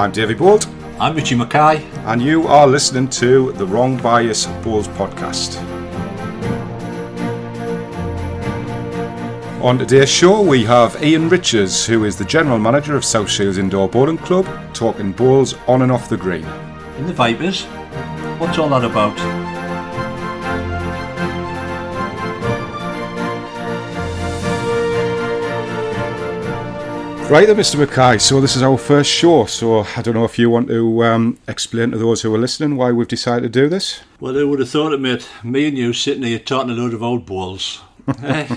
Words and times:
I'm 0.00 0.12
Davy 0.12 0.32
Bolt, 0.32 0.66
I'm 0.98 1.14
Richie 1.14 1.34
Mackay. 1.34 1.84
and 2.06 2.22
you 2.22 2.46
are 2.46 2.66
listening 2.66 3.06
to 3.10 3.52
the 3.52 3.66
Wrong 3.66 3.98
Bias 3.98 4.46
Bowls 4.64 4.88
podcast. 4.88 5.60
On 9.62 9.76
today's 9.78 10.08
show, 10.08 10.40
we 10.40 10.64
have 10.64 11.04
Ian 11.04 11.28
Richards, 11.28 11.84
who 11.84 12.06
is 12.06 12.16
the 12.16 12.24
general 12.24 12.58
manager 12.58 12.96
of 12.96 13.04
South 13.04 13.28
Shields 13.28 13.58
Indoor 13.58 13.90
Bowling 13.90 14.16
Club, 14.16 14.46
talking 14.72 15.12
balls 15.12 15.52
on 15.68 15.82
and 15.82 15.92
off 15.92 16.08
the 16.08 16.16
green. 16.16 16.46
In 16.96 17.06
the 17.06 17.12
Vipers. 17.12 17.64
What's 18.38 18.56
all 18.56 18.70
that 18.70 18.84
about? 18.84 19.39
Right 27.30 27.46
then, 27.46 27.58
Mr. 27.58 27.78
Mackay. 27.78 28.18
So 28.18 28.40
this 28.40 28.56
is 28.56 28.62
our 28.64 28.76
first 28.76 29.08
show. 29.08 29.44
So 29.44 29.86
I 29.96 30.02
don't 30.02 30.14
know 30.14 30.24
if 30.24 30.36
you 30.36 30.50
want 30.50 30.66
to 30.66 31.04
um, 31.04 31.38
explain 31.46 31.92
to 31.92 31.96
those 31.96 32.22
who 32.22 32.34
are 32.34 32.38
listening 32.38 32.76
why 32.76 32.90
we've 32.90 33.06
decided 33.06 33.44
to 33.44 33.48
do 33.48 33.68
this. 33.68 34.00
Well, 34.18 34.34
who 34.34 34.48
would 34.48 34.58
have 34.58 34.68
thought 34.68 34.92
it, 34.92 35.00
mate? 35.00 35.28
Me 35.44 35.68
and 35.68 35.78
you 35.78 35.92
sitting 35.92 36.24
here 36.24 36.40
talking 36.40 36.70
a 36.70 36.72
load 36.72 36.92
of 36.92 37.04
old 37.04 37.26
balls. 37.26 37.82
Eh, 38.24 38.56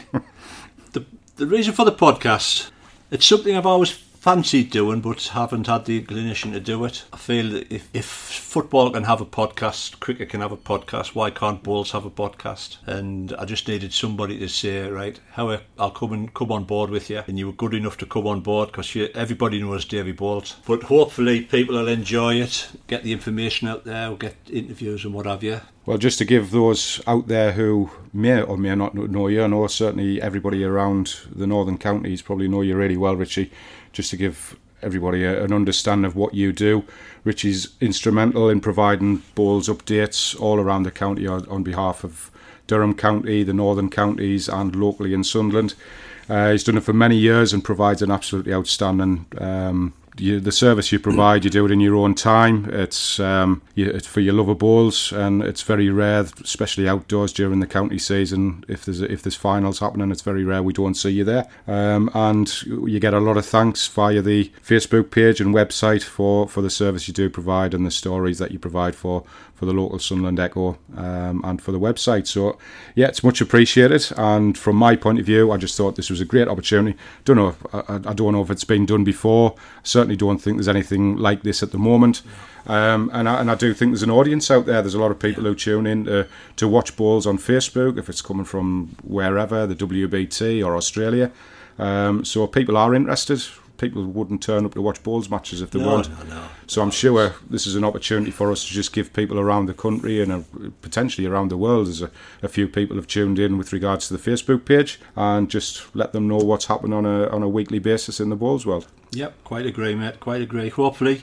the, 0.93 1.05
the 1.35 1.45
reason 1.45 1.75
for 1.75 1.85
the 1.85 1.91
podcast, 1.91 2.71
it's 3.11 3.27
something 3.27 3.55
I've 3.55 3.67
always 3.67 3.91
fancied 4.23 4.71
doing, 4.71 5.01
but 5.01 5.21
haven't 5.27 5.67
had 5.67 5.83
the 5.83 5.97
inclination 5.97 6.53
to 6.53 6.59
do 6.61 6.85
it. 6.85 7.03
I 7.11 7.17
feel 7.17 7.49
that 7.49 7.69
if, 7.69 7.89
if 7.93 8.05
football 8.05 8.89
can 8.89 9.03
have 9.03 9.19
a 9.19 9.25
podcast, 9.25 9.99
cricket 9.99 10.29
can 10.29 10.39
have 10.39 10.53
a 10.53 10.57
podcast, 10.57 11.13
why 11.13 11.29
can't 11.29 11.61
balls 11.61 11.91
have 11.91 12.05
a 12.05 12.09
podcast? 12.09 12.77
And 12.87 13.33
I 13.33 13.43
just 13.43 13.67
needed 13.67 13.91
somebody 13.91 14.39
to 14.39 14.47
say, 14.47 14.87
right, 14.89 15.19
how 15.31 15.59
I'll 15.77 15.91
come 15.91 16.13
and 16.13 16.33
come 16.33 16.53
on 16.53 16.63
board 16.63 16.89
with 16.89 17.09
you. 17.09 17.21
And 17.27 17.37
you 17.37 17.47
were 17.47 17.53
good 17.53 17.73
enough 17.73 17.97
to 17.97 18.05
come 18.05 18.25
on 18.25 18.39
board 18.39 18.71
because 18.71 18.95
everybody 19.13 19.61
knows 19.61 19.83
Davy 19.83 20.13
Balls. 20.13 20.55
But 20.65 20.83
hopefully 20.83 21.41
people 21.41 21.75
will 21.75 21.89
enjoy 21.89 22.35
it, 22.35 22.69
get 22.87 23.03
the 23.03 23.11
information 23.11 23.67
out 23.67 23.83
there, 23.83 24.07
we'll 24.07 24.17
get 24.19 24.37
interviews 24.49 25.03
and 25.03 25.13
what 25.13 25.25
have 25.25 25.43
you. 25.43 25.59
Well, 25.85 25.97
just 25.97 26.17
to 26.19 26.25
give 26.25 26.51
those 26.51 27.01
out 27.05 27.27
there 27.27 27.51
who 27.51 27.91
may 28.13 28.41
or 28.41 28.57
may 28.57 28.73
not 28.73 28.95
know 28.95 29.27
you, 29.27 29.43
I 29.43 29.47
know 29.47 29.67
certainly 29.67 30.21
everybody 30.21 30.63
around 30.63 31.17
the 31.29 31.45
northern 31.45 31.77
counties 31.77 32.21
probably 32.21 32.47
know 32.47 32.61
you 32.61 32.77
really 32.77 32.95
well, 32.95 33.17
Richie. 33.17 33.51
Just 33.93 34.09
to 34.09 34.17
give 34.17 34.57
everybody 34.81 35.23
a, 35.23 35.43
an 35.43 35.53
understanding 35.53 36.05
of 36.05 36.15
what 36.15 36.33
you 36.33 36.51
do. 36.51 36.83
Richie's 37.23 37.69
instrumental 37.79 38.49
in 38.49 38.59
providing 38.59 39.23
bowls 39.33 39.69
updates 39.69 40.39
all 40.39 40.59
around 40.59 40.83
the 40.83 40.91
county 40.91 41.25
on, 41.25 41.47
on 41.47 41.63
behalf 41.63 42.03
of 42.03 42.29
Durham 42.67 42.95
County, 42.95 43.43
the 43.43 43.53
northern 43.53 43.89
counties, 43.89 44.49
and 44.49 44.75
locally 44.75 45.13
in 45.13 45.23
Sunderland. 45.23 45.75
Uh, 46.29 46.51
he's 46.51 46.63
done 46.63 46.77
it 46.77 46.83
for 46.83 46.93
many 46.93 47.17
years 47.17 47.53
and 47.53 47.63
provides 47.63 48.01
an 48.01 48.11
absolutely 48.11 48.53
outstanding 48.53 49.25
um, 49.37 49.93
you, 50.17 50.39
the 50.39 50.51
service 50.51 50.91
you 50.91 50.99
provide, 50.99 51.43
you 51.43 51.49
do 51.49 51.65
it 51.65 51.71
in 51.71 51.79
your 51.79 51.95
own 51.95 52.15
time. 52.15 52.69
It's, 52.69 53.19
um, 53.19 53.61
you, 53.75 53.89
it's 53.89 54.07
for 54.07 54.19
your 54.19 54.33
love 54.33 54.49
of 54.49 54.59
balls, 54.59 55.11
and 55.11 55.41
it's 55.43 55.61
very 55.61 55.89
rare, 55.89 56.25
especially 56.41 56.87
outdoors 56.87 57.33
during 57.33 57.59
the 57.59 57.67
county 57.67 57.97
season. 57.97 58.63
If 58.67 58.85
there's 58.85 59.01
if 59.01 59.23
there's 59.23 59.35
finals 59.35 59.79
happening, 59.79 60.11
it's 60.11 60.21
very 60.21 60.43
rare 60.43 60.63
we 60.63 60.73
don't 60.73 60.95
see 60.95 61.11
you 61.11 61.23
there. 61.23 61.47
Um, 61.67 62.09
and 62.13 62.61
you 62.63 62.99
get 62.99 63.13
a 63.13 63.19
lot 63.19 63.37
of 63.37 63.45
thanks 63.45 63.87
via 63.87 64.21
the 64.21 64.51
Facebook 64.63 65.11
page 65.11 65.41
and 65.41 65.53
website 65.53 66.03
for, 66.03 66.47
for 66.47 66.61
the 66.61 66.69
service 66.69 67.07
you 67.07 67.13
do 67.13 67.29
provide 67.29 67.73
and 67.73 67.85
the 67.85 67.91
stories 67.91 68.39
that 68.39 68.51
you 68.51 68.59
provide 68.59 68.95
for 68.95 69.23
for 69.63 69.71
the 69.71 69.81
local 69.81 69.97
Sunderland 69.97 70.39
Echo 70.39 70.77
um, 70.97 71.41
and 71.45 71.61
for 71.61 71.71
the 71.71 71.79
website. 71.79 72.27
So, 72.27 72.57
yeah, 72.95 73.07
it's 73.07 73.23
much 73.23 73.39
appreciated. 73.39 74.11
And 74.17 74.57
from 74.57 74.75
my 74.75 74.97
point 74.97 75.19
of 75.19 75.25
view, 75.25 75.51
I 75.51 75.57
just 75.57 75.77
thought 75.77 75.95
this 75.95 76.09
was 76.09 76.19
a 76.19 76.25
great 76.25 76.49
opportunity. 76.49 76.97
Don't 77.23 77.37
know, 77.37 77.55
I, 77.71 77.95
I 78.09 78.13
don't 78.13 78.33
know 78.33 78.41
if 78.41 78.49
it's 78.49 78.65
been 78.65 78.85
done 78.85 79.05
before. 79.05 79.55
Certainly 79.83 80.17
don't 80.17 80.39
think 80.39 80.57
there's 80.57 80.67
anything 80.67 81.15
like 81.15 81.43
this 81.43 81.63
at 81.63 81.71
the 81.71 81.77
moment. 81.77 82.23
Um, 82.67 83.09
and, 83.13 83.29
I, 83.29 83.39
and 83.39 83.49
I 83.49 83.55
do 83.55 83.73
think 83.73 83.91
there's 83.91 84.03
an 84.03 84.11
audience 84.11 84.51
out 84.51 84.65
there. 84.65 84.81
There's 84.81 84.95
a 84.95 84.99
lot 84.99 85.11
of 85.11 85.19
people 85.19 85.43
who 85.43 85.55
tune 85.55 85.87
in 85.87 86.05
to, 86.05 86.27
to 86.57 86.67
watch 86.67 86.97
balls 86.97 87.25
on 87.25 87.37
Facebook, 87.37 87.97
if 87.97 88.09
it's 88.09 88.21
coming 88.21 88.45
from 88.45 88.97
wherever, 89.03 89.65
the 89.65 89.75
WBT 89.75 90.65
or 90.65 90.75
Australia. 90.75 91.31
Um, 91.79 92.25
so 92.25 92.45
people 92.47 92.75
are 92.75 92.93
interested 92.93 93.41
people 93.77 94.05
wouldn't 94.05 94.41
turn 94.41 94.65
up 94.65 94.73
to 94.73 94.81
watch 94.81 95.01
bowls 95.03 95.29
matches 95.29 95.61
if 95.61 95.71
they 95.71 95.79
No, 95.79 95.87
weren't. 95.95 96.09
no, 96.29 96.35
no. 96.35 96.43
So 96.67 96.81
I'm 96.81 96.91
sure 96.91 97.35
this 97.49 97.65
is 97.67 97.75
an 97.75 97.83
opportunity 97.83 98.31
for 98.31 98.51
us 98.51 98.65
to 98.67 98.71
just 98.73 98.93
give 98.93 99.11
people 99.13 99.39
around 99.39 99.65
the 99.65 99.73
country 99.73 100.21
and 100.21 100.31
uh, 100.31 100.41
potentially 100.81 101.27
around 101.27 101.49
the 101.49 101.57
world. 101.57 101.87
There's 101.87 102.01
a, 102.01 102.11
a 102.41 102.47
few 102.47 102.67
people 102.67 102.95
have 102.97 103.07
tuned 103.07 103.39
in 103.39 103.57
with 103.57 103.73
regards 103.73 104.07
to 104.07 104.15
the 104.17 104.31
Facebook 104.31 104.65
page 104.65 104.99
and 105.15 105.49
just 105.49 105.93
let 105.95 106.13
them 106.13 106.27
know 106.27 106.37
what's 106.37 106.65
happening 106.65 106.93
on 106.93 107.05
a 107.05 107.27
on 107.29 107.41
a 107.43 107.49
weekly 107.49 107.79
basis 107.79 108.19
in 108.19 108.29
the 108.29 108.35
bowls 108.35 108.65
world. 108.65 108.87
Yep, 109.11 109.43
quite 109.43 109.65
agree, 109.65 109.95
mate. 109.95 110.19
Quite 110.19 110.41
agree. 110.41 110.69
Hopefully, 110.69 111.21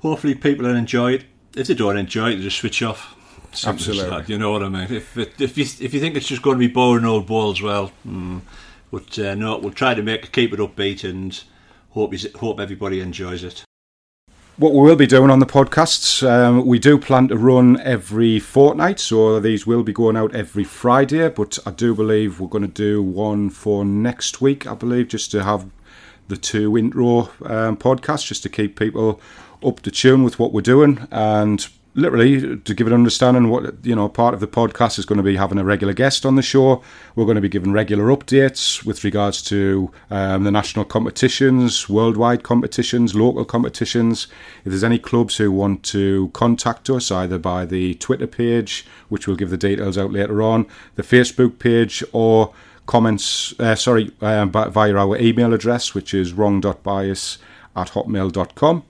hopefully 0.00 0.34
people 0.34 0.66
will 0.66 0.76
enjoy 0.76 1.12
it. 1.14 1.24
If 1.56 1.66
they 1.66 1.74
don't 1.74 1.96
enjoy 1.98 2.30
it, 2.32 2.36
they 2.36 2.42
just 2.42 2.58
switch 2.58 2.82
off. 2.82 3.14
As 3.52 3.64
Absolutely. 3.64 4.10
that, 4.10 4.28
You 4.28 4.38
know 4.38 4.52
what 4.52 4.62
I 4.62 4.68
mean? 4.68 4.92
If 4.92 5.16
it, 5.16 5.40
if 5.40 5.56
you 5.56 5.64
if 5.64 5.94
you 5.94 6.00
think 6.00 6.16
it's 6.16 6.28
just 6.28 6.42
going 6.42 6.56
to 6.56 6.68
be 6.68 6.72
boring 6.72 7.04
old 7.04 7.26
balls, 7.26 7.60
well, 7.62 7.90
mm, 8.06 8.40
but 8.92 9.18
uh, 9.18 9.34
no, 9.34 9.58
we'll 9.58 9.72
try 9.72 9.94
to 9.94 10.02
make 10.02 10.30
keep 10.32 10.52
it 10.52 10.60
upbeat 10.60 11.02
and 11.08 11.42
hope 11.98 12.14
hope 12.36 12.60
everybody 12.60 13.00
enjoys 13.00 13.42
it. 13.42 13.64
What 14.56 14.72
we 14.72 14.80
will 14.80 14.96
be 14.96 15.06
doing 15.06 15.30
on 15.30 15.38
the 15.38 15.46
podcasts, 15.46 16.28
um, 16.28 16.66
we 16.66 16.80
do 16.80 16.98
plan 16.98 17.28
to 17.28 17.36
run 17.36 17.80
every 17.80 18.40
fortnight, 18.40 18.98
so 18.98 19.38
these 19.38 19.68
will 19.68 19.84
be 19.84 19.92
going 19.92 20.16
out 20.16 20.34
every 20.34 20.64
Friday. 20.64 21.28
But 21.28 21.58
I 21.64 21.70
do 21.70 21.94
believe 21.94 22.40
we're 22.40 22.48
going 22.48 22.66
to 22.66 22.68
do 22.68 23.00
one 23.00 23.50
for 23.50 23.84
next 23.84 24.40
week. 24.40 24.66
I 24.66 24.74
believe 24.74 25.08
just 25.08 25.30
to 25.30 25.44
have 25.44 25.70
the 26.26 26.36
two 26.36 26.76
intro 26.76 27.30
um, 27.44 27.76
podcasts, 27.76 28.26
just 28.26 28.42
to 28.42 28.48
keep 28.48 28.78
people 28.78 29.20
up 29.64 29.80
to 29.80 29.90
tune 29.90 30.24
with 30.24 30.38
what 30.40 30.52
we're 30.52 30.60
doing, 30.60 31.06
and 31.12 31.68
literally 31.98 32.56
to 32.56 32.74
give 32.74 32.86
an 32.86 32.92
understanding 32.92 33.48
what 33.48 33.84
you 33.84 33.94
know. 33.94 34.08
Part 34.08 34.34
of 34.34 34.40
the 34.40 34.46
podcast 34.46 34.98
is 34.98 35.04
going 35.04 35.16
to 35.18 35.22
be 35.22 35.36
having 35.36 35.58
a 35.58 35.64
regular 35.64 35.92
guest 35.92 36.24
on 36.24 36.36
the 36.36 36.42
show. 36.42 36.82
We're 37.14 37.24
going 37.24 37.34
to 37.34 37.40
be 37.40 37.48
giving 37.48 37.72
regular 37.72 38.04
updates 38.04 38.84
with 38.84 39.04
regards 39.04 39.42
to 39.42 39.90
um, 40.10 40.44
the 40.44 40.50
national 40.50 40.84
competitions, 40.84 41.88
worldwide 41.88 42.42
competitions, 42.42 43.14
local 43.14 43.44
competitions. 43.44 44.28
If 44.64 44.70
there's 44.70 44.84
any 44.84 44.98
clubs 44.98 45.36
who 45.36 45.50
want 45.50 45.82
to 45.84 46.30
contact 46.32 46.88
us, 46.88 47.10
either 47.10 47.38
by 47.38 47.66
the 47.66 47.94
Twitter 47.96 48.26
page, 48.26 48.86
which 49.08 49.26
we'll 49.26 49.36
give 49.36 49.50
the 49.50 49.56
details 49.56 49.98
out 49.98 50.12
later 50.12 50.40
on, 50.40 50.66
the 50.94 51.02
Facebook 51.02 51.58
page, 51.58 52.02
or 52.12 52.54
comments, 52.86 53.58
uh, 53.60 53.74
sorry, 53.74 54.12
um, 54.20 54.50
via 54.50 54.94
our 54.94 55.18
email 55.18 55.52
address, 55.52 55.94
which 55.94 56.14
is 56.14 56.32
wrong.bias 56.32 57.38
at 57.76 57.88
hotmail.com. 57.90 58.82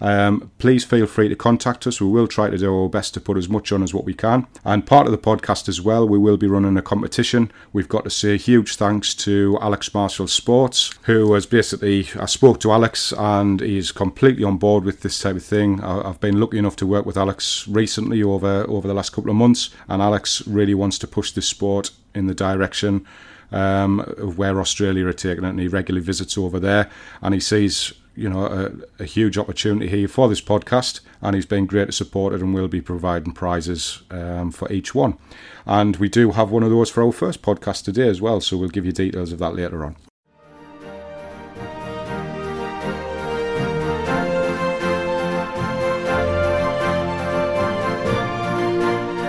Um, 0.00 0.50
please 0.58 0.84
feel 0.84 1.06
free 1.06 1.28
to 1.28 1.36
contact 1.36 1.86
us. 1.86 2.00
We 2.00 2.08
will 2.08 2.28
try 2.28 2.50
to 2.50 2.58
do 2.58 2.74
our 2.74 2.88
best 2.88 3.14
to 3.14 3.20
put 3.20 3.36
as 3.36 3.48
much 3.48 3.72
on 3.72 3.82
as 3.82 3.94
what 3.94 4.04
we 4.04 4.14
can. 4.14 4.46
And 4.64 4.86
part 4.86 5.06
of 5.06 5.12
the 5.12 5.18
podcast 5.18 5.68
as 5.68 5.80
well, 5.80 6.08
we 6.08 6.18
will 6.18 6.36
be 6.36 6.46
running 6.46 6.76
a 6.76 6.82
competition. 6.82 7.50
We've 7.72 7.88
got 7.88 8.04
to 8.04 8.10
say 8.10 8.36
huge 8.36 8.76
thanks 8.76 9.14
to 9.14 9.58
Alex 9.60 9.92
Marshall 9.94 10.28
Sports, 10.28 10.94
who 11.02 11.32
has 11.34 11.46
basically, 11.46 12.08
I 12.18 12.26
spoke 12.26 12.60
to 12.60 12.72
Alex 12.72 13.12
and 13.16 13.60
he's 13.60 13.92
completely 13.92 14.44
on 14.44 14.58
board 14.58 14.84
with 14.84 15.00
this 15.00 15.18
type 15.18 15.36
of 15.36 15.44
thing. 15.44 15.82
I've 15.82 16.20
been 16.20 16.40
lucky 16.40 16.58
enough 16.58 16.76
to 16.76 16.86
work 16.86 17.06
with 17.06 17.16
Alex 17.16 17.66
recently 17.68 18.22
over, 18.22 18.64
over 18.68 18.86
the 18.86 18.94
last 18.94 19.10
couple 19.10 19.30
of 19.30 19.36
months, 19.36 19.70
and 19.88 20.02
Alex 20.02 20.46
really 20.46 20.74
wants 20.74 20.98
to 20.98 21.06
push 21.06 21.32
this 21.32 21.48
sport 21.48 21.90
in 22.14 22.26
the 22.26 22.34
direction 22.34 23.06
um, 23.52 24.00
of 24.18 24.38
where 24.38 24.60
Australia 24.60 25.06
are 25.06 25.12
taking 25.12 25.44
it, 25.44 25.50
and 25.50 25.60
he 25.60 25.68
regularly 25.68 26.04
visits 26.04 26.36
over 26.36 26.58
there, 26.58 26.90
and 27.22 27.34
he 27.34 27.40
sees 27.40 27.92
you 28.16 28.28
know 28.28 28.46
a, 28.46 29.02
a 29.02 29.04
huge 29.04 29.38
opportunity 29.38 29.88
here 29.88 30.08
for 30.08 30.28
this 30.28 30.40
podcast, 30.40 31.00
and 31.20 31.34
he's 31.34 31.46
been 31.46 31.66
great 31.66 31.86
to 31.86 31.92
support 31.92 32.32
it, 32.32 32.40
and 32.40 32.54
we'll 32.54 32.68
be 32.68 32.80
providing 32.80 33.32
prizes 33.32 34.02
um, 34.10 34.50
for 34.50 34.70
each 34.72 34.94
one, 34.94 35.18
and 35.66 35.96
we 35.96 36.08
do 36.08 36.32
have 36.32 36.50
one 36.50 36.62
of 36.62 36.70
those 36.70 36.90
for 36.90 37.04
our 37.04 37.12
first 37.12 37.42
podcast 37.42 37.84
today 37.84 38.08
as 38.08 38.20
well, 38.20 38.40
so 38.40 38.56
we'll 38.56 38.68
give 38.68 38.86
you 38.86 38.92
details 38.92 39.32
of 39.32 39.38
that 39.38 39.54
later 39.54 39.84
on. 39.84 39.96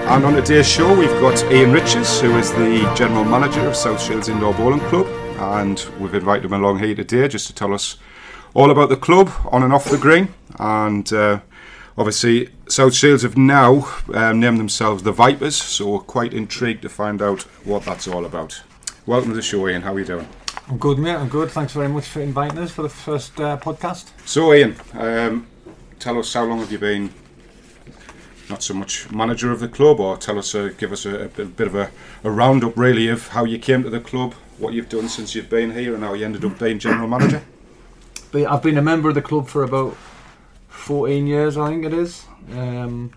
And 0.10 0.24
on 0.24 0.34
today's 0.36 0.68
show, 0.68 0.98
we've 0.98 1.10
got 1.20 1.44
Ian 1.52 1.74
Richards, 1.74 2.22
who 2.22 2.38
is 2.38 2.52
the 2.54 2.92
general 2.96 3.26
manager 3.26 3.60
of 3.68 3.76
South 3.76 4.02
Shields 4.02 4.30
Indoor 4.30 4.54
Bowling 4.54 4.80
Club, 4.80 5.06
and 5.38 5.86
we've 6.00 6.14
invited 6.14 6.46
him 6.46 6.54
along 6.54 6.80
here 6.80 6.96
today 6.96 7.28
just 7.28 7.48
to 7.48 7.54
tell 7.54 7.74
us 7.74 7.98
all 8.54 8.72
about 8.72 8.90
the 8.90 8.98
club 8.98 9.32
on 9.52 9.64
and 9.64 9.74
off 9.74 9.90
the 9.90 9.98
green. 9.98 10.34
And 10.60 11.12
uh, 11.14 11.42
obviously, 11.98 12.50
South 12.68 12.94
Shields 12.94 13.24
have 13.24 13.38
now 13.38 13.88
um, 14.14 14.40
named 14.40 14.60
themselves 14.60 15.04
the 15.04 15.12
Vipers, 15.12 15.56
so 15.56 15.92
we're 15.92 16.00
quite 16.00 16.34
intrigued 16.34 16.82
to 16.82 16.90
find 16.90 17.22
out 17.22 17.44
what 17.64 17.84
that's 17.84 18.08
all 18.08 18.26
about. 18.26 18.62
Welcome 19.06 19.30
to 19.30 19.36
the 19.36 19.42
show, 19.42 19.68
Ian. 19.68 19.84
How 19.84 19.94
are 19.94 20.00
you 20.00 20.06
doing? 20.06 20.28
I'm 20.68 20.78
good, 20.78 21.00
mate. 21.00 21.16
I'm 21.16 21.30
good. 21.30 21.50
Thanks 21.50 21.74
very 21.74 21.88
much 21.88 22.06
for 22.06 22.20
inviting 22.20 22.58
us 22.58 22.72
for 22.72 22.82
the 22.82 22.90
first 22.90 23.40
uh, 23.40 23.58
podcast. 23.58 24.10
So, 24.26 24.54
Ian, 24.54 24.76
um, 24.94 25.48
tell 26.00 26.20
us 26.20 26.34
how 26.34 26.44
long 26.44 26.60
have 26.60 26.72
you 26.72 26.78
been 26.78 27.14
not 28.50 28.64
so 28.64 28.74
much 28.74 29.10
manager 29.12 29.52
of 29.52 29.60
the 29.60 29.68
club, 29.68 30.00
or 30.00 30.18
tell 30.18 30.38
us, 30.38 30.56
uh, 30.56 30.72
give 30.78 30.92
us 30.92 31.06
a, 31.06 31.26
a 31.26 31.28
bit 31.28 31.68
of 31.68 31.76
a, 31.76 31.92
a 32.24 32.32
roundup, 32.32 32.78
really, 32.78 33.08
of 33.08 33.30
how 33.30 33.44
you 33.46 33.60
came 33.60 33.84
to 33.84 33.90
the 33.90 34.00
club, 34.00 34.34
what 34.58 34.74
you've 34.74 34.90
done 34.90 35.08
since 35.08 35.36
you've 35.36 35.50
been 35.50 35.72
here, 35.72 35.94
and 35.94 36.04
how 36.04 36.14
you 36.14 36.26
ended 36.26 36.44
up 36.44 36.58
being 36.60 36.80
general 36.80 37.08
manager. 37.08 37.44
I've 38.34 38.62
been 38.62 38.78
a 38.78 38.82
member 38.82 39.10
of 39.10 39.16
the 39.16 39.22
club 39.22 39.48
for 39.48 39.64
about 39.64 39.96
14 40.68 41.28
years, 41.28 41.58
I 41.58 41.70
think 41.70 41.86
it 41.86 41.94
is. 41.94 42.26
Um, 42.52 43.12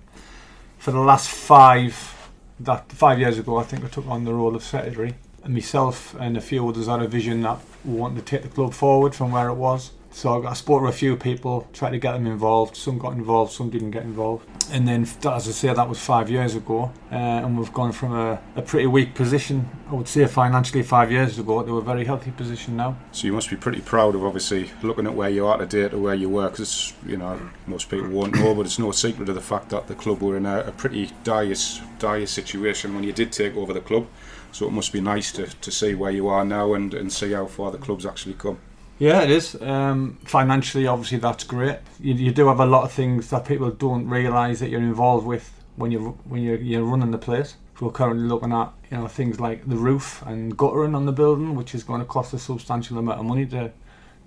for 0.79 0.93
the 0.93 1.01
last 1.01 1.29
five, 1.29 2.31
that 2.61 2.91
five 2.93 3.19
years 3.19 3.39
ago, 3.39 3.57
I 3.57 3.65
think 3.65 3.85
I 3.85 3.89
took 3.89 4.07
on 4.07 4.25
the 4.25 4.33
role 4.33 4.55
of 4.55 4.63
secretary. 4.63 5.15
And 5.43 5.55
myself 5.55 6.15
and 6.21 6.37
a 6.37 6.41
few 6.41 6.69
others 6.69 6.87
had 6.87 7.03
a 7.03 7.09
vision 7.09 7.43
that 7.43 7.59
we 7.85 7.95
wanted 7.95 8.25
to 8.25 8.37
take 8.37 8.43
the 8.43 8.49
club 8.49 8.73
forward 8.73 9.15
from 9.15 9.33
where 9.33 9.49
it 9.49 9.55
was. 9.55 9.91
So 10.13 10.45
I 10.47 10.55
spoke 10.55 10.83
to 10.83 10.89
a 10.89 10.93
few 10.93 11.17
people, 11.17 11.69
tried 11.73 11.91
to 11.91 11.99
get 11.99 12.13
them 12.13 12.27
involved. 12.27 12.77
Some 12.77 12.99
got 12.99 13.13
involved, 13.13 13.53
some 13.53 13.71
didn't 13.71 13.93
get 13.93 14.03
involved. 14.03 14.47
And 14.73 14.87
then, 14.87 15.03
as 15.03 15.25
I 15.25 15.53
say, 15.53 15.73
that 15.73 15.89
was 15.89 15.99
five 15.99 16.29
years 16.29 16.55
ago, 16.55 16.93
uh, 17.11 17.15
and 17.15 17.57
we've 17.57 17.73
gone 17.73 17.93
from 17.93 18.15
a, 18.15 18.41
a 18.57 18.63
pretty 18.63 18.87
weak 18.87 19.15
position, 19.15 19.69
I 19.89 19.95
would 19.95 20.09
say, 20.09 20.27
financially 20.27 20.83
five 20.83 21.11
years 21.11 21.39
ago, 21.39 21.63
to 21.63 21.79
a 21.79 21.83
very 21.83 22.05
healthy 22.05 22.33
position 22.33 22.77
now. 22.77 22.97
So 23.13 23.27
you 23.27 23.33
must 23.33 23.51
be 23.51 23.57
pretty 23.57 23.81
proud 23.81 24.15
of 24.15 24.25
obviously 24.25 24.71
looking 24.83 25.07
at 25.07 25.15
where 25.15 25.31
you 25.31 25.47
are 25.47 25.59
today 25.59 25.89
to 25.89 25.99
where 25.99 26.15
you 26.15 26.29
were, 26.29 26.51
because 26.51 26.93
you 27.07 27.17
know 27.17 27.41
most 27.67 27.89
people 27.89 28.09
won't 28.09 28.35
know, 28.35 28.55
but 28.55 28.67
it's 28.67 28.79
no 28.79 28.91
secret 28.93 29.29
of 29.29 29.35
the 29.35 29.41
fact 29.41 29.71
that 29.71 29.87
the 29.87 29.95
club 29.95 30.23
were 30.23 30.37
in 30.37 30.47
a, 30.47 30.61
a 30.61 30.73
pretty 30.73 31.11
dire, 31.25 31.55
dire 31.99 32.27
situation 32.27 32.95
when 32.95 33.05
you 33.05 33.13
did 33.13 33.33
take 33.33 33.57
over 33.57 33.73
the 33.73 33.81
club. 33.81 34.07
So 34.53 34.67
it 34.67 34.73
must 34.73 34.93
be 34.93 35.01
nice 35.01 35.31
to, 35.33 35.47
to 35.47 35.71
see 35.71 35.95
where 35.95 36.11
you 36.11 36.27
are 36.29 36.45
now 36.45 36.75
and, 36.75 36.93
and 36.95 37.13
see 37.13 37.33
how 37.33 37.47
far 37.47 37.71
the 37.71 37.79
club's 37.79 38.05
actually 38.05 38.35
come. 38.35 38.59
Yeah, 39.01 39.23
it 39.23 39.31
is. 39.31 39.57
Um, 39.63 40.19
financially, 40.25 40.87
obviously, 40.87 41.17
that's 41.17 41.43
great. 41.43 41.79
You, 42.01 42.13
you 42.13 42.33
do 42.33 42.49
have 42.49 42.61
a 42.61 42.67
lot 42.67 42.85
of 42.85 42.93
things 42.93 43.31
that 43.31 43.47
people 43.47 43.71
don't 43.71 44.07
realise 44.07 44.61
that 44.61 44.69
you're 44.69 44.83
involved 44.83 45.27
with 45.27 45.51
when 45.77 45.91
you're 45.91 46.11
when 46.29 46.43
you're, 46.43 46.59
you're 46.59 46.85
running 46.85 47.11
the 47.11 47.17
place. 47.17 47.57
We're 47.81 47.93
currently 47.93 48.27
looking 48.27 48.53
at 48.53 48.71
you 48.91 48.99
know 48.99 49.09
things 49.09 49.41
like 49.41 49.67
the 49.67 49.77
roof 49.77 50.23
and 50.27 50.55
guttering 50.55 50.95
on 50.95 51.07
the 51.07 51.13
building, 51.13 51.55
which 51.55 51.75
is 51.75 51.83
going 51.83 52.01
to 52.01 52.07
cost 52.07 52.35
a 52.35 52.39
substantial 52.39 52.99
amount 52.99 53.21
of 53.21 53.25
money 53.25 53.47
to 53.47 53.73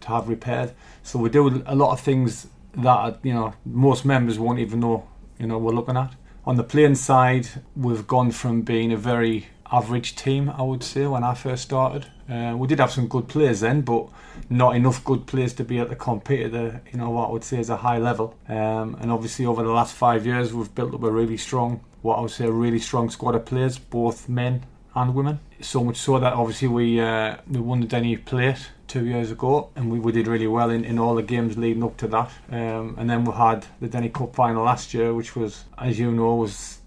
to 0.02 0.08
have 0.08 0.28
repaired. 0.28 0.74
So 1.04 1.20
we 1.20 1.30
do 1.30 1.64
a 1.68 1.76
lot 1.76 1.94
of 1.94 2.00
things 2.00 2.48
that 2.74 3.20
you 3.22 3.36
know 3.36 3.54
most 3.66 4.06
members 4.06 4.40
won't 4.40 4.58
even 4.58 4.80
know 4.80 5.08
you 5.38 5.46
know 5.46 5.60
we're 5.60 5.74
looking 5.74 5.98
at. 5.98 6.16
On 6.48 6.56
the 6.56 6.64
playing 6.64 6.96
side, 6.96 7.48
we've 7.76 8.08
gone 8.08 8.32
from 8.32 8.64
being 8.64 8.92
a 8.92 8.98
very 8.98 9.50
average 9.74 10.16
team, 10.16 10.50
I 10.50 10.62
would 10.62 10.84
say, 10.84 11.08
when 11.08 11.24
I 11.24 11.34
first 11.34 11.64
started. 11.64 12.06
Uh, 12.30 12.56
we 12.56 12.68
did 12.68 12.80
have 12.80 12.92
some 12.92 13.08
good 13.08 13.28
players 13.28 13.60
then, 13.62 13.82
but 13.82 14.08
not 14.50 14.76
enough 14.76 15.04
good 15.04 15.26
players 15.26 15.54
to 15.56 15.64
be 15.64 15.80
able 15.80 15.90
to 15.90 15.96
compete 15.96 16.46
at 16.46 16.52
the, 16.52 16.80
you 16.92 17.00
know, 17.00 17.10
what 17.10 17.30
I 17.30 17.32
would 17.32 17.44
say 17.44 17.60
is 17.60 17.70
a 17.70 17.78
high 17.78 17.98
level. 17.98 18.36
Um, 18.48 18.96
and 19.02 19.12
obviously, 19.12 19.46
over 19.46 19.64
the 19.64 19.72
last 19.72 19.96
five 19.96 20.26
years, 20.26 20.54
we've 20.54 20.74
built 20.74 20.94
up 20.94 21.04
a 21.04 21.12
really 21.12 21.38
strong, 21.38 21.82
what 22.04 22.18
I 22.18 22.22
would 22.22 22.32
say, 22.32 22.46
a 22.46 22.52
really 22.52 22.80
strong 22.80 23.10
squad 23.10 23.36
of 23.36 23.46
players, 23.46 23.80
both 23.80 24.30
men 24.30 24.64
and 24.96 25.16
women. 25.16 25.40
So 25.60 25.84
much 25.84 25.98
so 25.98 26.20
that 26.20 26.34
obviously 26.34 26.68
we 26.68 27.00
uh, 27.00 27.38
we 27.50 27.60
won 27.60 27.82
the 27.82 27.88
Denny 27.88 28.16
Plate 28.18 28.70
two 28.88 29.06
years 29.06 29.32
ago, 29.32 29.70
and 29.76 29.92
we, 29.92 30.00
we 30.00 30.12
did 30.12 30.28
really 30.28 30.48
well 30.48 30.70
in, 30.70 30.86
in 30.86 31.00
all 31.00 31.16
the 31.16 31.24
games 31.24 31.58
leading 31.58 31.84
up 31.84 31.98
to 31.98 32.08
that. 32.08 32.30
Um, 32.52 32.96
and 33.00 33.10
then 33.10 33.26
we 33.26 33.34
had 33.34 33.66
the 33.82 33.88
Denny 33.88 34.10
Cup 34.10 34.36
final 34.36 34.64
last 34.64 34.94
year, 34.94 35.14
which 35.14 35.36
was, 35.36 35.66
as 35.80 35.98
you 35.98 36.12
know, 36.12 36.36
was 36.36 36.80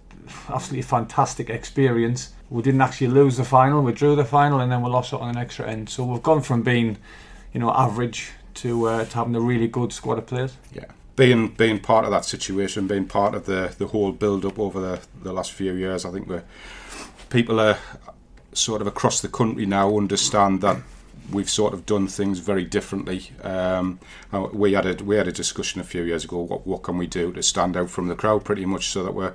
absolutely 0.49 0.83
fantastic 0.83 1.51
experience. 1.51 2.33
We 2.51 2.63
didn't 2.63 2.81
actually 2.81 3.09
lose 3.09 3.37
the 3.37 3.45
final, 3.45 3.83
we 3.83 3.93
drew 3.93 4.15
the 4.15 4.25
final, 4.25 4.61
and 4.61 4.71
then 4.71 4.83
we 4.83 4.91
lost 4.91 5.13
it 5.13 5.21
on 5.21 5.31
an 5.31 5.37
extra 5.37 5.69
end. 5.69 5.89
So 5.89 6.05
we've 6.05 6.23
gone 6.23 6.43
from 6.43 6.63
being, 6.63 6.97
you 7.53 7.61
know, 7.61 7.73
average 7.73 8.31
to 8.55 8.89
uh, 8.89 9.05
to 9.05 9.17
having 9.17 9.35
a 9.35 9.41
really 9.41 9.69
good 9.69 9.93
squad 9.93 10.19
of 10.19 10.27
players. 10.27 10.57
Yeah. 10.73 10.85
Being 11.17 11.49
being 11.49 11.81
part 11.81 12.05
of 12.05 12.11
that 12.11 12.25
situation, 12.25 12.87
being 12.87 13.07
part 13.07 13.35
of 13.35 13.47
the, 13.47 13.75
the 13.79 13.89
whole 13.89 14.13
build 14.13 14.45
up 14.45 14.59
over 14.59 14.81
the, 14.81 15.01
the 15.23 15.33
last 15.33 15.53
few 15.53 15.73
years, 15.75 16.05
I 16.05 16.11
think 16.11 16.29
we're 16.29 16.45
people 17.31 17.59
are 17.59 17.79
sort 18.53 18.81
of 18.81 18.87
across 18.87 19.21
the 19.21 19.29
country 19.29 19.67
now 19.67 19.97
understand 19.97 20.61
that 20.63 20.79
we've 21.31 21.51
sort 21.51 21.75
of 21.75 21.85
done 21.85 22.07
things 22.07 22.39
very 22.39 22.65
differently. 22.65 23.31
Um, 23.43 23.99
we 24.53 24.75
had 24.75 24.87
a 24.87 25.05
we 25.05 25.17
had 25.17 25.27
a 25.27 25.33
discussion 25.33 25.81
a 25.81 25.85
few 25.85 26.03
years 26.03 26.25
ago. 26.25 26.39
What 26.39 26.67
what 26.67 26.83
can 26.83 26.99
we 26.99 27.07
do 27.07 27.33
to 27.33 27.43
stand 27.43 27.77
out 27.77 27.91
from 27.91 28.09
the 28.09 28.15
crowd? 28.15 28.45
Pretty 28.45 28.67
much 28.67 28.89
so 28.89 29.03
that 29.03 29.15
we're 29.15 29.35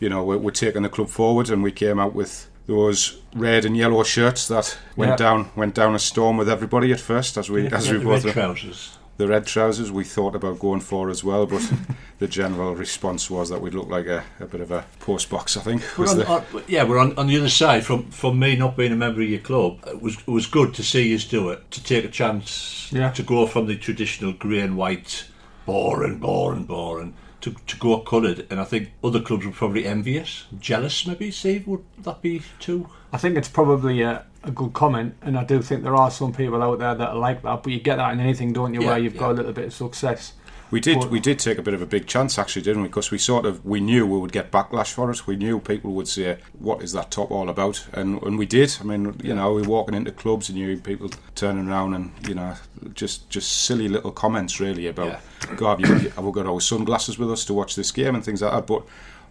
you 0.00 0.08
know, 0.08 0.24
we're, 0.24 0.38
we're, 0.38 0.50
taking 0.50 0.82
the 0.82 0.88
club 0.88 1.08
forward, 1.08 1.50
and 1.50 1.62
we 1.62 1.70
came 1.70 2.00
out 2.00 2.14
with 2.14 2.49
those 2.70 3.18
red 3.34 3.64
and 3.64 3.76
yellow 3.76 4.04
shirts 4.04 4.46
that 4.46 4.78
went 4.94 5.18
down 5.18 5.50
went 5.56 5.74
down 5.74 5.94
a 5.94 5.98
storm 5.98 6.36
with 6.36 6.48
everybody 6.48 6.92
at 6.92 7.00
first, 7.00 7.36
as 7.36 7.50
we 7.50 7.64
yeah, 7.64 7.74
as 7.74 7.90
we 7.90 7.98
the 7.98 8.04
both 8.04 8.24
red 8.24 8.32
trousers. 8.32 8.96
The 9.16 9.26
red 9.26 9.44
trousers 9.44 9.90
we 9.92 10.04
thought 10.04 10.34
about 10.34 10.60
going 10.60 10.80
for 10.80 11.10
as 11.10 11.22
well, 11.24 11.46
but 11.46 11.70
the 12.20 12.28
general 12.28 12.74
response 12.74 13.28
was 13.28 13.50
that 13.50 13.60
we'd 13.60 13.74
look 13.74 13.88
like 13.88 14.06
a, 14.06 14.22
a 14.38 14.46
bit 14.46 14.60
of 14.60 14.70
a 14.70 14.86
post 15.00 15.28
box. 15.28 15.56
I 15.56 15.60
think. 15.60 15.82
We're 15.98 16.08
on, 16.08 16.22
on, 16.22 16.44
yeah, 16.68 16.84
we're 16.84 16.98
on, 16.98 17.18
on 17.18 17.26
the 17.26 17.36
other 17.38 17.48
side. 17.48 17.84
From 17.84 18.08
from 18.10 18.38
me 18.38 18.54
not 18.54 18.76
being 18.76 18.92
a 18.92 18.96
member 18.96 19.20
of 19.20 19.28
your 19.28 19.40
club, 19.40 19.80
it 19.88 20.00
was 20.00 20.16
it 20.18 20.28
was 20.28 20.46
good 20.46 20.72
to 20.74 20.84
see 20.84 21.08
you 21.08 21.18
do 21.18 21.50
it, 21.50 21.70
to 21.72 21.82
take 21.82 22.04
a 22.04 22.08
chance, 22.08 22.88
yeah. 22.92 23.10
to 23.10 23.24
go 23.24 23.46
from 23.48 23.66
the 23.66 23.76
traditional 23.76 24.32
grey 24.32 24.60
and 24.60 24.76
white, 24.76 25.26
boring, 25.66 26.18
boring, 26.18 26.64
boring 26.64 27.14
to, 27.40 27.54
to 27.66 27.76
go 27.76 27.98
coloured, 28.00 28.46
and 28.50 28.60
I 28.60 28.64
think 28.64 28.90
other 29.02 29.20
clubs 29.20 29.46
were 29.46 29.52
probably 29.52 29.86
envious, 29.86 30.44
jealous. 30.58 31.06
Maybe, 31.06 31.30
Steve, 31.30 31.66
would 31.66 31.84
that 31.98 32.22
be 32.22 32.42
too? 32.58 32.88
I 33.12 33.18
think 33.18 33.36
it's 33.36 33.48
probably 33.48 34.02
a, 34.02 34.24
a 34.44 34.50
good 34.50 34.72
comment, 34.72 35.16
and 35.22 35.38
I 35.38 35.44
do 35.44 35.62
think 35.62 35.82
there 35.82 35.96
are 35.96 36.10
some 36.10 36.32
people 36.32 36.62
out 36.62 36.78
there 36.78 36.94
that 36.94 37.08
are 37.08 37.16
like 37.16 37.42
that. 37.42 37.62
But 37.62 37.72
you 37.72 37.80
get 37.80 37.96
that 37.96 38.12
in 38.12 38.20
anything, 38.20 38.52
don't 38.52 38.74
you? 38.74 38.82
Yeah, 38.82 38.88
where 38.88 38.98
you've 38.98 39.14
yeah. 39.14 39.20
got 39.20 39.30
a 39.32 39.34
little 39.34 39.52
bit 39.52 39.66
of 39.66 39.74
success. 39.74 40.34
We 40.70 40.80
did. 40.80 41.00
But- 41.00 41.10
we 41.10 41.20
did 41.20 41.38
take 41.38 41.58
a 41.58 41.62
bit 41.62 41.74
of 41.74 41.82
a 41.82 41.86
big 41.86 42.06
chance, 42.06 42.38
actually, 42.38 42.62
didn't 42.62 42.82
we? 42.82 42.88
Because 42.88 43.10
we 43.10 43.18
sort 43.18 43.44
of 43.44 43.64
we 43.64 43.80
knew 43.80 44.06
we 44.06 44.18
would 44.18 44.32
get 44.32 44.50
backlash 44.52 44.92
for 44.92 45.10
it. 45.10 45.26
We 45.26 45.36
knew 45.36 45.58
people 45.58 45.92
would 45.92 46.08
say, 46.08 46.38
"What 46.58 46.82
is 46.82 46.92
that 46.92 47.10
top 47.10 47.30
all 47.30 47.48
about?" 47.48 47.86
And 47.92 48.22
and 48.22 48.38
we 48.38 48.46
did. 48.46 48.76
I 48.80 48.84
mean, 48.84 49.18
you 49.22 49.34
know, 49.34 49.52
we 49.52 49.62
were 49.62 49.68
walking 49.68 49.94
into 49.94 50.12
clubs 50.12 50.48
and 50.48 50.58
you 50.58 50.76
people 50.76 51.10
turning 51.34 51.68
around 51.68 51.94
and 51.94 52.12
you 52.28 52.34
know, 52.34 52.54
just 52.94 53.28
just 53.30 53.64
silly 53.64 53.88
little 53.88 54.12
comments 54.12 54.60
really 54.60 54.86
about, 54.86 55.20
God, 55.56 55.80
you, 55.80 55.86
have 56.10 56.24
we 56.24 56.32
got 56.32 56.46
our 56.46 56.60
sunglasses 56.60 57.18
with 57.18 57.30
us 57.30 57.44
to 57.46 57.54
watch 57.54 57.74
this 57.74 57.90
game 57.90 58.14
and 58.14 58.24
things 58.24 58.42
like 58.42 58.52
that. 58.52 58.66
But 58.66 58.84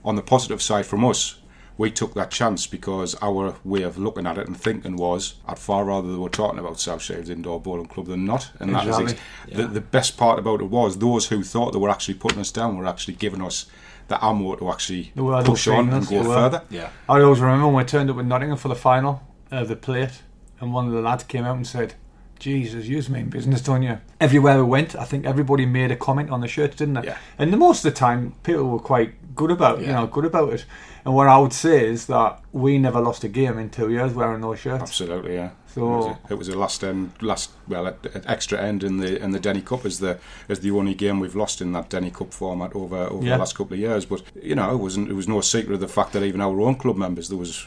on 0.04 0.16
the 0.16 0.22
positive 0.22 0.62
side, 0.62 0.86
from 0.86 1.06
us. 1.06 1.36
We 1.80 1.92
took 1.92 2.14
that 2.16 2.30
chance 2.30 2.68
because 2.68 3.16
our 3.22 3.56
way 3.64 3.84
of 3.84 3.98
looking 3.98 4.28
at 4.28 4.38
it 4.38 4.48
and 4.48 4.60
thinking 4.60 4.98
was 4.98 5.36
I'd 5.48 5.58
far 5.58 5.86
rather 5.86 6.12
they 6.12 6.18
were 6.18 6.28
talking 6.28 6.60
about 6.60 6.78
South 6.78 7.02
Shields 7.02 7.30
Indoor 7.30 7.62
Bowling 7.62 7.86
Club 7.88 8.08
than 8.08 8.26
not. 8.26 8.52
And 8.60 8.76
that 8.76 8.86
is 8.86 9.00
Exactly. 9.00 9.24
ex- 9.48 9.58
the, 9.58 9.68
the 9.68 9.82
best 9.82 10.18
part 10.18 10.40
about 10.40 10.60
it 10.60 10.66
was 10.66 10.98
those 10.98 11.28
who 11.30 11.42
thought 11.42 11.72
they 11.72 11.80
were 11.80 11.90
actually 11.90 12.16
putting 12.16 12.40
us 12.40 12.52
down 12.52 12.78
were 12.78 12.86
actually 12.86 13.14
giving 13.14 13.42
us 13.42 13.66
the 14.10 14.24
ammo 14.24 14.56
to 14.58 14.70
actually 14.70 15.14
They 15.16 15.22
push 15.44 15.70
on 15.70 15.90
and 15.90 16.06
go 16.06 16.22
further. 16.26 16.64
Yeah. 16.70 16.90
I 17.08 17.22
always 17.22 17.40
remember 17.40 17.68
when 17.68 17.76
we 17.76 17.84
turned 17.86 18.10
up 18.10 18.18
in 18.18 18.28
Nottingham 18.28 18.58
for 18.58 18.68
the 18.68 18.76
final 18.76 19.24
of 19.50 19.70
the 19.70 19.78
plate, 19.78 20.24
and 20.60 20.74
one 20.74 20.86
of 20.88 20.92
the 20.92 21.02
lads 21.02 21.24
came 21.24 21.46
out 21.46 21.56
and 21.56 21.66
said, 21.66 21.94
Jesus, 22.40 22.88
you 22.88 23.02
mean 23.14 23.30
business, 23.30 23.62
don't 23.62 23.84
you? 23.84 24.00
Everywhere 24.20 24.58
we 24.58 24.64
went, 24.64 24.96
I 24.96 25.04
think 25.06 25.26
everybody 25.26 25.66
made 25.66 25.92
a 25.92 25.96
comment 25.96 26.30
on 26.30 26.42
the 26.42 26.48
shirts, 26.48 26.76
didn't 26.76 26.96
they? 26.96 27.04
Yeah. 27.08 27.18
And 27.38 27.54
the 27.54 27.58
most 27.58 27.86
of 27.86 27.94
the 27.94 27.98
time, 27.98 28.34
people 28.44 28.66
were 28.66 28.80
quite 28.80 29.14
good 29.36 29.52
about, 29.52 29.80
you 29.82 29.88
know, 29.88 30.08
good 30.08 30.26
about 30.26 30.54
it. 30.54 30.66
And 31.06 31.14
what 31.16 31.28
I 31.28 31.38
would 31.38 31.54
say 31.54 31.88
is 31.88 32.08
that 32.08 32.42
we 32.52 32.78
never 32.78 33.00
lost 33.00 33.24
a 33.24 33.28
game 33.30 33.58
in 33.58 33.70
two 33.70 33.90
years 33.92 34.14
wearing 34.14 34.42
those 34.42 34.60
shirts. 34.60 34.82
Absolutely, 34.84 35.36
yeah. 35.36 35.52
So- 35.68 36.18
it, 36.30 36.34
was 36.38 36.50
a, 36.50 36.54
a 36.54 36.58
last 36.58 36.84
end, 36.84 37.12
last 37.22 37.52
well, 37.68 37.88
a- 37.88 37.96
an 38.16 38.24
extra 38.26 38.60
end 38.60 38.84
in 38.84 38.98
the 38.98 39.22
in 39.24 39.32
the 39.32 39.40
Denny 39.40 39.62
Cup 39.62 39.86
as 39.86 40.00
the 40.00 40.18
as 40.50 40.60
the 40.62 40.72
only 40.72 40.94
game 40.96 41.20
we've 41.20 41.36
lost 41.36 41.62
in 41.62 41.72
that 41.74 41.90
Denny 41.90 42.10
Cup 42.12 42.34
format 42.34 42.76
over 42.76 42.98
over 42.98 43.24
Yeah. 43.26 43.34
the 43.34 43.40
last 43.40 43.56
couple 43.56 43.74
of 43.76 43.80
years. 43.80 44.04
But 44.06 44.24
you 44.42 44.56
know, 44.56 44.72
it 44.74 44.78
wasn't 44.78 45.10
it 45.10 45.14
was 45.14 45.28
no 45.28 45.42
secret 45.42 45.76
of 45.76 45.80
the 45.80 45.88
fact 45.88 46.14
that 46.14 46.24
even 46.24 46.42
our 46.42 46.60
own 46.62 46.76
club 46.76 46.98
members, 46.98 47.30
there 47.30 47.38
was 47.38 47.66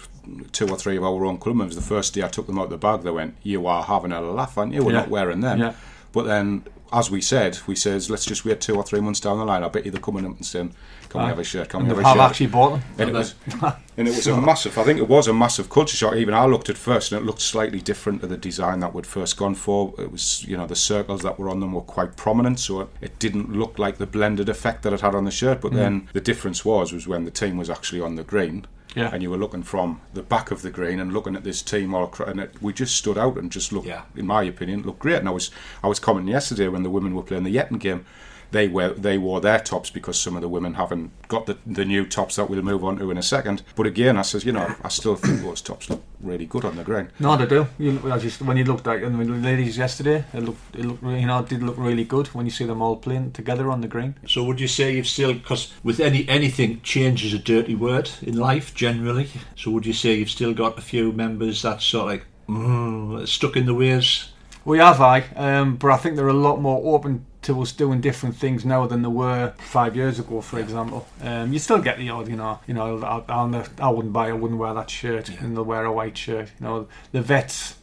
two 0.51 0.69
or 0.69 0.77
three 0.77 0.97
of 0.97 1.05
our 1.05 1.25
own 1.25 1.39
club 1.39 1.57
members. 1.57 1.77
The 1.77 1.83
first 1.83 2.13
day 2.15 2.23
I 2.25 2.29
took 2.29 2.47
them 2.49 2.59
out 2.59 2.65
of 2.65 2.71
the 2.71 2.77
bag, 2.79 3.03
they 3.03 3.11
went, 3.11 3.37
"You 3.43 3.67
are 3.69 3.85
having 3.85 4.13
a 4.13 4.21
laugh, 4.21 4.59
aren't 4.59 4.75
you? 4.75 4.83
We're 4.85 4.93
Yeah. 4.93 4.99
not 5.01 5.09
wearing 5.09 5.41
them." 5.41 5.59
Yeah. 5.61 5.73
But 6.13 6.27
then, 6.27 6.65
as 6.93 7.11
we 7.11 7.23
said, 7.23 7.59
we 7.67 7.75
says, 7.75 8.11
let's 8.11 8.27
just 8.27 8.45
wait 8.45 8.61
two 8.61 8.75
or 8.77 8.83
three 8.83 9.01
months 9.01 9.19
down 9.19 9.39
the 9.39 9.47
line. 9.47 9.63
I 9.65 9.69
bet 9.71 9.87
you 9.87 9.91
they're 9.91 9.99
coming 9.99 10.27
up 10.27 10.33
and 10.37 10.45
saying, 10.45 10.75
"Can 11.13 11.23
we 11.23 11.29
have 11.29 11.39
a 11.39 11.45
shirt? 11.45 11.69
Can 11.69 11.83
we 11.83 11.89
have 11.89 11.99
a 11.99 12.03
shirt?" 12.03 12.17
actually 12.19 12.47
bought 12.47 12.71
them. 12.71 12.83
and 12.99 13.11
it 13.11 13.13
was 13.13 13.35
and 13.97 14.09
it 14.09 14.17
was 14.17 14.27
a 14.27 14.41
massive 14.41 14.77
I 14.79 14.85
think 14.85 14.99
it 14.99 15.09
was 15.09 15.29
a 15.29 15.33
massive 15.35 15.69
culture 15.69 15.97
shock 15.97 16.15
even 16.17 16.35
I 16.35 16.47
looked 16.47 16.69
at 16.71 16.77
first 16.79 17.13
and 17.13 17.21
it 17.21 17.25
looked 17.25 17.41
slightly 17.43 17.81
different 17.81 18.21
to 18.23 18.27
the 18.27 18.37
design 18.37 18.81
that 18.81 18.95
we'd 18.95 19.07
first 19.07 19.37
gone 19.37 19.55
for 19.55 19.95
it 19.99 20.11
was 20.11 20.45
you 20.45 20.57
know 20.57 20.67
the 20.67 20.77
circles 20.77 21.23
that 21.23 21.39
were 21.39 21.49
on 21.49 21.61
them 21.61 21.73
were 21.73 21.83
quite 21.83 22.17
prominent 22.17 22.59
so 22.61 22.89
it, 23.01 23.19
didn't 23.19 23.53
look 23.53 23.79
like 23.79 23.99
the 23.99 24.07
blended 24.07 24.49
effect 24.49 24.83
that 24.83 24.93
it 24.93 25.01
had 25.03 25.15
on 25.15 25.25
the 25.25 25.31
shirt 25.31 25.61
but 25.61 25.73
mm. 25.73 25.77
then 25.77 26.09
the 26.13 26.21
difference 26.21 26.65
was 26.65 26.93
was 26.93 27.07
when 27.07 27.25
the 27.25 27.31
team 27.31 27.57
was 27.57 27.69
actually 27.71 28.01
on 28.01 28.17
the 28.17 28.25
green 28.25 28.67
Yeah. 28.97 29.11
and 29.13 29.23
you 29.23 29.31
were 29.31 29.37
looking 29.39 29.63
from 29.63 30.01
the 30.15 30.23
back 30.23 30.51
of 30.51 30.63
the 30.63 30.71
green 30.71 30.99
and 31.01 31.13
looking 31.13 31.37
at 31.37 31.45
this 31.45 31.63
team 31.63 31.95
all 31.95 32.05
across, 32.05 32.29
and 32.31 32.41
it, 32.41 32.51
we 32.61 32.73
just 32.73 32.97
stood 32.97 33.17
out 33.17 33.37
and 33.37 33.53
just 33.53 33.73
looked 33.73 33.87
Yeah. 33.87 34.03
in 34.17 34.27
my 34.27 34.43
opinion 34.43 34.83
looked 34.83 34.99
great 35.01 35.19
and 35.19 35.29
I 35.29 35.33
was 35.33 35.51
I 35.85 35.89
was 35.89 35.99
commenting 36.01 36.33
yesterday 36.33 36.69
when 36.69 36.83
the 36.83 36.91
women 36.91 37.15
were 37.15 37.23
playing 37.23 37.45
the 37.45 37.55
Yetton 37.55 37.79
game 37.79 38.05
they 38.53 38.69
wear 38.69 38.91
they 38.91 39.19
wore 39.19 39.41
their 39.41 39.59
tops 39.59 39.91
because 39.91 40.19
some 40.19 40.37
of 40.37 40.43
the 40.43 40.49
women 40.49 40.75
haven't 40.75 41.11
got 41.29 41.47
the, 41.47 41.59
the 41.67 41.85
new 41.85 42.07
tops 42.07 42.37
that 42.37 42.49
we'll 42.49 42.63
move 42.63 42.85
on 42.85 42.99
to 42.99 43.11
in 43.11 43.19
a 43.19 43.23
second. 43.23 43.63
But 43.75 43.87
again, 43.87 44.17
I 44.17 44.23
says, 44.23 44.45
you 44.45 44.53
know, 44.53 44.75
I 44.83 44.89
still 44.89 45.17
think 45.17 45.43
those 45.43 45.61
tops 45.61 45.91
look 45.91 46.03
really 46.21 46.47
good 46.47 46.65
on 46.65 46.77
the 46.77 46.85
green. 46.85 47.11
No, 47.19 47.37
they 47.37 47.47
do. 47.47 47.67
You, 47.79 48.01
I 48.13 48.19
just 48.19 48.41
when 48.43 48.57
you 48.57 48.65
looked 48.65 48.87
at 48.87 49.01
the 49.01 49.09
ladies 49.09 49.77
yesterday, 49.77 50.25
it 50.33 50.41
looked, 50.41 50.77
it 50.77 50.85
looked, 50.85 51.03
you 51.03 51.27
know, 51.27 51.41
it 51.41 51.49
did 51.49 51.63
look 51.63 51.77
really 51.79 52.05
good 52.05 52.29
when 52.29 52.47
you 52.47 52.53
see 52.53 52.65
them 52.65 52.83
all 52.83 52.97
playing 52.97 53.33
together 53.33 53.71
on 53.71 53.81
the 53.81 53.89
green. 53.89 54.15
So 54.27 54.45
would 54.45 54.61
you 54.61 54.69
say 54.69 54.95
you've 54.95 55.09
still 55.09 55.35
because 55.35 55.73
with 55.83 55.99
any 55.99 56.29
anything 56.29 56.81
change 56.83 57.25
is 57.25 57.35
a 57.35 57.39
dirty 57.39 57.75
word 57.75 58.11
in 58.21 58.37
life 58.37 58.75
generally. 58.75 59.29
So 59.57 59.71
would 59.71 59.87
you 59.87 59.93
say 59.93 60.15
you've 60.15 60.31
still 60.31 60.55
got 60.55 60.79
a 60.79 60.83
few 60.83 61.13
members 61.13 61.63
that 61.63 61.83
sort 61.83 62.03
of 62.03 62.09
like 62.11 62.27
mm, 62.49 63.27
stuck 63.27 63.57
in 63.57 63.67
the 63.67 63.75
ways? 63.75 64.29
We 64.65 64.79
have, 64.79 65.01
I, 65.01 65.23
um, 65.35 65.75
but 65.75 65.91
I 65.91 65.97
think 65.97 66.15
they're 66.15 66.29
a 66.29 66.33
lot 66.33 66.61
more 66.61 66.95
open 66.95 67.27
to 67.43 67.61
us 67.61 67.73
doing 67.73 68.01
different 68.01 68.37
things 68.37 68.65
now 68.65 68.87
than 68.87 69.03
there 69.03 69.11
were 69.11 69.53
five 69.59 69.97
years 69.97 70.19
ago, 70.19 70.41
for 70.41 70.59
example. 70.61 71.07
Um, 71.21 71.53
you 71.53 71.59
still 71.59 71.81
get 71.81 71.99
the 71.99 72.09
odd, 72.11 72.29
you 72.29 72.37
know, 72.37 72.61
you 72.67 72.75
know, 72.75 72.99
I, 73.03 73.23
I, 73.33 73.65
I 73.81 73.89
wouldn't 73.91 74.13
buy, 74.13 74.29
I 74.29 74.33
wouldn't 74.33 74.61
wear 74.61 74.73
that 74.75 74.89
shirt, 74.91 75.29
Yeah. 75.29 75.37
and 75.41 75.57
they'll 75.57 75.65
wear 75.65 75.85
a 75.85 75.93
white 75.93 76.17
shirt. 76.17 76.51
You 76.61 76.67
know, 76.67 76.87
the 77.11 77.21
vets. 77.21 77.77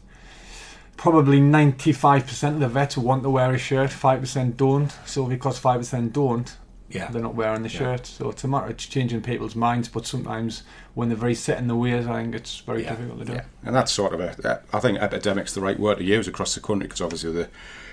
Probably 0.96 1.40
95% 1.40 2.48
of 2.54 2.60
the 2.60 2.68
vets 2.68 2.96
want 2.98 3.22
to 3.22 3.30
wear 3.30 3.52
a 3.52 3.58
shirt, 3.58 3.90
5% 3.90 4.56
don't. 4.56 4.92
So 5.06 5.24
because 5.26 5.58
5% 5.60 6.12
don't, 6.12 6.54
Yeah. 6.90 7.10
they're 7.10 7.22
not 7.22 7.34
wearing 7.34 7.62
the 7.62 7.68
Yeah. 7.68 7.78
shirt. 7.78 8.06
So 8.06 8.30
it's 8.30 8.44
a 8.44 8.48
matter 8.48 8.66
of 8.66 8.76
changing 8.76 9.22
people's 9.22 9.54
minds. 9.56 9.88
But 9.88 10.06
sometimes 10.06 10.62
when 10.94 11.08
they're 11.08 11.16
very 11.16 11.34
set 11.34 11.58
in 11.58 11.68
the 11.68 11.76
ways, 11.76 12.06
I 12.06 12.22
think 12.22 12.34
it's 12.34 12.58
very 12.58 12.82
Yeah. 12.82 12.90
difficult 12.90 13.18
to 13.20 13.24
do. 13.26 13.32
Yeah, 13.34 13.42
and 13.64 13.74
that's 13.74 13.92
sort 13.92 14.12
of 14.12 14.20
a. 14.20 14.60
I 14.72 14.80
think 14.80 14.98
epidemic's 14.98 15.52
the 15.54 15.60
right 15.60 15.78
word 15.78 15.98
to 15.98 16.04
use 16.04 16.26
across 16.28 16.54
the 16.54 16.60
country 16.60 16.86
because 16.88 17.00
obviously 17.00 17.32
the 17.32 17.48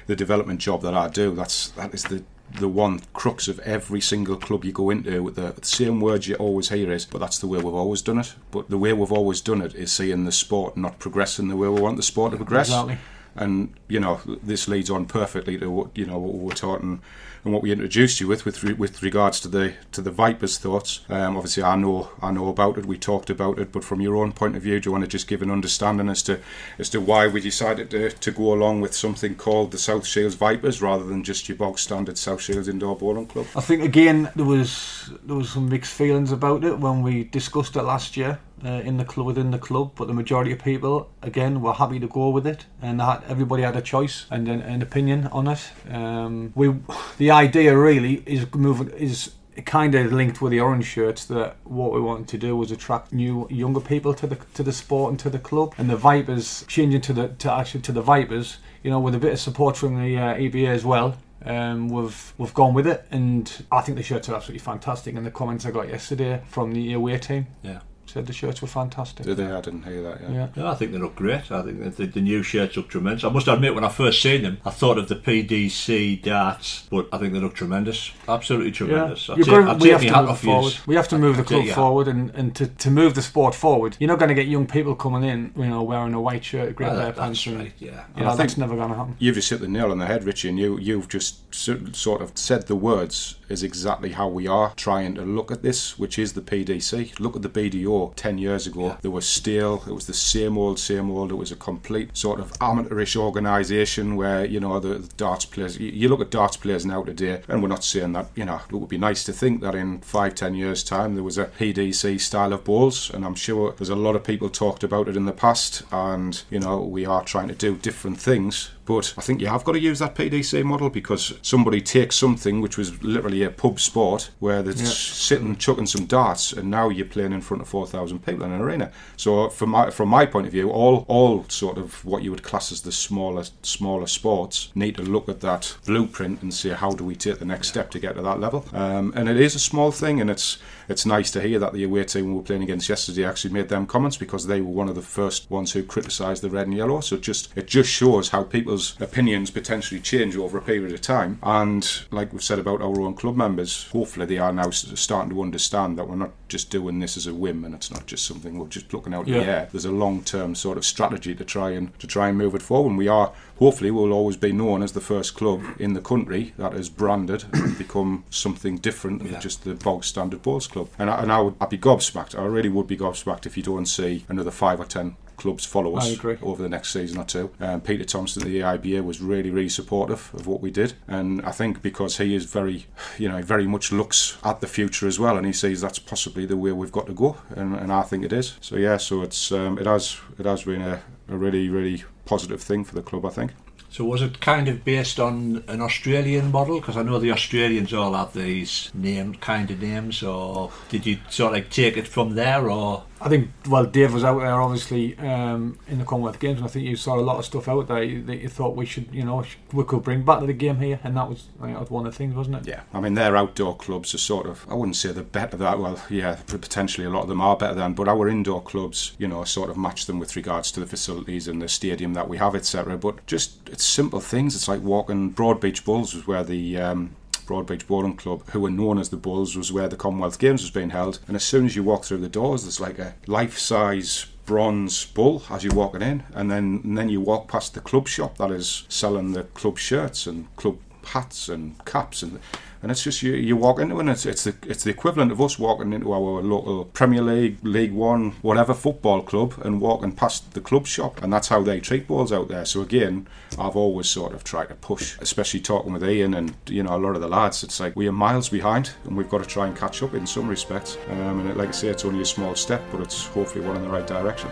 the 0.07 0.15
development 0.15 0.59
job 0.61 0.81
that 0.83 0.93
I 0.95 1.09
do 1.09 1.35
that's 1.35 1.67
that 1.71 1.93
is 1.93 2.03
the 2.03 2.23
the 2.61 2.69
one 2.69 3.01
crux 3.11 3.49
of 3.49 3.59
every 3.59 3.99
single 3.99 4.37
club 4.37 4.63
you 4.63 4.71
go 4.71 4.89
into 4.89 5.21
with 5.21 5.35
the, 5.35 5.51
the 5.51 5.65
same 5.65 5.99
words 5.99 6.29
you 6.29 6.35
always 6.35 6.69
hear 6.69 6.89
is 6.93 7.03
but 7.05 7.19
that's 7.19 7.37
the 7.39 7.45
way 7.47 7.57
we've 7.57 7.73
always 7.73 8.01
done 8.01 8.17
it 8.17 8.33
but 8.51 8.69
the 8.69 8.77
way 8.77 8.93
we've 8.93 9.11
always 9.11 9.41
done 9.41 9.61
it 9.61 9.75
is 9.75 9.91
seeing 9.91 10.23
the 10.23 10.31
sport 10.31 10.77
not 10.77 10.97
progressing 10.97 11.49
the 11.49 11.57
way 11.57 11.67
we 11.67 11.81
want 11.81 11.97
the 11.97 12.01
sport 12.03 12.31
to 12.31 12.37
progress 12.37 12.69
Exactly. 12.69 12.97
and 13.35 13.73
you 13.89 13.99
know 13.99 14.21
this 14.41 14.69
leads 14.69 14.89
on 14.89 15.05
perfectly 15.05 15.57
to 15.57 15.69
what 15.69 15.89
you 15.93 16.05
know 16.05 16.17
what 16.17 16.35
we 16.35 16.45
were 16.45 16.53
taught 16.53 16.81
and, 16.81 16.99
and 17.47 17.53
what 17.53 17.63
we 17.63 17.71
introduced 17.71 18.19
you 18.19 18.27
with 18.27 18.43
with 18.43 18.61
re- 18.61 18.73
with 18.73 19.01
regards 19.01 19.39
to 19.39 19.47
the 19.47 19.73
to 19.93 20.01
the 20.01 20.11
Vipers 20.11 20.57
thoughts. 20.57 20.99
Um, 21.09 21.37
obviously, 21.37 21.63
I 21.63 21.77
know 21.77 22.11
I 22.21 22.31
know 22.31 22.49
about 22.49 22.77
it. 22.77 22.85
We 22.85 22.97
talked 22.97 23.29
about 23.29 23.57
it, 23.57 23.71
but 23.71 23.85
from 23.85 24.01
your 24.01 24.17
own 24.17 24.33
point 24.33 24.57
of 24.57 24.63
view, 24.63 24.79
do 24.79 24.89
you 24.89 24.91
want 24.91 25.05
to 25.05 25.07
just 25.07 25.27
give 25.27 25.41
an 25.41 25.49
understanding 25.49 26.09
as 26.09 26.21
to 26.23 26.39
as 26.77 26.89
to 26.89 26.99
why 26.99 27.27
we 27.27 27.39
decided 27.39 27.89
to, 27.91 28.11
to 28.11 28.31
go 28.31 28.53
along 28.53 28.81
with 28.81 28.93
something 28.93 29.35
called 29.35 29.71
the 29.71 29.77
South 29.77 30.05
Shields 30.05 30.35
Vipers 30.35 30.81
rather 30.81 31.05
than 31.05 31.23
just 31.23 31.47
your 31.47 31.57
bog 31.57 31.79
standard 31.79 32.17
South 32.17 32.41
Shields 32.41 32.67
Indoor 32.67 32.97
Bowling 32.97 33.27
Club? 33.27 33.47
I 33.55 33.61
think 33.61 33.81
again 33.81 34.29
there 34.35 34.45
was 34.45 35.09
there 35.23 35.37
was 35.37 35.49
some 35.49 35.69
mixed 35.69 35.93
feelings 35.93 36.33
about 36.33 36.65
it 36.65 36.77
when 36.77 37.01
we 37.01 37.23
discussed 37.23 37.77
it 37.77 37.83
last 37.83 38.17
year 38.17 38.39
uh, 38.65 38.81
in 38.83 38.97
the 38.97 39.05
club 39.05 39.27
within 39.27 39.51
the 39.51 39.57
club, 39.57 39.91
but 39.95 40.07
the 40.07 40.13
majority 40.13 40.51
of 40.51 40.59
people 40.59 41.09
again 41.21 41.61
were 41.61 41.73
happy 41.73 41.99
to 41.99 42.07
go 42.07 42.29
with 42.29 42.47
it, 42.47 42.65
and 42.81 43.01
had, 43.01 43.23
everybody 43.27 43.63
had 43.63 43.75
a 43.75 43.81
choice 43.81 44.25
and 44.29 44.47
an, 44.47 44.61
an 44.61 44.81
opinion 44.81 45.27
on 45.27 45.47
it. 45.47 45.69
Um, 45.89 46.53
we 46.55 46.73
the 47.17 47.31
idea 47.31 47.77
really 47.77 48.23
is 48.25 48.53
moving 48.53 48.89
is 48.91 49.31
kind 49.65 49.95
of 49.95 50.13
linked 50.13 50.39
with 50.39 50.51
the 50.51 50.59
orange 50.59 50.85
shirts 50.85 51.25
that 51.25 51.55
what 51.63 51.91
we 51.91 51.99
wanted 51.99 52.27
to 52.27 52.37
do 52.37 52.55
was 52.55 52.71
attract 52.71 53.11
new 53.11 53.47
younger 53.49 53.79
people 53.79 54.13
to 54.13 54.27
the 54.27 54.35
to 54.53 54.61
the 54.61 54.71
sport 54.71 55.09
and 55.09 55.19
to 55.19 55.31
the 55.31 55.39
club 55.39 55.73
and 55.79 55.89
the 55.89 55.97
Vipers 55.97 56.63
changing 56.67 57.01
to 57.01 57.11
the 57.11 57.29
to 57.29 57.51
actually 57.51 57.81
to 57.81 57.91
the 57.91 58.01
Vipers 58.03 58.57
you 58.83 58.91
know 58.91 58.99
with 58.99 59.15
a 59.15 59.17
bit 59.17 59.33
of 59.33 59.39
support 59.39 59.75
from 59.75 59.99
the 59.99 60.15
uh, 60.15 60.35
EBA 60.35 60.67
as 60.67 60.85
well 60.85 61.17
um, 61.45 61.89
we've 61.89 62.33
we've 62.37 62.53
gone 62.53 62.73
with 62.73 62.87
it, 62.87 63.05
and 63.11 63.65
I 63.71 63.81
think 63.81 63.97
the 63.97 64.03
shirts 64.03 64.27
are 64.29 64.35
absolutely 64.35 64.59
fantastic. 64.59 65.15
And 65.15 65.25
the 65.25 65.31
comments 65.31 65.65
I 65.65 65.71
got 65.71 65.87
yesterday 65.87 66.41
from 66.49 66.73
the 66.73 66.93
away 66.93 67.17
team 67.19 67.47
Yeah. 67.63 67.79
Said 68.09 68.25
the 68.25 68.33
shirts 68.33 68.61
were 68.61 68.67
fantastic. 68.67 69.25
Did 69.25 69.37
they? 69.37 69.45
I 69.51 69.61
didn't 69.61 69.83
hear 69.83 70.01
that. 70.03 70.21
Yeah. 70.21 70.31
Yeah. 70.31 70.47
Yeah, 70.55 70.71
I 70.71 70.75
think 70.75 70.91
they 70.91 70.97
look 70.97 71.15
great. 71.15 71.51
I 71.51 71.61
think 71.61 71.95
the, 71.95 72.05
the 72.05 72.21
new 72.21 72.41
shirts 72.43 72.75
look 72.77 72.89
tremendous. 72.89 73.23
I 73.23 73.29
must 73.29 73.47
admit, 73.47 73.75
when 73.75 73.83
I 73.83 73.89
first 73.89 74.21
seen 74.21 74.43
them, 74.43 74.57
I 74.65 74.69
thought 74.69 74.97
of 74.97 75.07
the 75.09 75.15
PDC 75.15 76.21
darts, 76.23 76.87
but 76.89 77.07
I 77.11 77.17
think 77.17 77.33
they 77.33 77.39
look 77.39 77.53
tremendous. 77.55 78.11
Absolutely 78.27 78.71
tremendous. 78.71 79.29
I'd 79.29 79.37
take, 79.37 79.45
got 79.47 79.65
to- 79.65 79.71
I'd 79.71 79.81
we 79.81 79.89
have 79.89 80.01
to 80.01 80.21
move 80.23 80.39
forward. 80.39 80.73
We 80.85 80.95
have 80.95 81.07
to 81.09 81.17
move 81.17 81.35
the 81.37 81.41
I'd 81.43 81.47
club 81.47 81.59
take 81.61 81.65
your 81.67 81.75
hat. 81.75 81.81
forward, 81.81 82.07
and, 82.07 82.29
and 82.31 82.55
to, 82.55 82.67
to 82.67 82.91
move 82.91 83.15
the 83.15 83.21
sport 83.21 83.55
forward. 83.55 83.97
You're 83.99 84.07
not 84.09 84.19
going 84.19 84.29
to 84.29 84.35
get 84.35 84.47
young 84.47 84.67
people 84.67 84.95
coming 84.95 85.23
in, 85.23 85.53
you 85.55 85.67
know, 85.67 85.83
wearing 85.83 86.13
a 86.13 86.21
white 86.21 86.43
shirt, 86.43 86.69
a 86.69 86.73
grey 86.73 86.87
Ah, 86.87 86.89
pair 86.91 86.97
that- 86.99 87.09
of 87.09 87.15
pants, 87.17 87.39
that's 87.43 87.47
and 87.47 87.57
right, 87.63 87.73
yeah. 87.79 88.05
you 88.15 88.23
know, 88.23 88.29
I 88.31 88.35
that's 88.35 88.53
think- 88.53 88.57
never 88.59 88.75
going 88.75 88.89
to 88.89 88.95
happen. 88.95 89.15
You've 89.19 89.35
just 89.35 89.49
hit 89.49 89.59
the 89.61 89.67
nail 89.67 89.91
on 89.91 89.97
the 89.99 90.05
head, 90.05 90.23
Richie, 90.23 90.49
and 90.49 90.59
you 90.59 90.77
you've 90.79 91.07
just 91.07 91.53
sort 91.53 92.21
of 92.21 92.31
said 92.37 92.67
the 92.67 92.75
words 92.75 93.35
is 93.49 93.63
exactly 93.63 94.11
how 94.11 94.27
we 94.27 94.47
are 94.47 94.73
trying 94.75 95.15
to 95.15 95.21
look 95.21 95.51
at 95.51 95.63
this, 95.63 95.97
which 95.97 96.19
is 96.19 96.33
the 96.33 96.41
PDC. 96.41 97.19
Look 97.19 97.35
at 97.35 97.41
the 97.41 97.49
BDO 97.49 97.96
ten 98.15 98.37
years 98.37 98.67
ago. 98.67 98.87
Yeah. 98.87 98.97
They 99.01 99.09
were 99.09 99.21
stale. 99.21 99.83
It 99.87 99.93
was 99.93 100.07
the 100.07 100.13
same 100.13 100.57
old, 100.57 100.79
same 100.79 101.09
old. 101.11 101.31
It 101.31 101.35
was 101.35 101.51
a 101.51 101.55
complete 101.55 102.15
sort 102.15 102.39
of 102.39 102.51
amateurish 102.61 103.15
organisation 103.15 104.15
where 104.15 104.45
you 104.45 104.59
know 104.59 104.79
the, 104.79 104.99
the 104.99 105.13
darts 105.17 105.45
players. 105.45 105.79
You, 105.79 105.89
you 105.89 106.09
look 106.09 106.21
at 106.21 106.31
darts 106.31 106.57
players 106.57 106.85
now 106.85 107.03
today, 107.03 107.41
and 107.47 107.61
we're 107.61 107.69
not 107.69 107.83
saying 107.83 108.13
that. 108.13 108.27
You 108.35 108.45
know, 108.45 108.61
it 108.69 108.75
would 108.75 108.89
be 108.89 108.97
nice 108.97 109.23
to 109.25 109.33
think 109.33 109.61
that 109.61 109.75
in 109.75 110.01
five, 110.01 110.35
ten 110.35 110.53
years' 110.55 110.83
time 110.83 111.15
there 111.15 111.23
was 111.23 111.37
a 111.37 111.45
PDC 111.45 112.19
style 112.19 112.53
of 112.53 112.63
balls, 112.63 113.09
and 113.13 113.25
I'm 113.25 113.35
sure 113.35 113.73
there's 113.73 113.89
a 113.89 113.95
lot 113.95 114.15
of 114.15 114.23
people 114.23 114.49
talked 114.49 114.83
about 114.83 115.07
it 115.07 115.17
in 115.17 115.25
the 115.25 115.31
past, 115.31 115.83
and 115.91 116.41
you 116.49 116.59
know 116.59 116.81
we 116.81 117.05
are 117.05 117.23
trying 117.23 117.47
to 117.47 117.55
do 117.55 117.75
different 117.75 118.19
things. 118.19 118.71
But 118.87 119.13
I 119.17 119.21
think 119.21 119.41
you 119.41 119.47
have 119.47 119.63
got 119.65 119.73
to 119.73 119.79
use 119.79 119.99
that 119.99 120.15
PDC 120.15 120.63
model 120.63 120.89
because 120.89 121.33
somebody 121.41 121.81
takes 121.81 122.15
something 122.15 122.61
which 122.61 122.77
was 122.77 123.03
literally 123.03 123.43
a 123.43 123.49
pub 123.51 123.79
sport 123.79 124.31
where 124.39 124.63
they're 124.63 124.73
Yeah. 124.73 124.85
sitting 124.85 125.55
chucking 125.57 125.87
some 125.87 126.05
darts, 126.05 126.53
and 126.53 126.71
now 126.71 126.87
you're 126.89 127.05
playing 127.05 127.33
in 127.33 127.41
front 127.41 127.61
of 127.61 127.67
four 127.67 127.85
thousand 127.85 128.25
people 128.25 128.45
in 128.45 128.51
an 128.53 128.61
arena. 128.61 128.91
So 129.17 129.49
from 129.49 129.71
my 129.71 129.89
from 129.91 130.07
my 130.09 130.25
point 130.25 130.47
of 130.47 130.53
view, 130.53 130.69
all 130.71 131.05
all 131.09 131.45
sort 131.49 131.77
of 131.77 132.03
what 132.05 132.23
you 132.23 132.31
would 132.31 132.43
class 132.43 132.71
as 132.71 132.81
the 132.81 132.91
smaller 132.93 133.43
smaller 133.61 134.07
sports 134.07 134.71
need 134.73 134.95
to 134.95 135.03
look 135.03 135.27
at 135.27 135.41
that 135.41 135.75
blueprint 135.85 136.41
and 136.41 136.53
see 136.53 136.69
how 136.69 136.91
do 136.91 137.03
we 137.03 137.15
take 137.15 137.39
the 137.39 137.45
next 137.45 137.67
step 137.67 137.91
to 137.91 137.99
get 137.99 138.15
to 138.15 138.21
that 138.21 138.39
level. 138.39 138.65
Um, 138.73 139.11
and 139.15 139.27
it 139.27 139.37
is 139.39 139.53
a 139.53 139.59
small 139.59 139.91
thing, 139.91 140.21
and 140.21 140.29
it's 140.29 140.57
it's 140.87 141.05
nice 141.05 141.29
to 141.31 141.41
hear 141.41 141.59
that 141.59 141.73
the 141.73 141.83
away 141.83 142.05
team 142.05 142.27
we 142.27 142.33
were 142.33 142.41
playing 142.41 142.63
against 142.63 142.87
yesterday 142.87 143.25
actually 143.25 143.53
made 143.53 143.67
them 143.67 143.85
comments 143.85 144.15
because 144.15 144.47
they 144.47 144.61
were 144.61 144.71
one 144.71 144.87
of 144.87 144.95
the 144.95 145.01
first 145.01 145.51
ones 145.51 145.73
who 145.73 145.83
criticised 145.83 146.41
the 146.41 146.49
red 146.49 146.67
and 146.67 146.77
yellow. 146.77 147.01
So 147.01 147.17
just 147.17 147.49
it 147.57 147.67
just 147.67 147.89
shows 147.89 148.29
how 148.29 148.43
people's 148.77 149.01
opinions 149.01 149.49
potentially 149.49 149.99
change 149.99 150.35
over 150.37 150.57
a 150.57 150.61
period 150.61 150.93
of 150.93 151.01
time. 151.01 151.39
And 151.41 151.83
like 152.11 152.31
we've 152.31 152.43
said 152.43 152.59
about 152.59 152.81
our 152.81 152.99
own 153.01 153.15
club 153.15 153.35
members, 153.35 153.87
hopefully 153.91 154.25
they 154.27 154.37
are 154.37 154.53
now 154.53 154.69
starting 154.69 155.31
to 155.31 155.41
understand 155.41 155.97
that 155.97 156.07
we're 156.07 156.15
not 156.15 156.31
just 156.47 156.69
doing 156.69 156.99
this 156.99 157.17
as 157.17 157.25
a 157.27 157.33
whim 157.33 157.65
and 157.65 157.73
it's 157.73 157.89
not 157.91 158.05
just 158.05 158.25
something 158.25 158.57
we're 158.57 158.67
just 158.67 158.93
looking 158.93 159.13
out 159.13 159.27
in 159.27 159.33
Yeah. 159.33 159.39
the 159.39 159.45
air. 159.47 159.69
There's 159.71 159.85
a 159.85 159.91
long 159.91 160.21
term 160.23 160.53
sort 160.55 160.77
of 160.77 160.85
strategy 160.85 161.33
to 161.35 161.43
try 161.43 161.71
and 161.71 161.97
to 161.99 162.07
try 162.07 162.29
and 162.29 162.37
move 162.37 162.53
it 162.55 162.61
forward. 162.61 162.89
And 162.89 162.97
we 162.97 163.07
are 163.07 163.31
hopefully 163.57 163.89
we'll 163.91 164.13
always 164.13 164.37
be 164.37 164.51
known 164.51 164.83
as 164.83 164.91
the 164.91 165.01
first 165.01 165.33
club 165.35 165.63
in 165.79 165.93
the 165.93 166.01
country 166.01 166.53
that 166.57 166.73
has 166.73 166.89
branded 166.89 167.45
and 167.53 167.77
become 167.85 168.23
something 168.29 168.77
different 168.77 169.23
than 169.23 169.33
Yeah. 169.33 169.39
just 169.39 169.63
the 169.63 169.73
bog 169.73 170.03
standard 170.03 170.41
bowls 170.43 170.67
club. 170.67 170.89
And 170.99 171.09
I, 171.09 171.21
and 171.23 171.31
I 171.31 171.41
would 171.41 171.55
I'd 171.59 171.69
be 171.69 171.77
gobsmacked. 171.79 172.37
I 172.37 172.45
really 172.45 172.69
would 172.69 172.87
be 172.87 172.97
gobsmacked 172.97 173.45
if 173.47 173.57
you 173.57 173.63
don't 173.63 173.87
see 173.87 174.25
another 174.29 174.51
five 174.51 174.79
or 174.79 174.85
ten 174.85 175.15
clubs 175.37 175.65
follow 175.65 175.95
us 175.95 176.17
over 176.41 176.61
the 176.61 176.69
next 176.69 176.91
season 176.91 177.19
or 177.19 177.23
two. 177.23 177.51
Um, 177.59 177.81
Peter 177.81 178.03
Thompson 178.03 178.43
the 178.43 178.59
EIBA 178.59 179.03
was 179.03 179.21
really, 179.21 179.51
really 179.51 179.69
supportive 179.69 180.31
of 180.33 180.47
what 180.47 180.61
we 180.61 180.71
did, 180.71 180.93
and 181.07 181.41
I 181.43 181.51
think 181.51 181.81
because 181.81 182.17
he 182.17 182.35
is 182.35 182.45
very, 182.45 182.87
you 183.17 183.29
know, 183.29 183.41
very 183.41 183.67
much 183.67 183.91
looks 183.91 184.37
at 184.43 184.61
the 184.61 184.67
future 184.67 185.07
as 185.07 185.19
well, 185.19 185.37
and 185.37 185.45
he 185.45 185.53
sees 185.53 185.81
that's 185.81 185.99
possibly 185.99 186.45
the 186.45 186.57
way 186.57 186.71
we've 186.71 186.91
got 186.91 187.07
to 187.07 187.13
go, 187.13 187.37
and, 187.49 187.75
and 187.75 187.91
I 187.91 188.01
think 188.01 188.25
it 188.25 188.33
is. 188.33 188.57
So 188.61 188.75
yeah, 188.75 188.97
so 188.97 189.21
it's 189.21 189.51
um, 189.51 189.77
it 189.77 189.85
has 189.85 190.19
it 190.37 190.45
has 190.45 190.63
been 190.63 190.81
a, 190.81 191.01
a 191.29 191.37
really, 191.37 191.69
really 191.69 192.03
positive 192.25 192.61
thing 192.61 192.83
for 192.83 192.95
the 192.95 193.01
club, 193.01 193.25
I 193.25 193.29
think. 193.29 193.51
So 193.89 194.03
was 194.03 194.21
it 194.21 194.41
kind 194.41 194.67
of 194.67 194.83
based 194.83 195.19
on 195.19 195.63
an 195.67 195.81
Australian 195.81 196.51
model? 196.51 196.79
Because 196.79 196.97
I 196.97 197.03
know 197.03 197.19
the 197.19 197.31
Australians 197.31 197.93
all 197.93 198.13
have 198.13 198.33
these 198.33 198.91
named 198.93 199.39
kind 199.39 199.71
of 199.71 199.81
names, 199.81 200.21
or 200.21 200.71
did 200.89 201.05
you 201.05 201.17
sort 201.29 201.53
of 201.53 201.53
like 201.53 201.69
take 201.69 201.97
it 201.97 202.07
from 202.07 202.35
there, 202.35 202.69
or 202.69 203.03
I 203.19 203.29
think 203.29 203.49
well, 203.67 203.85
Dave 203.85 204.13
was 204.13 204.23
out 204.23 204.39
there 204.39 204.61
obviously 204.61 205.17
um, 205.17 205.79
in 205.87 205.99
the 205.99 206.05
Commonwealth 206.05 206.39
Games, 206.39 206.57
and 206.57 206.65
I 206.65 206.69
think 206.69 206.85
you 206.85 206.95
saw 206.95 207.15
a 207.15 207.21
lot 207.21 207.37
of 207.39 207.45
stuff 207.45 207.67
out 207.67 207.87
there 207.87 208.21
that 208.21 208.37
you 208.37 208.49
thought 208.49 208.75
we 208.75 208.85
should, 208.85 209.07
you 209.11 209.23
know, 209.23 209.43
we 209.73 209.83
could 209.83 210.03
bring 210.03 210.23
back 210.23 210.39
to 210.41 210.45
the 210.45 210.53
game 210.53 210.77
here, 210.77 210.99
and 211.03 211.17
that 211.17 211.27
was, 211.27 211.47
that 211.59 211.79
was 211.79 211.89
one 211.89 212.05
of 212.05 212.13
the 212.13 212.17
things, 212.17 212.35
wasn't 212.35 212.57
it? 212.57 212.67
Yeah, 212.67 212.81
I 212.93 212.99
mean 212.99 213.15
their 213.15 213.35
outdoor 213.35 213.75
clubs 213.75 214.13
are 214.13 214.19
sort 214.19 214.45
of 214.45 214.65
I 214.69 214.75
wouldn't 214.75 214.95
say 214.95 215.11
they're 215.11 215.23
better 215.23 215.57
than 215.57 215.81
well, 215.81 215.99
yeah, 216.09 216.35
potentially 216.47 217.07
a 217.07 217.09
lot 217.09 217.23
of 217.23 217.29
them 217.29 217.41
are 217.41 217.57
better 217.57 217.75
than, 217.75 217.93
but 217.93 218.07
our 218.07 218.27
indoor 218.27 218.61
clubs, 218.61 219.15
you 219.17 219.27
know, 219.27 219.43
sort 219.43 219.69
of 219.69 219.77
match 219.77 220.05
them 220.05 220.19
with 220.19 220.35
regards 220.35 220.71
to 220.73 220.79
the 220.79 220.87
facilities 220.87 221.47
and 221.47 221.61
the 221.61 221.67
stadium 221.67 222.13
that 222.13 222.29
we 222.29 222.37
have, 222.37 222.55
etc. 222.55 222.97
But 222.97 223.25
just 223.25 223.67
it's 223.69 223.83
simple 223.83 224.19
things. 224.19 224.55
It's 224.55 224.67
like 224.67 224.81
walking 224.81 225.33
Broadbeach 225.33 225.83
Bulls 225.85 226.13
was 226.13 226.27
where 226.27 226.43
the 226.43 226.77
um, 226.77 227.15
Broadbeach 227.47 227.87
Bowling 227.87 228.17
Club, 228.17 228.47
who 228.51 228.59
were 228.59 228.69
known 228.69 228.99
as 228.99 229.09
the 229.09 229.17
Bulls, 229.17 229.55
was 229.55 229.71
where 229.71 229.87
the 229.87 229.95
Commonwealth 229.95 230.37
Games 230.37 230.61
was 230.61 230.71
being 230.71 230.91
held. 230.91 231.19
And 231.27 231.35
as 231.35 231.43
soon 231.43 231.65
as 231.65 231.75
you 231.75 231.83
walk 231.83 232.03
through 232.03 232.17
the 232.17 232.29
doors, 232.29 232.63
there's 232.63 232.79
like 232.79 232.99
a 232.99 233.15
life-size 233.25 234.27
bronze 234.45 235.05
bull 235.05 235.43
as 235.49 235.63
you're 235.63 235.73
walking 235.73 236.01
in, 236.01 236.23
and 236.33 236.49
then 236.49 236.81
and 236.83 236.97
then 236.97 237.09
you 237.09 237.19
walk 237.21 237.47
past 237.47 237.73
the 237.73 237.81
club 237.81 238.07
shop 238.07 238.37
that 238.37 238.51
is 238.51 238.85
selling 238.87 239.33
the 239.33 239.43
club 239.43 239.77
shirts 239.77 240.25
and 240.25 240.53
club 240.55 240.77
hats 241.07 241.49
and 241.49 241.83
caps 241.85 242.23
and 242.23 242.39
and 242.81 242.91
it's 242.91 243.03
just 243.03 243.23
you, 243.23 243.33
you 243.33 243.55
walk 243.55 243.79
into 243.79 243.97
it 243.97 244.01
and 244.01 244.09
it's 244.09 244.25
it's 244.25 244.43
the 244.43 244.55
it's 244.63 244.83
the 244.83 244.91
equivalent 244.91 245.31
of 245.31 245.41
us 245.41 245.57
walking 245.57 245.93
into 245.93 246.11
our 246.11 246.41
local 246.41 246.85
Premier 246.85 247.21
League, 247.21 247.57
League 247.63 247.91
One, 247.91 248.31
whatever 248.41 248.73
football 248.73 249.21
club 249.21 249.55
and 249.63 249.81
walking 249.81 250.11
past 250.11 250.53
the 250.53 250.61
club 250.61 250.85
shop 250.85 251.21
and 251.23 251.33
that's 251.33 251.47
how 251.47 251.63
they 251.63 251.79
treat 251.79 252.07
balls 252.07 252.31
out 252.31 252.47
there. 252.47 252.65
So 252.65 252.81
again, 252.81 253.27
I've 253.57 253.75
always 253.75 254.07
sort 254.07 254.33
of 254.33 254.43
tried 254.43 254.69
to 254.69 254.75
push, 254.75 255.17
especially 255.19 255.61
talking 255.61 255.93
with 255.93 256.03
Ian 256.03 256.33
and 256.33 256.53
you 256.67 256.83
know 256.83 256.95
a 256.95 256.99
lot 256.99 257.15
of 257.15 257.21
the 257.21 257.27
lads. 257.27 257.63
It's 257.63 257.79
like 257.79 257.95
we 257.95 258.07
are 258.07 258.11
miles 258.11 258.49
behind 258.49 258.91
and 259.05 259.17
we've 259.17 259.29
got 259.29 259.43
to 259.43 259.49
try 259.49 259.67
and 259.67 259.75
catch 259.75 260.03
up 260.03 260.13
in 260.13 260.27
some 260.27 260.47
respects. 260.47 260.97
Um, 261.09 261.39
and 261.39 261.57
like 261.57 261.69
I 261.69 261.71
say, 261.71 261.87
it's 261.87 262.05
only 262.05 262.21
a 262.21 262.25
small 262.25 262.55
step, 262.55 262.83
but 262.91 263.01
it's 263.01 263.25
hopefully 263.27 263.65
one 263.65 263.75
in 263.75 263.81
the 263.81 263.89
right 263.89 264.07
direction. 264.07 264.51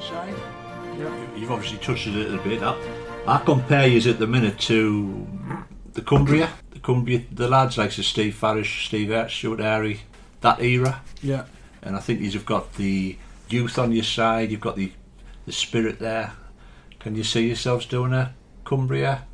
side? 0.00 0.34
You've 1.36 1.50
obviously 1.50 1.78
touched 1.78 2.06
it 2.06 2.14
a 2.14 2.18
little 2.18 2.38
bit. 2.38 2.62
I, 2.62 2.74
I 3.28 3.38
compare 3.44 3.88
you 3.88 4.08
at 4.08 4.20
the 4.20 4.26
minute 4.28 4.56
to 4.60 5.26
the 5.94 6.00
Cumbria, 6.00 6.48
the 6.70 6.78
Cumbria, 6.78 7.22
the 7.32 7.48
lads 7.48 7.76
like 7.76 7.90
Steve 7.90 8.36
Farish, 8.36 8.86
Steve 8.86 9.08
Ertz, 9.08 9.30
Stuart 9.30 9.58
Airey, 9.58 9.98
that 10.42 10.62
era. 10.62 11.02
Yeah. 11.22 11.46
And 11.82 11.96
I 11.96 11.98
think 11.98 12.20
you've 12.20 12.46
got 12.46 12.74
the 12.74 13.18
youth 13.48 13.80
on 13.80 13.90
your 13.90 14.04
side, 14.04 14.52
you've 14.52 14.60
got 14.60 14.76
the, 14.76 14.92
the 15.44 15.50
spirit 15.50 15.98
there. 15.98 16.34
Can 17.00 17.16
you 17.16 17.24
see 17.24 17.48
yourselves 17.48 17.86
doing 17.86 18.12
a 18.12 18.32
Cumbria 18.64 19.24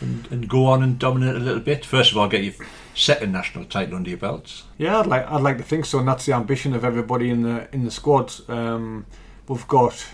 and, 0.00 0.26
and 0.32 0.48
go 0.48 0.66
on 0.66 0.82
and 0.82 0.98
dominate 0.98 1.36
a 1.36 1.40
little 1.40 1.60
bit? 1.60 1.84
First 1.84 2.10
of 2.10 2.18
all, 2.18 2.26
get 2.26 2.42
your 2.42 2.54
second 2.94 3.30
national 3.30 3.66
title 3.66 3.94
under 3.94 4.10
your 4.10 4.18
belts. 4.18 4.64
Yeah, 4.78 4.98
I'd 4.98 5.06
like 5.06 5.30
I'd 5.30 5.42
like 5.42 5.58
to 5.58 5.64
think 5.64 5.84
so, 5.84 6.00
and 6.00 6.08
that's 6.08 6.26
the 6.26 6.32
ambition 6.32 6.74
of 6.74 6.84
everybody 6.84 7.30
in 7.30 7.42
the 7.42 7.68
in 7.72 7.84
the 7.84 7.90
squad. 7.92 8.32
Um, 8.48 9.06
we've 9.46 9.66
got, 9.68 10.06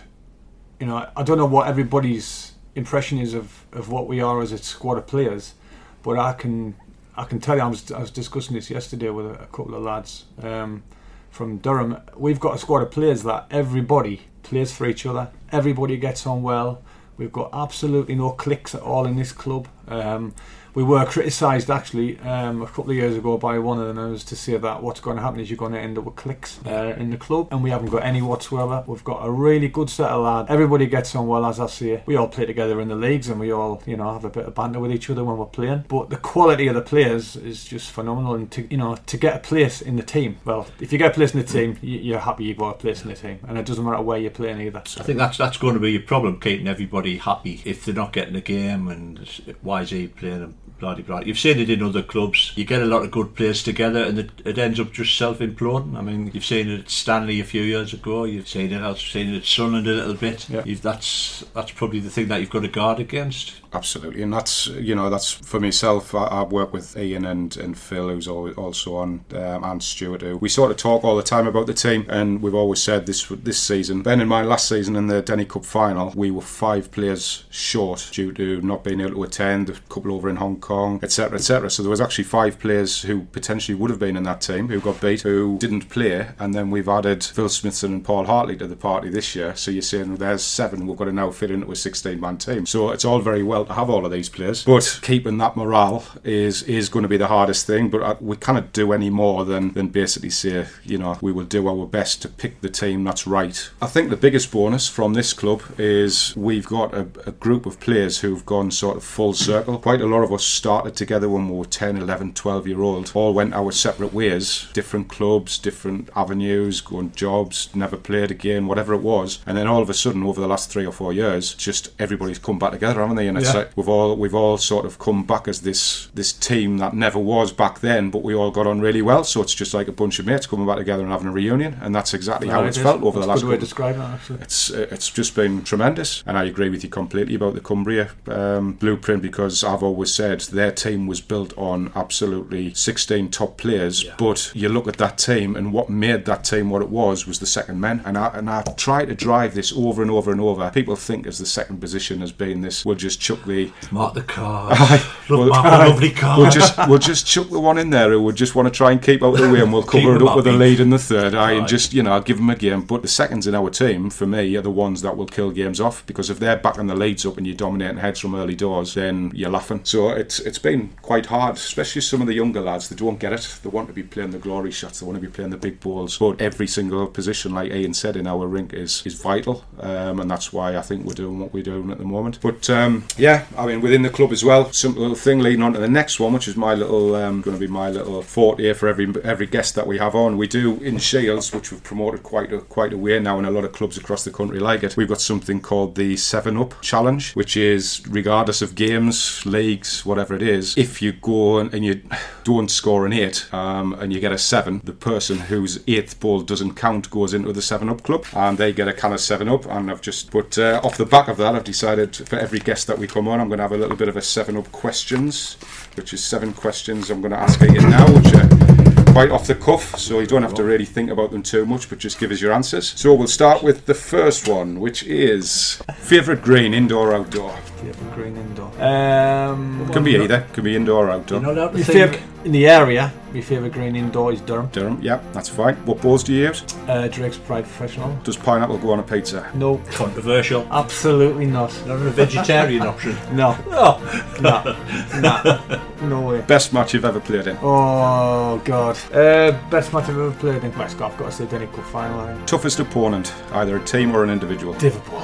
you 0.78 0.86
know, 0.86 1.08
I 1.16 1.22
don't 1.22 1.38
know 1.38 1.46
what 1.46 1.68
everybody's 1.68 2.53
impression 2.74 3.18
is 3.18 3.34
of, 3.34 3.64
of 3.72 3.90
what 3.90 4.06
we 4.06 4.20
are 4.20 4.40
as 4.42 4.52
a 4.52 4.58
squad 4.58 4.98
of 4.98 5.06
players, 5.06 5.54
but 6.02 6.18
I 6.18 6.32
can 6.32 6.74
I 7.16 7.24
can 7.24 7.40
tell 7.40 7.56
you 7.56 7.62
I 7.62 7.66
was 7.66 7.90
I 7.92 8.00
was 8.00 8.10
discussing 8.10 8.54
this 8.54 8.70
yesterday 8.70 9.10
with 9.10 9.26
a, 9.26 9.42
a 9.42 9.46
couple 9.46 9.74
of 9.74 9.82
lads 9.82 10.24
um, 10.42 10.82
from 11.30 11.58
Durham. 11.58 11.98
We've 12.16 12.40
got 12.40 12.54
a 12.56 12.58
squad 12.58 12.82
of 12.82 12.90
players 12.90 13.22
that 13.22 13.46
everybody 13.50 14.22
plays 14.42 14.72
for 14.72 14.86
each 14.86 15.06
other. 15.06 15.30
Everybody 15.52 15.96
gets 15.96 16.26
on 16.26 16.42
well. 16.42 16.82
We've 17.16 17.32
got 17.32 17.50
absolutely 17.52 18.16
no 18.16 18.30
cliques 18.30 18.74
at 18.74 18.82
all 18.82 19.06
in 19.06 19.16
this 19.16 19.32
club. 19.32 19.68
Um, 19.86 20.34
we 20.74 20.82
were 20.82 21.04
criticised 21.06 21.70
actually 21.70 22.18
um, 22.20 22.62
a 22.62 22.66
couple 22.66 22.90
of 22.90 22.96
years 22.96 23.16
ago 23.16 23.38
by 23.38 23.58
one 23.58 23.78
of 23.78 23.86
the 23.86 23.94
members 23.94 24.24
to 24.24 24.36
say 24.36 24.56
that 24.56 24.82
what's 24.82 25.00
going 25.00 25.16
to 25.16 25.22
happen 25.22 25.38
is 25.38 25.48
you're 25.48 25.56
going 25.56 25.72
to 25.72 25.78
end 25.78 25.96
up 25.96 26.04
with 26.04 26.16
clicks 26.16 26.58
uh, 26.66 26.94
in 26.98 27.10
the 27.10 27.16
club, 27.16 27.48
and 27.52 27.62
we 27.62 27.70
haven't 27.70 27.90
got 27.90 28.02
any 28.02 28.20
whatsoever. 28.20 28.82
We've 28.86 29.04
got 29.04 29.24
a 29.24 29.30
really 29.30 29.68
good 29.68 29.88
set 29.88 30.10
of 30.10 30.24
lads. 30.24 30.50
Everybody 30.50 30.86
gets 30.86 31.14
on 31.14 31.28
well, 31.28 31.46
as 31.46 31.60
I 31.60 31.68
say. 31.68 32.02
We 32.06 32.16
all 32.16 32.28
play 32.28 32.46
together 32.46 32.80
in 32.80 32.88
the 32.88 32.96
leagues, 32.96 33.28
and 33.28 33.38
we 33.38 33.52
all 33.52 33.82
you 33.86 33.96
know 33.96 34.12
have 34.12 34.24
a 34.24 34.30
bit 34.30 34.46
of 34.46 34.54
banter 34.54 34.80
with 34.80 34.90
each 34.90 35.08
other 35.08 35.22
when 35.22 35.38
we're 35.38 35.46
playing. 35.46 35.84
But 35.86 36.10
the 36.10 36.16
quality 36.16 36.66
of 36.66 36.74
the 36.74 36.82
players 36.82 37.36
is 37.36 37.64
just 37.64 37.90
phenomenal, 37.90 38.34
and 38.34 38.50
to 38.52 38.66
you 38.68 38.76
know 38.76 38.96
to 38.96 39.16
get 39.16 39.36
a 39.36 39.40
place 39.40 39.80
in 39.80 39.96
the 39.96 40.02
team. 40.02 40.38
Well, 40.44 40.66
if 40.80 40.92
you 40.92 40.98
get 40.98 41.12
a 41.12 41.14
place 41.14 41.34
in 41.34 41.40
the 41.40 41.46
team, 41.46 41.78
you're 41.82 42.18
happy 42.18 42.44
you've 42.44 42.58
got 42.58 42.70
a 42.70 42.78
place 42.78 43.02
in 43.02 43.08
the 43.08 43.16
team, 43.16 43.38
and 43.46 43.58
it 43.58 43.66
doesn't 43.66 43.84
matter 43.84 44.02
where 44.02 44.18
you're 44.18 44.30
playing 44.30 44.60
either. 44.60 44.78
I 44.78 45.02
think 45.02 45.18
that's 45.18 45.38
that's 45.38 45.56
going 45.56 45.74
to 45.74 45.80
be 45.80 45.92
your 45.92 46.02
problem, 46.02 46.40
keeping 46.40 46.66
everybody 46.66 47.18
happy 47.18 47.62
if 47.64 47.84
they're 47.84 47.94
not 47.94 48.12
getting 48.12 48.34
a 48.34 48.40
game 48.40 48.88
and 48.88 49.54
why 49.62 49.82
is 49.82 49.90
he 49.90 50.08
playing 50.08 50.40
them 50.40 50.54
bloody 50.78 51.02
bloody. 51.02 51.26
You've 51.26 51.38
seen 51.38 51.58
it 51.58 51.70
in 51.70 51.82
other 51.82 52.02
clubs. 52.02 52.52
You 52.56 52.64
get 52.64 52.82
a 52.82 52.86
lot 52.86 53.02
of 53.02 53.10
good 53.10 53.34
players 53.34 53.62
together, 53.62 54.04
and 54.04 54.18
it, 54.18 54.30
it 54.44 54.58
ends 54.58 54.78
up 54.78 54.92
just 54.92 55.16
self 55.16 55.38
imploding. 55.38 55.96
I 55.96 56.02
mean, 56.02 56.30
you've 56.32 56.44
seen 56.44 56.68
it 56.68 56.80
at 56.80 56.90
Stanley 56.90 57.40
a 57.40 57.44
few 57.44 57.62
years 57.62 57.92
ago. 57.92 58.24
You've 58.24 58.48
seen 58.48 58.72
it. 58.72 58.82
I've 58.82 58.98
seen 58.98 59.32
it 59.32 59.38
at 59.38 59.44
Sunderland 59.44 59.86
a 59.86 59.92
little 59.92 60.14
bit. 60.14 60.48
Yeah. 60.48 60.62
That's 60.82 61.44
that's 61.54 61.72
probably 61.72 62.00
the 62.00 62.10
thing 62.10 62.28
that 62.28 62.40
you've 62.40 62.50
got 62.50 62.62
to 62.62 62.68
guard 62.68 63.00
against. 63.00 63.60
Absolutely, 63.72 64.22
and 64.22 64.32
that's 64.32 64.66
you 64.68 64.94
know 64.94 65.10
that's 65.10 65.32
for 65.32 65.58
myself. 65.58 66.14
I, 66.14 66.26
I 66.26 66.42
work 66.42 66.72
with 66.72 66.96
Ian 66.96 67.24
and, 67.24 67.56
and 67.56 67.76
Phil, 67.76 68.08
who's 68.08 68.28
also 68.28 68.96
on, 68.96 69.24
um, 69.34 69.64
and 69.64 69.82
Stuart. 69.82 70.22
Who 70.22 70.36
we 70.36 70.48
sort 70.48 70.70
of 70.70 70.76
talk 70.76 71.02
all 71.02 71.16
the 71.16 71.22
time 71.22 71.48
about 71.48 71.66
the 71.66 71.74
team, 71.74 72.06
and 72.08 72.40
we've 72.40 72.54
always 72.54 72.82
said 72.82 73.06
this 73.06 73.26
this 73.28 73.60
season. 73.60 74.02
Ben 74.02 74.20
in 74.20 74.28
my 74.28 74.42
last 74.42 74.68
season 74.68 74.94
in 74.96 75.08
the 75.08 75.22
Denny 75.22 75.44
Cup 75.44 75.64
final, 75.64 76.12
we 76.14 76.30
were 76.30 76.40
five 76.40 76.92
players 76.92 77.44
short 77.50 78.08
due 78.12 78.32
to 78.32 78.60
not 78.62 78.84
being 78.84 79.00
able 79.00 79.14
to 79.14 79.22
attend. 79.24 79.70
A 79.70 79.72
couple 79.88 80.12
over 80.12 80.28
in 80.28 80.36
Hong 80.36 80.53
Kong, 80.60 81.00
etc., 81.02 81.38
etc. 81.38 81.70
So 81.70 81.82
there 81.82 81.90
was 81.90 82.00
actually 82.00 82.24
five 82.24 82.58
players 82.58 83.02
who 83.02 83.22
potentially 83.24 83.74
would 83.74 83.90
have 83.90 83.98
been 83.98 84.16
in 84.16 84.24
that 84.24 84.40
team 84.40 84.68
who 84.68 84.80
got 84.80 85.00
beat, 85.00 85.22
who 85.22 85.58
didn't 85.58 85.88
play, 85.88 86.28
and 86.38 86.54
then 86.54 86.70
we've 86.70 86.88
added 86.88 87.24
Phil 87.24 87.48
Smithson 87.48 87.92
and 87.94 88.04
Paul 88.04 88.24
Hartley 88.26 88.56
to 88.56 88.66
the 88.66 88.76
party 88.76 89.08
this 89.08 89.34
year. 89.34 89.54
So 89.56 89.70
you're 89.70 89.82
saying 89.82 90.08
well, 90.08 90.18
there's 90.18 90.44
seven. 90.44 90.86
We've 90.86 90.96
got 90.96 91.04
to 91.06 91.12
now 91.12 91.30
fit 91.30 91.50
into 91.50 91.66
a 91.66 91.74
16-man 91.74 92.38
team. 92.38 92.66
So 92.66 92.90
it's 92.90 93.04
all 93.04 93.20
very 93.20 93.42
well 93.42 93.64
to 93.64 93.74
have 93.74 93.90
all 93.90 94.04
of 94.04 94.12
these 94.12 94.28
players, 94.28 94.64
but 94.64 95.00
keeping 95.02 95.38
that 95.38 95.56
morale 95.56 96.04
is 96.24 96.62
is 96.64 96.88
going 96.88 97.02
to 97.02 97.08
be 97.08 97.16
the 97.16 97.28
hardest 97.28 97.66
thing. 97.66 97.90
But 97.90 98.02
uh, 98.02 98.16
we 98.20 98.36
cannot 98.36 98.72
do 98.72 98.92
any 98.92 99.10
more 99.10 99.44
than 99.44 99.72
than 99.72 99.88
basically 99.88 100.30
say, 100.30 100.66
you 100.84 100.98
know, 100.98 101.18
we 101.20 101.32
will 101.32 101.44
do 101.44 101.68
our 101.68 101.86
best 101.86 102.22
to 102.22 102.28
pick 102.28 102.60
the 102.60 102.68
team 102.68 103.04
that's 103.04 103.26
right. 103.26 103.70
I 103.80 103.86
think 103.86 104.10
the 104.10 104.16
biggest 104.16 104.50
bonus 104.50 104.88
from 104.88 105.14
this 105.14 105.32
club 105.32 105.62
is 105.78 106.34
we've 106.36 106.66
got 106.66 106.94
a, 106.94 107.08
a 107.26 107.32
group 107.32 107.66
of 107.66 107.80
players 107.80 108.20
who've 108.20 108.44
gone 108.44 108.70
sort 108.70 108.96
of 108.96 109.04
full 109.04 109.32
circle. 109.32 109.78
Quite 109.78 110.00
a 110.00 110.06
lot 110.06 110.22
of 110.22 110.32
us 110.32 110.43
started 110.44 110.96
together 110.96 111.28
when 111.28 111.48
we 111.48 111.56
were 111.56 111.64
10, 111.64 111.96
11, 111.96 112.34
12 112.34 112.66
year 112.68 112.80
old, 112.80 113.10
all 113.14 113.32
went 113.34 113.54
our 113.54 113.72
separate 113.72 114.12
ways, 114.12 114.68
different 114.72 115.08
clubs, 115.08 115.58
different 115.58 116.08
avenues, 116.14 116.80
going 116.80 117.12
jobs, 117.12 117.68
never 117.74 117.96
played 117.96 118.30
again, 118.30 118.66
whatever 118.66 118.94
it 118.94 119.02
was. 119.02 119.40
And 119.46 119.56
then 119.56 119.66
all 119.66 119.82
of 119.82 119.90
a 119.90 119.94
sudden, 119.94 120.22
over 120.22 120.40
the 120.40 120.46
last 120.48 120.70
three 120.70 120.86
or 120.86 120.92
four 120.92 121.12
years, 121.12 121.54
just 121.54 121.90
everybody's 121.98 122.38
come 122.38 122.58
back 122.58 122.72
together, 122.72 123.00
haven't 123.00 123.16
they? 123.16 123.28
And 123.28 123.38
it's 123.38 123.52
Yeah. 123.52 123.60
like 123.60 123.70
we've 123.76 123.88
all 123.88 124.16
we've 124.16 124.34
all 124.34 124.58
sort 124.58 124.84
of 124.86 124.98
come 124.98 125.24
back 125.24 125.48
as 125.48 125.62
this 125.62 126.08
this 126.14 126.32
team 126.32 126.78
that 126.78 126.94
never 126.94 127.18
was 127.18 127.52
back 127.52 127.80
then, 127.80 128.10
but 128.10 128.22
we 128.22 128.34
all 128.34 128.50
got 128.50 128.66
on 128.66 128.80
really 128.80 129.02
well. 129.02 129.24
So 129.24 129.40
it's 129.42 129.54
just 129.54 129.74
like 129.74 129.88
a 129.88 129.92
bunch 129.92 130.18
of 130.18 130.26
mates 130.26 130.46
coming 130.46 130.66
back 130.66 130.78
together 130.78 131.02
and 131.02 131.12
having 131.12 131.28
a 131.28 131.32
reunion, 131.32 131.78
and 131.80 131.94
that's 131.94 132.14
exactly 132.14 132.48
how 132.48 132.64
it's 132.64 132.78
it 132.78 132.82
felt 132.82 133.02
over 133.02 133.20
the 133.20 133.26
last 133.26 133.42
good 133.42 133.50
way 133.50 133.56
to 133.56 133.60
describe 133.60 133.96
that. 133.96 134.14
Actually. 134.14 134.40
it's 134.42 134.70
it's 134.70 135.10
just 135.10 135.34
been 135.34 135.62
tremendous, 135.62 136.22
and 136.26 136.36
I 136.38 136.44
agree 136.44 136.68
with 136.68 136.82
you 136.84 136.90
completely 136.90 137.34
about 137.34 137.54
the 137.54 137.60
Cumbria 137.60 138.10
um, 138.28 138.72
blueprint 138.72 139.22
because 139.22 139.62
I've 139.64 139.82
always 139.82 140.12
said 140.12 140.33
their 140.40 140.72
team 140.72 141.06
was 141.06 141.20
built 141.20 141.56
on 141.56 141.92
absolutely 141.94 142.74
16 142.74 143.30
top 143.30 143.56
players. 143.56 144.04
But 144.18 144.52
you 144.54 144.68
look 144.68 144.88
at 144.88 144.96
that 144.98 145.18
team, 145.18 145.56
and 145.56 145.72
what 145.72 145.90
made 145.90 146.24
that 146.26 146.44
team 146.44 146.70
what 146.70 146.82
it 146.82 146.88
was 146.88 147.26
was 147.26 147.38
the 147.38 147.46
second 147.46 147.80
men. 147.80 148.02
And 148.04 148.16
I 148.18 148.28
and 148.34 148.48
I 148.50 148.62
try 148.76 149.04
to 149.04 149.14
drive 149.14 149.54
this 149.54 149.72
over 149.72 150.02
and 150.02 150.10
over 150.10 150.32
and 150.32 150.40
over. 150.40 150.70
People 150.70 150.96
think 150.96 151.26
as 151.26 151.38
the 151.38 151.46
second 151.46 151.78
position 151.78 152.20
has 152.20 152.32
been 152.32 152.60
this. 152.60 152.84
We'll 152.84 152.96
just 152.96 153.20
chuck 153.20 153.44
the 153.44 153.70
Mark 153.90 154.14
the 154.14 154.22
car. 154.22 154.74
Well, 155.30 155.46
Look, 155.46 155.56
a 155.56 155.88
lovely 155.88 156.10
car. 156.10 156.38
We'll 156.38 156.50
just 156.50 156.76
we'll 156.86 156.98
just 156.98 157.26
chuck 157.26 157.48
the 157.48 157.58
one 157.58 157.78
in 157.78 157.88
there 157.88 158.10
who 158.10 158.22
would 158.22 158.36
just 158.36 158.54
want 158.54 158.68
to 158.68 158.70
try 158.70 158.92
and 158.92 159.02
keep 159.02 159.22
out 159.22 159.34
of 159.34 159.40
the 159.40 159.50
way, 159.50 159.60
and 159.60 159.72
we'll 159.72 159.82
cover 159.94 160.16
it 160.16 160.22
up 160.22 160.36
with 160.36 160.46
a 160.46 160.52
lead 160.52 160.80
in 160.80 160.90
the 160.90 160.98
third. 160.98 161.34
I 161.34 161.52
and 161.52 161.66
just 161.66 161.94
you 161.94 162.02
know 162.02 162.20
give 162.20 162.36
them 162.36 162.50
a 162.50 162.56
game. 162.56 162.82
But 162.82 163.00
the 163.00 163.08
seconds 163.08 163.46
in 163.46 163.54
our 163.54 163.70
team, 163.70 164.10
for 164.10 164.26
me, 164.26 164.54
are 164.56 164.62
the 164.62 164.70
ones 164.70 165.00
that 165.00 165.16
will 165.16 165.26
kill 165.26 165.50
games 165.50 165.80
off 165.80 166.04
because 166.06 166.28
if 166.28 166.38
they're 166.38 166.56
backing 166.56 166.88
the 166.88 166.94
leads 166.94 167.24
up 167.24 167.38
and 167.38 167.46
you're 167.46 167.56
dominating 167.56 167.98
heads 167.98 168.20
from 168.20 168.34
early 168.34 168.54
doors, 168.54 168.94
then 168.94 169.32
you're 169.34 169.50
laughing. 169.50 169.80
So 169.84 170.10
it's 170.24 170.40
it's 170.40 170.58
been 170.58 170.88
quite 171.02 171.26
hard, 171.26 171.56
especially 171.56 172.00
some 172.00 172.20
of 172.20 172.26
the 172.26 172.34
younger 172.34 172.60
lads. 172.60 172.88
They 172.88 172.96
don't 172.96 173.18
get 173.18 173.32
it. 173.32 173.58
They 173.62 173.68
want 173.68 173.88
to 173.88 173.94
be 173.94 174.02
playing 174.02 174.30
the 174.30 174.38
glory 174.38 174.70
shots. 174.70 175.00
They 175.00 175.06
want 175.06 175.16
to 175.20 175.26
be 175.28 175.32
playing 175.32 175.50
the 175.50 175.56
big 175.56 175.80
balls. 175.80 176.18
But 176.18 176.40
every 176.40 176.66
single 176.66 177.06
position, 177.06 177.54
like 177.54 177.70
Ian 177.70 177.94
said, 177.94 178.16
in 178.16 178.26
our 178.26 178.46
rink 178.46 178.72
is 178.72 179.02
is 179.06 179.14
vital, 179.14 179.64
um, 179.80 180.20
and 180.20 180.30
that's 180.30 180.52
why 180.52 180.76
I 180.76 180.82
think 180.82 181.04
we're 181.04 181.14
doing 181.14 181.38
what 181.38 181.52
we're 181.52 181.62
doing 181.62 181.90
at 181.90 181.98
the 181.98 182.04
moment. 182.04 182.38
But 182.40 182.68
um, 182.70 183.04
yeah, 183.18 183.44
I 183.56 183.66
mean 183.66 183.80
within 183.80 184.02
the 184.02 184.10
club 184.10 184.32
as 184.32 184.44
well. 184.44 184.72
Simple 184.72 185.02
little 185.02 185.16
thing 185.16 185.40
leading 185.40 185.62
on 185.62 185.74
to 185.74 185.78
the 185.78 185.88
next 185.88 186.18
one, 186.18 186.32
which 186.32 186.48
is 186.48 186.56
my 186.56 186.74
little 186.74 187.14
um, 187.14 187.42
going 187.42 187.56
to 187.56 187.60
be 187.60 187.70
my 187.70 187.90
little 187.90 188.22
fort 188.22 188.58
here 188.58 188.74
for 188.74 188.88
every 188.88 189.12
every 189.22 189.46
guest 189.46 189.74
that 189.74 189.86
we 189.86 189.98
have 189.98 190.14
on. 190.14 190.38
We 190.38 190.48
do 190.48 190.76
in 190.76 190.98
Shields, 190.98 191.52
which 191.52 191.70
we've 191.70 191.82
promoted 191.82 192.22
quite 192.22 192.52
a 192.52 192.60
quite 192.60 192.92
a 192.92 192.98
way 192.98 193.20
now, 193.20 193.36
and 193.38 193.46
a 193.46 193.50
lot 193.50 193.64
of 193.64 193.72
clubs 193.72 193.98
across 193.98 194.24
the 194.24 194.30
country 194.30 194.58
like 194.58 194.82
it. 194.82 194.96
We've 194.96 195.08
got 195.08 195.20
something 195.20 195.60
called 195.60 195.94
the 195.96 196.16
Seven 196.16 196.56
Up 196.56 196.80
Challenge, 196.80 197.34
which 197.34 197.56
is 197.56 198.02
regardless 198.08 198.62
of 198.62 198.74
games, 198.74 199.44
leagues, 199.44 200.04
whatever 200.14 200.34
it 200.34 200.42
is, 200.42 200.78
if 200.78 201.02
you 201.02 201.10
go 201.10 201.58
and, 201.58 201.84
you 201.84 202.00
don't 202.44 202.70
score 202.70 203.04
an 203.04 203.12
eight 203.12 203.52
um, 203.52 203.94
and 203.94 204.12
you 204.12 204.20
get 204.20 204.30
a 204.30 204.38
seven, 204.38 204.80
the 204.84 204.92
person 204.92 205.38
whose 205.38 205.82
eighth 205.88 206.20
ball 206.20 206.40
doesn't 206.40 206.74
count 206.74 207.10
goes 207.10 207.34
into 207.34 207.52
the 207.52 207.60
Seven 207.60 207.88
Up 207.88 208.04
Club, 208.04 208.24
and 208.32 208.56
they 208.56 208.72
get 208.72 208.86
a 208.86 208.92
can 208.92 209.12
of 209.12 209.20
Seven 209.20 209.48
Up. 209.48 209.66
And 209.66 209.90
I've 209.90 210.00
just 210.00 210.30
put 210.30 210.56
uh, 210.56 210.80
off 210.84 210.96
the 210.96 211.04
back 211.04 211.26
of 211.26 211.36
that, 211.38 211.56
I've 211.56 211.64
decided 211.64 212.14
for 212.14 212.36
every 212.36 212.60
guest 212.60 212.86
that 212.86 212.98
we 212.98 213.08
come 213.08 213.26
on, 213.26 213.40
I'm 213.40 213.48
going 213.48 213.58
to 213.58 213.64
have 213.64 213.72
a 213.72 213.76
little 213.76 213.96
bit 213.96 214.08
of 214.08 214.16
a 214.16 214.22
Seven 214.22 214.56
Up 214.56 214.70
questions, 214.70 215.54
which 215.96 216.14
is 216.14 216.22
seven 216.22 216.52
questions 216.52 217.10
I'm 217.10 217.20
going 217.20 217.32
to 217.32 217.38
ask 217.38 217.60
Ian 217.60 217.90
now, 217.90 218.06
which 218.14 218.32
are 218.34 218.73
quite 219.14 219.30
off 219.30 219.46
the 219.46 219.54
cuff, 219.54 219.96
so 219.96 220.18
you 220.18 220.26
don't 220.26 220.42
have 220.42 220.54
to 220.54 220.64
really 220.64 220.84
think 220.84 221.08
about 221.08 221.30
them 221.30 221.40
too 221.40 221.64
much, 221.64 221.88
but 221.88 221.98
just 221.98 222.18
give 222.18 222.32
us 222.32 222.40
your 222.40 222.52
answers. 222.52 222.92
So 222.96 223.14
we'll 223.14 223.28
start 223.28 223.62
with 223.62 223.86
the 223.86 223.94
first 223.94 224.48
one, 224.48 224.80
which 224.80 225.04
is 225.04 225.80
favourite 225.98 226.42
green, 226.42 226.74
indoor 226.74 227.12
or 227.12 227.14
outdoor? 227.14 227.56
Favourite 227.80 228.14
green 228.16 228.36
indoor. 228.36 228.66
Um, 228.82 229.88
Can 229.92 230.02
be 230.02 230.16
either, 230.16 230.44
can 230.52 230.64
be 230.64 230.74
indoor 230.74 231.06
or 231.06 231.10
outdoor. 231.12 231.40
You're 231.40 231.46
not 231.54 231.58
allowed 231.58 231.68
to 231.70 231.78
my 231.78 231.84
think. 231.84 232.12
favourite 232.14 232.33
in 232.44 232.52
the 232.52 232.66
area. 232.68 233.12
My 233.32 233.40
favourite 233.40 233.72
green 233.72 233.96
indoor 233.96 234.32
is 234.32 234.40
Durham. 234.42 234.68
Durham, 234.68 234.98
yeah, 235.02 235.20
that's 235.32 235.48
fine. 235.48 235.74
What 235.86 236.00
balls 236.00 236.22
do 236.22 236.32
you 236.32 236.44
use? 236.46 236.62
Uh, 236.86 237.08
Drake's 237.08 237.36
Pride 237.36 237.64
Professional. 237.64 238.14
Does 238.22 238.36
pineapple 238.36 238.78
go 238.78 238.92
on 238.92 239.00
a 239.00 239.02
pizza? 239.02 239.50
No, 239.54 239.78
Controversial. 239.92 240.66
absolutely 240.70 241.46
not. 241.46 241.70
Not 241.86 241.96
a 241.96 242.10
vegetarian 242.10 242.82
option. 242.86 243.16
No, 243.32 243.56
Oh, 243.70 243.98
no, 244.40 245.20
no, 245.20 246.08
no 246.08 246.20
way. 246.28 246.42
Best 246.42 246.72
match 246.72 246.94
you've 246.94 247.04
ever 247.04 247.18
played 247.20 247.48
in? 247.48 247.58
Oh 247.60 248.60
god. 248.64 248.96
Uh, 249.12 249.50
best 249.68 249.92
match 249.92 250.04
I've 250.04 250.10
ever 250.10 250.30
played 250.32 250.62
in. 250.62 250.76
West 250.78 251.00
I've 251.00 251.16
got 251.18 251.26
to 251.26 251.32
say 251.32 251.46
Denny 251.46 251.66
Cup 251.66 251.84
final. 251.86 252.20
I 252.20 252.34
think. 252.34 252.46
Toughest 252.46 252.78
opponent, 252.78 253.34
either 253.52 253.76
a 253.78 253.84
team 253.84 254.14
or 254.14 254.22
an 254.22 254.30
individual? 254.30 254.74
Liverpool. 254.74 255.22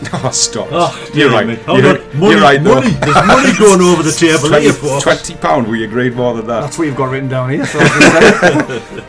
oh, 0.12 0.30
stop. 0.30 0.68
oh 0.70 1.10
you're 1.14 1.30
right. 1.30 1.46
me. 1.46 1.58
You're, 1.66 1.94
look, 1.94 2.14
money, 2.14 2.32
you're 2.32 2.42
right. 2.42 2.62
though. 2.62 2.76
money. 2.76 2.90
There's 2.90 3.26
money 3.26 3.58
going 3.58 3.80
over 3.80 4.02
the 4.02 4.12
table 4.12 4.48
here, 4.60 4.72
20, 4.72 4.72
folks. 4.72 5.02
20 5.02 5.34
pound, 5.36 5.68
we 5.68 5.84
agreed 5.84 6.14
more 6.14 6.34
than 6.34 6.46
that. 6.46 6.60
That's 6.60 6.78
what 6.78 6.86
you've 6.86 6.96
got 6.96 7.10
written 7.10 7.28
down 7.28 7.50
here. 7.50 7.66
So 7.66 7.78
I 7.80 7.82
was 7.82 7.92
gonna 8.40 8.80
say. 8.80 9.04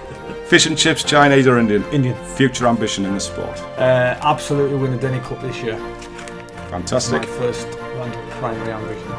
Fish 0.49 0.65
and 0.65 0.75
chips, 0.75 1.03
Chinese 1.03 1.45
or 1.45 1.59
Indian? 1.59 1.83
Indian. 1.91 2.15
Future 2.35 2.65
ambition 2.65 3.05
in 3.05 3.13
the 3.13 3.19
sport. 3.19 3.59
Uh, 3.77 4.17
absolutely 4.21 4.77
win 4.77 4.91
the 4.91 4.97
Denny 4.97 5.19
Cup 5.19 5.39
this 5.41 5.61
year. 5.61 5.77
My 5.77 6.69
Fantastic. 6.69 7.23
first 7.25 7.67
and 7.67 8.13
primary 8.39 8.71
ambition. 8.71 9.11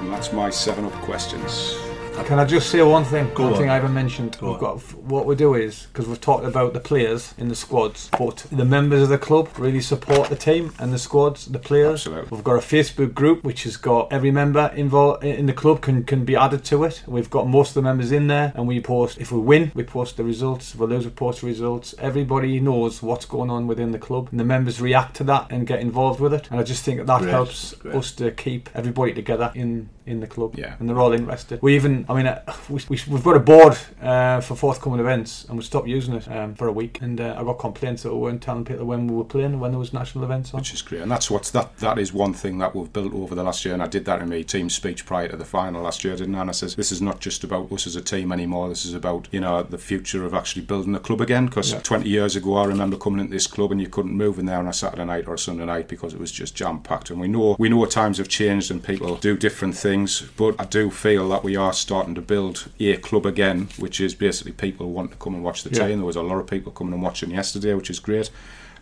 And 0.00 0.12
that's 0.12 0.32
my 0.32 0.50
seven 0.50 0.84
up 0.84 0.92
questions. 0.94 1.78
Can 2.22 2.38
I 2.38 2.44
just 2.46 2.70
say 2.70 2.80
one 2.82 3.04
thing? 3.04 3.30
Go 3.34 3.44
one 3.44 3.52
on. 3.52 3.58
thing 3.58 3.68
I 3.68 3.74
haven't 3.74 3.92
mentioned. 3.92 4.38
Go 4.40 4.52
we've 4.52 4.60
got 4.60 4.78
what 4.94 5.26
we 5.26 5.34
do 5.34 5.54
is 5.54 5.86
because 5.86 6.06
we've 6.06 6.20
talked 6.20 6.44
about 6.44 6.72
the 6.72 6.80
players 6.80 7.34
in 7.36 7.48
the 7.48 7.54
squads, 7.54 8.08
but 8.18 8.46
the 8.50 8.64
members 8.64 9.02
of 9.02 9.08
the 9.10 9.18
club 9.18 9.48
really 9.58 9.80
support 9.80 10.30
the 10.30 10.36
team 10.36 10.72
and 10.78 10.92
the 10.92 10.98
squads, 10.98 11.46
the 11.46 11.58
players. 11.58 12.06
Absolutely. 12.06 12.28
We've 12.30 12.44
got 12.44 12.54
a 12.54 12.58
Facebook 12.58 13.14
group 13.14 13.44
which 13.44 13.64
has 13.64 13.76
got 13.76 14.10
every 14.10 14.30
member 14.30 14.72
involved 14.74 15.22
in 15.22 15.46
the 15.46 15.52
club 15.52 15.82
can 15.82 16.04
can 16.04 16.24
be 16.24 16.34
added 16.34 16.64
to 16.64 16.84
it. 16.84 17.02
We've 17.06 17.28
got 17.28 17.46
most 17.46 17.70
of 17.70 17.74
the 17.74 17.82
members 17.82 18.10
in 18.10 18.28
there, 18.28 18.52
and 18.54 18.66
we 18.66 18.80
post. 18.80 19.18
If 19.18 19.30
we 19.30 19.40
win, 19.40 19.72
we 19.74 19.84
post 19.84 20.16
the 20.16 20.24
results. 20.24 20.72
If 20.72 20.80
we 20.80 20.86
lose, 20.86 21.04
we 21.04 21.10
post 21.10 21.42
the 21.42 21.46
results. 21.48 21.94
Everybody 21.98 22.58
knows 22.58 23.02
what's 23.02 23.26
going 23.26 23.50
on 23.50 23.66
within 23.66 23.92
the 23.92 23.98
club, 23.98 24.28
and 24.30 24.40
the 24.40 24.44
members 24.44 24.80
react 24.80 25.16
to 25.16 25.24
that 25.24 25.48
and 25.50 25.66
get 25.66 25.80
involved 25.80 26.20
with 26.20 26.32
it. 26.32 26.50
And 26.50 26.58
I 26.58 26.62
just 26.62 26.84
think 26.84 26.98
that 26.98 27.06
that 27.06 27.28
helps 27.28 27.74
great. 27.74 27.94
us 27.94 28.12
to 28.12 28.30
keep 28.30 28.70
everybody 28.74 29.12
together 29.12 29.52
in 29.54 29.90
in 30.06 30.20
the 30.20 30.26
club. 30.26 30.54
Yeah. 30.56 30.74
and 30.78 30.88
they're 30.88 30.98
all 30.98 31.12
interested. 31.12 31.60
We 31.62 31.74
even, 31.74 32.04
I 32.08 32.14
mean, 32.14 32.26
uh, 32.26 32.42
we, 32.68 32.80
we, 32.88 32.98
we've 33.08 33.24
got 33.24 33.36
a 33.36 33.40
board 33.40 33.76
uh, 34.02 34.40
for 34.40 34.54
forthcoming 34.54 35.00
events, 35.00 35.44
and 35.48 35.56
we 35.56 35.64
stopped 35.64 35.88
using 35.88 36.14
it 36.14 36.28
um, 36.30 36.54
for 36.54 36.68
a 36.68 36.72
week. 36.72 37.00
And 37.00 37.20
uh, 37.20 37.36
I 37.38 37.42
got 37.44 37.54
complaints 37.58 38.02
that 38.02 38.12
we 38.12 38.18
weren't 38.20 38.42
telling 38.42 38.64
people 38.64 38.84
when 38.84 39.06
we 39.06 39.14
were 39.16 39.24
playing, 39.24 39.60
when 39.60 39.70
there 39.72 39.78
was 39.78 39.92
national 39.92 40.24
events 40.24 40.52
on. 40.52 40.60
which 40.60 40.74
is 40.74 40.82
great. 40.82 41.00
And 41.02 41.10
that's 41.10 41.30
what's 41.30 41.50
that. 41.52 41.76
That 41.78 41.98
is 41.98 42.12
one 42.12 42.34
thing 42.34 42.58
that 42.58 42.74
we've 42.74 42.92
built 42.92 43.14
over 43.14 43.34
the 43.34 43.42
last 43.42 43.64
year. 43.64 43.74
And 43.74 43.82
I 43.82 43.86
did 43.86 44.04
that 44.04 44.20
in 44.20 44.28
my 44.28 44.42
team 44.42 44.68
speech 44.70 45.06
prior 45.06 45.28
to 45.28 45.36
the 45.36 45.44
final 45.44 45.82
last 45.82 46.04
year, 46.04 46.16
didn't 46.16 46.34
I? 46.34 46.40
And 46.42 46.50
I 46.50 46.52
says 46.52 46.76
this 46.76 46.92
is 46.92 47.00
not 47.00 47.20
just 47.20 47.44
about 47.44 47.72
us 47.72 47.86
as 47.86 47.96
a 47.96 48.02
team 48.02 48.32
anymore. 48.32 48.68
This 48.68 48.84
is 48.84 48.94
about 48.94 49.28
you 49.30 49.40
know 49.40 49.62
the 49.62 49.78
future 49.78 50.24
of 50.24 50.34
actually 50.34 50.62
building 50.62 50.92
the 50.92 51.00
club 51.00 51.20
again. 51.20 51.46
Because 51.46 51.72
Yeah. 51.72 51.80
20 51.80 52.08
years 52.08 52.36
ago, 52.36 52.56
I 52.56 52.66
remember 52.66 52.96
coming 52.96 53.20
into 53.20 53.32
this 53.32 53.46
club 53.46 53.72
and 53.72 53.80
you 53.80 53.88
couldn't 53.88 54.12
move 54.12 54.38
in 54.38 54.46
there 54.46 54.58
on 54.58 54.66
a 54.66 54.72
Saturday 54.72 55.04
night 55.04 55.26
or 55.26 55.34
a 55.34 55.38
Sunday 55.38 55.64
night 55.64 55.88
because 55.88 56.12
it 56.12 56.20
was 56.20 56.30
just 56.32 56.54
jam 56.54 56.80
packed. 56.80 57.10
And 57.10 57.20
we 57.20 57.28
know 57.28 57.56
we 57.58 57.68
know 57.68 57.84
times 57.86 58.18
have 58.18 58.28
changed 58.28 58.70
and 58.70 58.82
people 58.82 59.16
do 59.16 59.36
different 59.36 59.76
things, 59.76 59.93
but 60.36 60.54
I 60.58 60.64
do 60.64 60.90
feel 60.90 61.28
that 61.30 61.44
we 61.44 61.56
are 61.56 61.72
starting 61.72 62.14
to 62.16 62.20
build 62.20 62.68
a 62.80 62.96
club 62.96 63.26
again, 63.26 63.68
which 63.78 64.00
is 64.00 64.14
basically 64.14 64.52
people 64.52 64.90
want 64.90 65.10
to 65.12 65.16
come 65.16 65.34
and 65.34 65.44
watch 65.44 65.62
the 65.62 65.70
Yeah. 65.70 65.86
team. 65.88 65.98
There 65.98 66.06
was 66.06 66.16
a 66.16 66.22
lot 66.22 66.38
of 66.38 66.46
people 66.46 66.72
coming 66.72 66.92
and 66.94 67.02
watching 67.02 67.30
yesterday, 67.30 67.74
which 67.74 67.90
is 67.90 67.98
great 68.00 68.30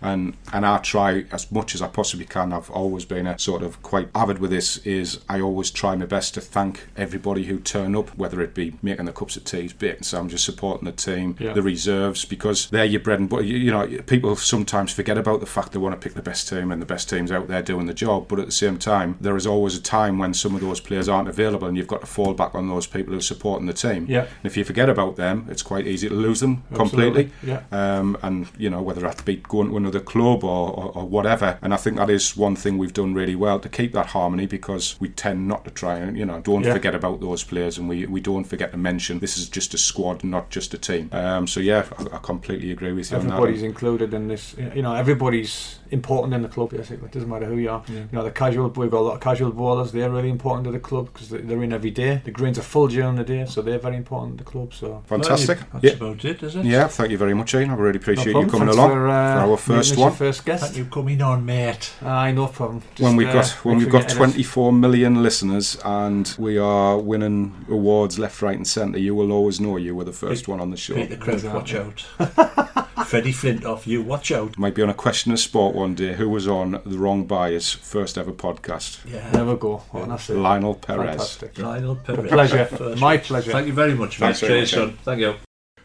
and 0.03 0.35
and 0.53 0.67
I 0.67 0.79
try 0.79 1.25
as 1.33 1.51
much 1.53 1.75
as 1.75 1.83
I 1.83 1.88
possibly 1.88 2.27
can. 2.27 2.53
I've 2.53 2.71
always 2.71 3.05
been 3.05 3.27
a 3.27 3.38
sort 3.38 3.62
of 3.62 3.83
quite 3.83 4.09
avid 4.15 4.38
with 4.38 4.51
this. 4.51 4.79
Is 4.79 5.21
I 5.29 5.41
always 5.41 5.71
try 5.71 5.95
my 5.97 6.07
best 6.07 6.35
to 6.35 6.41
thank 6.41 6.85
everybody 6.97 7.45
who 7.45 7.59
turn 7.59 7.95
up, 7.97 8.17
whether 8.17 8.41
it 8.41 8.55
be 8.55 8.75
making 8.83 9.07
the 9.07 9.12
cups 9.12 9.37
of 9.37 9.45
teas, 9.45 9.73
baking 9.73 10.03
sandwiches, 10.03 10.43
supporting 10.45 10.87
the 10.87 10.93
team, 10.93 11.37
Yeah. 11.38 11.53
the 11.53 11.62
reserves, 11.62 12.25
because 12.25 12.69
they're 12.71 12.85
your 12.85 13.01
bread 13.01 13.21
and 13.21 13.29
butter. 13.29 13.45
You, 13.45 13.57
you 13.59 13.71
know, 13.71 13.87
people 14.07 14.37
sometimes 14.37 14.93
forget 14.93 15.17
about 15.19 15.41
the 15.41 15.47
fact 15.47 15.73
they 15.73 15.79
want 15.79 15.95
to 15.99 16.03
pick 16.05 16.15
the 16.15 16.23
best 16.23 16.49
team 16.49 16.71
and 16.73 16.81
the 16.83 16.87
best 16.87 17.09
teams 17.09 17.31
out 17.33 17.49
there 17.49 17.62
doing 17.62 17.87
the 17.87 17.95
job. 17.95 18.29
But 18.29 18.38
at 18.41 18.47
the 18.47 18.53
same 18.53 18.79
time, 18.79 19.17
there 19.21 19.37
is 19.37 19.47
always 19.47 19.77
a 19.77 19.83
time 19.83 20.19
when 20.19 20.35
some 20.35 20.55
of 20.55 20.61
those 20.61 20.81
players 20.81 21.09
aren't 21.09 21.29
available, 21.29 21.69
and 21.69 21.77
you've 21.77 21.87
got 21.87 22.01
to 22.01 22.07
fall 22.07 22.35
back 22.35 22.55
on 22.55 22.69
those 22.69 22.87
people 22.87 23.12
who 23.12 23.19
are 23.19 23.23
supporting 23.23 23.67
the 23.67 23.73
team. 23.73 24.07
Yeah. 24.09 24.21
And 24.23 24.45
if 24.45 24.57
you 24.57 24.65
forget 24.65 24.88
about 24.88 25.17
them, 25.17 25.47
it's 25.51 25.62
quite 25.62 25.87
easy 25.87 26.09
to 26.09 26.15
lose 26.15 26.41
them 26.41 26.62
completely 26.75 27.31
Yeah. 27.43 27.62
um, 27.71 28.17
and 28.23 28.47
you 28.59 28.69
know 28.71 28.83
whether 28.83 29.01
that 29.03 29.25
be 29.25 29.37
going 29.37 29.69
to 29.71 29.77
another 29.77 29.91
club 30.00 30.44
or, 30.44 30.70
or, 30.70 30.92
or 30.98 31.05
whatever. 31.07 31.59
And 31.62 31.72
I 31.72 31.76
think 31.76 31.96
that 31.96 32.11
is 32.11 32.37
one 32.37 32.57
thing 32.57 32.78
we've 32.78 32.92
done 32.92 33.14
really 33.14 33.35
well 33.37 33.59
to 33.61 33.68
keep 33.68 33.92
that 33.92 34.07
harmony 34.07 34.46
because 34.46 35.00
we 35.00 35.09
tend 35.09 35.48
not 35.48 35.64
to 35.64 35.70
try 35.70 35.96
and 35.98 36.16
you 36.16 36.24
know 36.24 36.40
don't 36.40 36.64
Yeah. 36.64 36.72
forget 36.72 36.94
about 36.94 37.20
those 37.20 37.44
players 37.44 37.78
and 37.78 37.88
we, 37.88 38.07
we 38.07 38.20
don't 38.20 38.44
forget 38.44 38.70
to 38.72 38.78
mention 38.78 39.18
this 39.18 39.37
is 39.38 39.48
just 39.48 39.74
a 39.74 39.78
squad, 39.78 40.24
not 40.24 40.50
just 40.50 40.74
a 40.74 40.78
team. 40.78 41.09
Um, 41.12 41.46
so 41.46 41.61
yeah, 41.61 41.85
I, 41.98 42.16
I 42.16 42.18
completely 42.18 42.70
agree 42.72 42.92
with 42.92 43.11
you 43.11 43.18
on 43.18 43.26
Everybody's 43.26 43.62
included 43.62 44.14
in 44.14 44.28
this. 44.28 44.55
You 44.74 44.83
know, 44.83 44.94
everybody's 44.94 45.78
important 45.90 46.35
in 46.35 46.42
the 46.42 46.48
club. 46.48 46.70
Basically, 46.70 47.07
It 47.07 47.12
doesn't 47.12 47.28
matter 47.28 47.46
who 47.46 47.57
you 47.57 47.70
are. 47.70 47.83
Yeah. 47.88 47.94
You 48.00 48.09
know, 48.12 48.24
the 48.24 48.31
casual. 48.31 48.68
We've 48.70 48.90
got 48.90 49.00
a 49.00 49.07
lot 49.09 49.14
of 49.14 49.20
casual 49.20 49.50
bowlers. 49.52 49.92
They're 49.92 50.11
really 50.11 50.31
important 50.31 50.64
to 50.64 50.70
the 50.72 50.78
club 50.81 51.11
because 51.12 51.28
they're 51.31 51.62
in 51.62 51.72
every 51.72 51.90
day. 51.90 52.20
The 52.24 52.31
greens 52.31 52.59
are 52.59 52.62
full 52.62 52.88
during 52.88 53.16
the 53.16 53.24
day, 53.24 53.44
so 53.46 53.62
they're 53.62 53.78
very 53.78 53.96
important 53.96 54.38
to 54.38 54.44
the 54.44 54.50
club. 54.50 54.72
So 54.74 55.02
Fantastic. 55.07 55.59
That's 55.72 55.85
Yeah. 55.85 55.92
about 55.92 56.24
it, 56.24 56.42
is 56.42 56.57
it? 56.57 56.64
Yeah, 56.64 56.87
thank 56.88 57.11
you 57.11 57.18
very 57.18 57.35
much, 57.35 57.55
Ian. 57.55 57.70
I 57.70 57.74
really 57.74 57.98
appreciate 57.98 58.33
no 58.33 58.40
you 58.40 58.46
coming 58.46 58.68
Thanks 58.68 58.76
along 58.78 58.90
for, 58.90 59.09
uh, 59.09 59.35
for 59.35 59.40
our 59.40 59.46
making 59.48 59.59
first 59.90 59.97
one. 59.99 60.09
Your 60.09 60.16
first 60.16 60.45
guest. 60.45 60.64
Thank 60.64 60.77
you 60.77 60.85
coming 60.87 61.23
on, 61.23 61.45
mate. 61.45 61.92
I 62.03 62.33
no 62.33 62.47
problem. 62.47 62.83
when 62.99 63.16
we've 63.16 63.33
got 63.33 63.51
uh, 63.51 63.57
when 63.62 63.79
we've 63.79 63.88
got 63.90 63.99
you 64.03 64.05
get 64.05 64.11
us- 64.12 64.16
24 64.16 64.73
million 64.73 65.23
listeners 65.23 65.77
and 65.85 66.35
we 66.38 66.59
are 66.59 66.99
winning 66.99 67.64
awards 67.68 68.18
left, 68.18 68.40
right, 68.42 68.57
and 68.57 68.66
centre, 68.66 68.99
you 68.99 69.14
will 69.14 69.33
always 69.33 69.61
know 69.61 69.77
you 69.77 69.95
were 69.95 70.05
the 70.05 70.12
first 70.12 70.49
one 70.49 70.61
on 70.61 70.71
the 70.71 70.77
show. 70.77 70.95
Peter 70.95 71.16
Crouch, 71.16 71.45
Exactly. 71.45 71.59
watch 71.59 71.75
out. 71.75 72.01
Freddie 73.07 73.33
Flintoff, 73.33 73.87
you 73.87 74.01
watch 74.01 74.31
out. 74.33 74.57
Might 74.57 74.75
be 74.75 74.81
on 74.83 74.88
a 74.88 74.95
question 74.95 75.33
of 75.33 75.38
sport 75.38 75.75
one 75.75 75.95
day. 75.95 76.14
Who 76.14 76.31
was 76.31 76.47
on 76.49 76.81
the 76.87 76.97
Wrong 76.99 77.25
Bias 77.27 77.71
first 77.73 78.16
ever 78.16 78.33
podcast? 78.33 79.01
Yeah. 79.11 79.29
There 79.31 79.45
we 79.45 79.57
go. 79.57 79.83
That's 79.92 80.31
it. 80.31 80.37
Lionel 80.37 80.75
Perez. 80.77 81.11
Fantastic. 81.11 81.59
Lionel 81.59 81.97
Perez. 81.97 82.31
Pleasure. 82.31 82.64
First 82.66 83.01
My 83.01 83.18
pleasure. 83.18 83.53
Thank 83.53 83.66
you 83.66 83.73
very 83.75 83.95
much, 83.95 84.18
mate. 84.21 84.27
Thanks 84.27 84.40
very 84.40 84.53
Cheers, 84.66 84.73
much, 84.77 84.81
son. 84.88 84.99
Thank 85.05 85.21
you. 85.21 85.35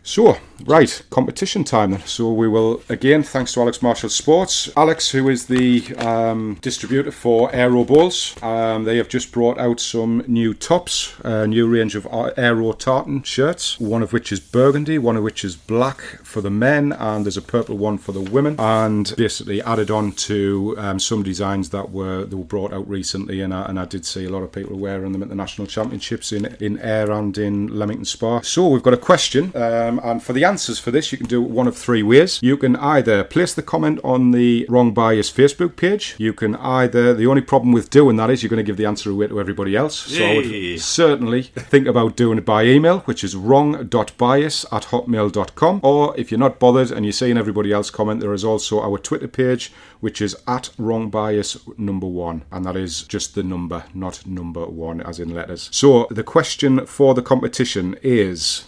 So, 0.08 0.38
right, 0.66 1.04
competition 1.10 1.66
time 1.66 1.92
then. 1.92 2.00
So 2.06 2.32
we 2.32 2.48
will, 2.48 2.82
again, 2.88 3.24
thanks 3.24 3.52
to 3.54 3.60
Alex 3.60 3.82
Marshall 3.82 4.08
Sports. 4.08 4.72
Alex, 4.78 5.10
who 5.10 5.28
is 5.28 5.48
the 5.48 5.94
um, 5.98 6.58
distributor 6.62 7.12
for 7.12 7.54
Aero 7.54 7.84
Bowls, 7.84 8.42
um, 8.42 8.86
they 8.86 8.96
have 8.96 9.10
just 9.10 9.34
brought 9.34 9.60
out 9.60 9.82
some 9.82 10.24
new 10.26 10.54
tops, 10.54 11.14
a 11.26 11.46
new 11.46 11.68
range 11.68 11.94
of 11.94 12.08
Aero 12.38 12.72
tartan 12.72 13.24
shirts, 13.24 13.82
one 13.82 14.02
of 14.02 14.14
which 14.14 14.32
is 14.32 14.40
burgundy, 14.40 14.98
one 14.98 15.18
of 15.18 15.24
which 15.24 15.44
is 15.44 15.58
black 15.58 16.00
for 16.24 16.40
the 16.40 16.50
men, 16.50 16.94
and 16.94 17.26
there's 17.26 17.36
a 17.36 17.42
purple 17.42 17.78
one 17.78 17.98
for 17.98 18.14
the 18.14 18.22
women, 18.22 18.56
and 18.58 19.14
basically 19.18 19.62
added 19.62 19.92
on 19.92 20.14
to 20.14 20.74
um, 20.78 21.00
some 21.00 21.22
designs 21.22 21.72
that 21.72 21.92
were 21.92 22.24
that 22.24 22.38
were 22.38 22.46
brought 22.46 22.72
out 22.72 22.88
recently, 22.88 23.42
and 23.42 23.54
I, 23.54 23.66
and 23.66 23.78
I 23.78 23.84
did 23.84 24.06
see 24.06 24.24
a 24.24 24.30
lot 24.30 24.44
of 24.44 24.54
people 24.54 24.78
wearing 24.78 25.12
them 25.12 25.22
at 25.22 25.28
the 25.28 25.36
national 25.36 25.68
championships 25.68 26.32
in 26.32 26.46
in 26.62 26.80
Ayr 26.80 27.12
and 27.12 27.38
in 27.38 27.78
Leamington 27.78 28.06
Spa. 28.06 28.40
So 28.40 28.70
we've 28.70 28.82
got 28.82 28.94
a 28.94 28.98
question, 28.98 29.52
um, 30.00 30.10
and 30.12 30.24
for 30.24 30.34
the 30.34 30.44
answers 30.44 30.80
for 30.80 30.92
this, 30.92 31.12
you 31.12 31.18
can 31.18 31.28
do 31.28 31.44
it 31.44 31.50
one 31.50 31.68
of 31.68 31.78
three 31.78 32.04
ways. 32.04 32.40
You 32.42 32.58
can 32.58 32.76
either 32.76 33.24
place 33.24 33.54
the 33.54 33.62
comment 33.62 34.00
on 34.04 34.32
the 34.32 34.66
Wrong 34.70 34.94
Bias 34.94 35.32
Facebook 35.32 35.76
page. 35.76 36.16
You 36.18 36.34
can 36.34 36.56
either 36.56 37.14
the 37.14 37.28
only 37.28 37.42
problem 37.42 37.72
with 37.72 37.90
doing 37.90 38.16
that 38.18 38.30
is 38.30 38.44
you're 38.44 38.50
going 38.50 38.58
to 38.58 38.64
give 38.64 38.78
the 38.78 38.86
answer 38.86 39.10
away 39.10 39.28
to 39.28 39.40
everybody 39.40 39.76
else. 39.76 39.96
So 39.96 40.26
I 40.26 40.36
would 40.36 40.82
certainly 40.82 41.44
think 41.44 41.88
about 41.88 42.16
doing 42.16 42.38
it 42.38 42.46
by 42.46 42.64
email, 42.66 43.00
which 43.02 43.24
is 43.24 43.36
wrong.bias 43.36 44.66
at 44.72 44.84
hotmail.com. 44.84 45.80
Or 45.84 46.18
if 46.18 46.32
you're 46.32 46.40
not 46.40 46.60
bothered 46.60 46.92
and 46.92 47.06
you're 47.06 47.14
seeing 47.14 47.38
everybody 47.38 47.72
else 47.72 47.90
comment, 47.90 48.22
there 48.22 48.34
is 48.34 48.44
also 48.44 48.82
our 48.82 48.98
Twitter 48.98 49.28
page, 49.28 49.72
which 50.00 50.22
is 50.22 50.36
at 50.48 50.70
wrong 50.78 51.10
bias 51.10 51.58
number 51.78 52.08
one. 52.08 52.44
And 52.52 52.66
that 52.66 52.76
is 52.76 53.04
just 53.04 53.36
the 53.36 53.44
number, 53.44 53.86
not 53.94 54.26
number 54.26 54.66
one, 54.66 55.02
as 55.02 55.20
in 55.20 55.34
letters. 55.34 55.70
So 55.72 56.08
the 56.10 56.24
question 56.24 56.86
for 56.86 57.14
the 57.14 57.22
competition 57.22 57.98
is. 58.02 58.66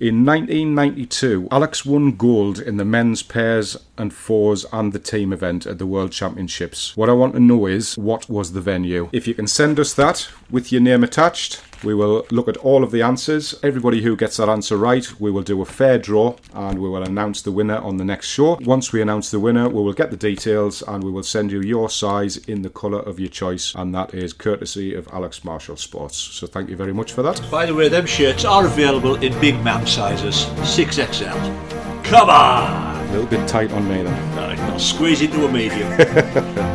In 0.00 0.24
1992, 0.24 1.48
Alex 1.50 1.84
won 1.84 2.12
gold 2.14 2.60
in 2.60 2.76
the 2.76 2.84
men's 2.84 3.24
pairs 3.24 3.76
and 3.96 4.14
fours 4.14 4.64
and 4.72 4.92
the 4.92 5.00
team 5.00 5.32
event 5.32 5.66
at 5.66 5.78
the 5.78 5.88
World 5.88 6.12
Championships. 6.12 6.96
What 6.96 7.10
I 7.10 7.14
want 7.14 7.34
to 7.34 7.40
know 7.40 7.66
is 7.66 7.98
what 7.98 8.30
was 8.30 8.52
the 8.52 8.60
venue? 8.60 9.08
If 9.10 9.26
you 9.26 9.34
can 9.34 9.48
send 9.48 9.80
us 9.80 9.92
that 9.94 10.28
with 10.52 10.70
your 10.70 10.80
name 10.82 11.02
attached, 11.02 11.60
we 11.82 11.94
will 11.94 12.26
look 12.30 12.48
at 12.48 12.56
all 12.58 12.82
of 12.82 12.90
the 12.90 13.02
answers. 13.02 13.54
Everybody 13.62 14.02
who 14.02 14.16
gets 14.16 14.36
that 14.36 14.48
answer 14.48 14.76
right, 14.76 15.08
we 15.20 15.30
will 15.30 15.42
do 15.42 15.60
a 15.62 15.64
fair 15.64 15.98
draw 15.98 16.36
and 16.54 16.78
we 16.78 16.88
will 16.88 17.02
announce 17.02 17.42
the 17.42 17.52
winner 17.52 17.78
on 17.78 17.96
the 17.96 18.04
next 18.04 18.28
show. 18.28 18.58
Once 18.62 18.92
we 18.92 19.02
announce 19.02 19.30
the 19.30 19.40
winner, 19.40 19.68
we 19.68 19.82
will 19.82 19.92
get 19.92 20.10
the 20.10 20.16
details 20.16 20.82
and 20.82 21.04
we 21.04 21.10
will 21.10 21.22
send 21.22 21.52
you 21.52 21.60
your 21.60 21.88
size 21.90 22.36
in 22.36 22.62
the 22.62 22.70
colour 22.70 23.00
of 23.00 23.20
your 23.20 23.28
choice, 23.28 23.74
and 23.74 23.94
that 23.94 24.14
is 24.14 24.32
courtesy 24.32 24.94
of 24.94 25.08
Alex 25.12 25.44
Marshall 25.44 25.76
Sports. 25.76 26.16
So 26.16 26.46
thank 26.46 26.68
you 26.68 26.76
very 26.76 26.92
much 26.92 27.12
for 27.12 27.22
that. 27.22 27.40
By 27.50 27.66
the 27.66 27.74
way, 27.74 27.88
them 27.88 28.06
shirts 28.06 28.44
are 28.44 28.66
available 28.66 29.16
in 29.16 29.38
big 29.40 29.62
man 29.62 29.86
sizes, 29.86 30.46
6XL. 30.76 32.04
Come 32.04 32.30
on! 32.30 33.06
A 33.08 33.12
little 33.12 33.26
bit 33.26 33.46
tight 33.48 33.72
on 33.72 33.88
me 33.88 34.02
then. 34.02 34.58
I'll 34.70 34.78
squeeze 34.78 35.22
into 35.22 35.46
a 35.46 35.52
medium. 35.52 35.88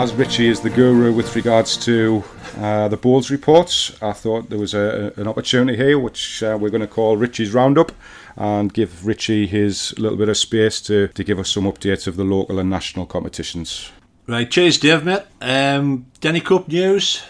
as 0.00 0.14
Richie 0.14 0.48
is 0.48 0.62
the 0.62 0.70
guru 0.70 1.12
with 1.12 1.36
regards 1.36 1.76
to 1.84 2.24
uh, 2.56 2.88
the 2.88 2.96
Bulls 2.96 3.30
reports, 3.30 3.94
I 4.02 4.14
thought 4.14 4.48
there 4.48 4.58
was 4.58 4.72
a, 4.72 5.12
an 5.18 5.28
opportunity 5.28 5.76
here, 5.76 5.98
which 5.98 6.42
uh, 6.42 6.56
we're 6.58 6.70
going 6.70 6.80
to 6.80 6.86
call 6.86 7.18
Richie's 7.18 7.52
Roundup, 7.52 7.92
and 8.34 8.72
give 8.72 9.04
Richie 9.04 9.46
his 9.46 9.98
little 9.98 10.16
bit 10.16 10.30
of 10.30 10.38
space 10.38 10.80
to, 10.82 11.08
to 11.08 11.22
give 11.22 11.38
us 11.38 11.50
some 11.50 11.64
updates 11.64 12.06
of 12.06 12.16
the 12.16 12.24
local 12.24 12.58
and 12.58 12.70
national 12.70 13.04
competitions. 13.04 13.92
right, 14.26 14.50
cheers, 14.50 14.78
Dave, 14.78 15.04
mate. 15.04 15.24
Um, 15.42 16.06
Denny 16.22 16.40
Cup 16.40 16.68
news. 16.68 17.22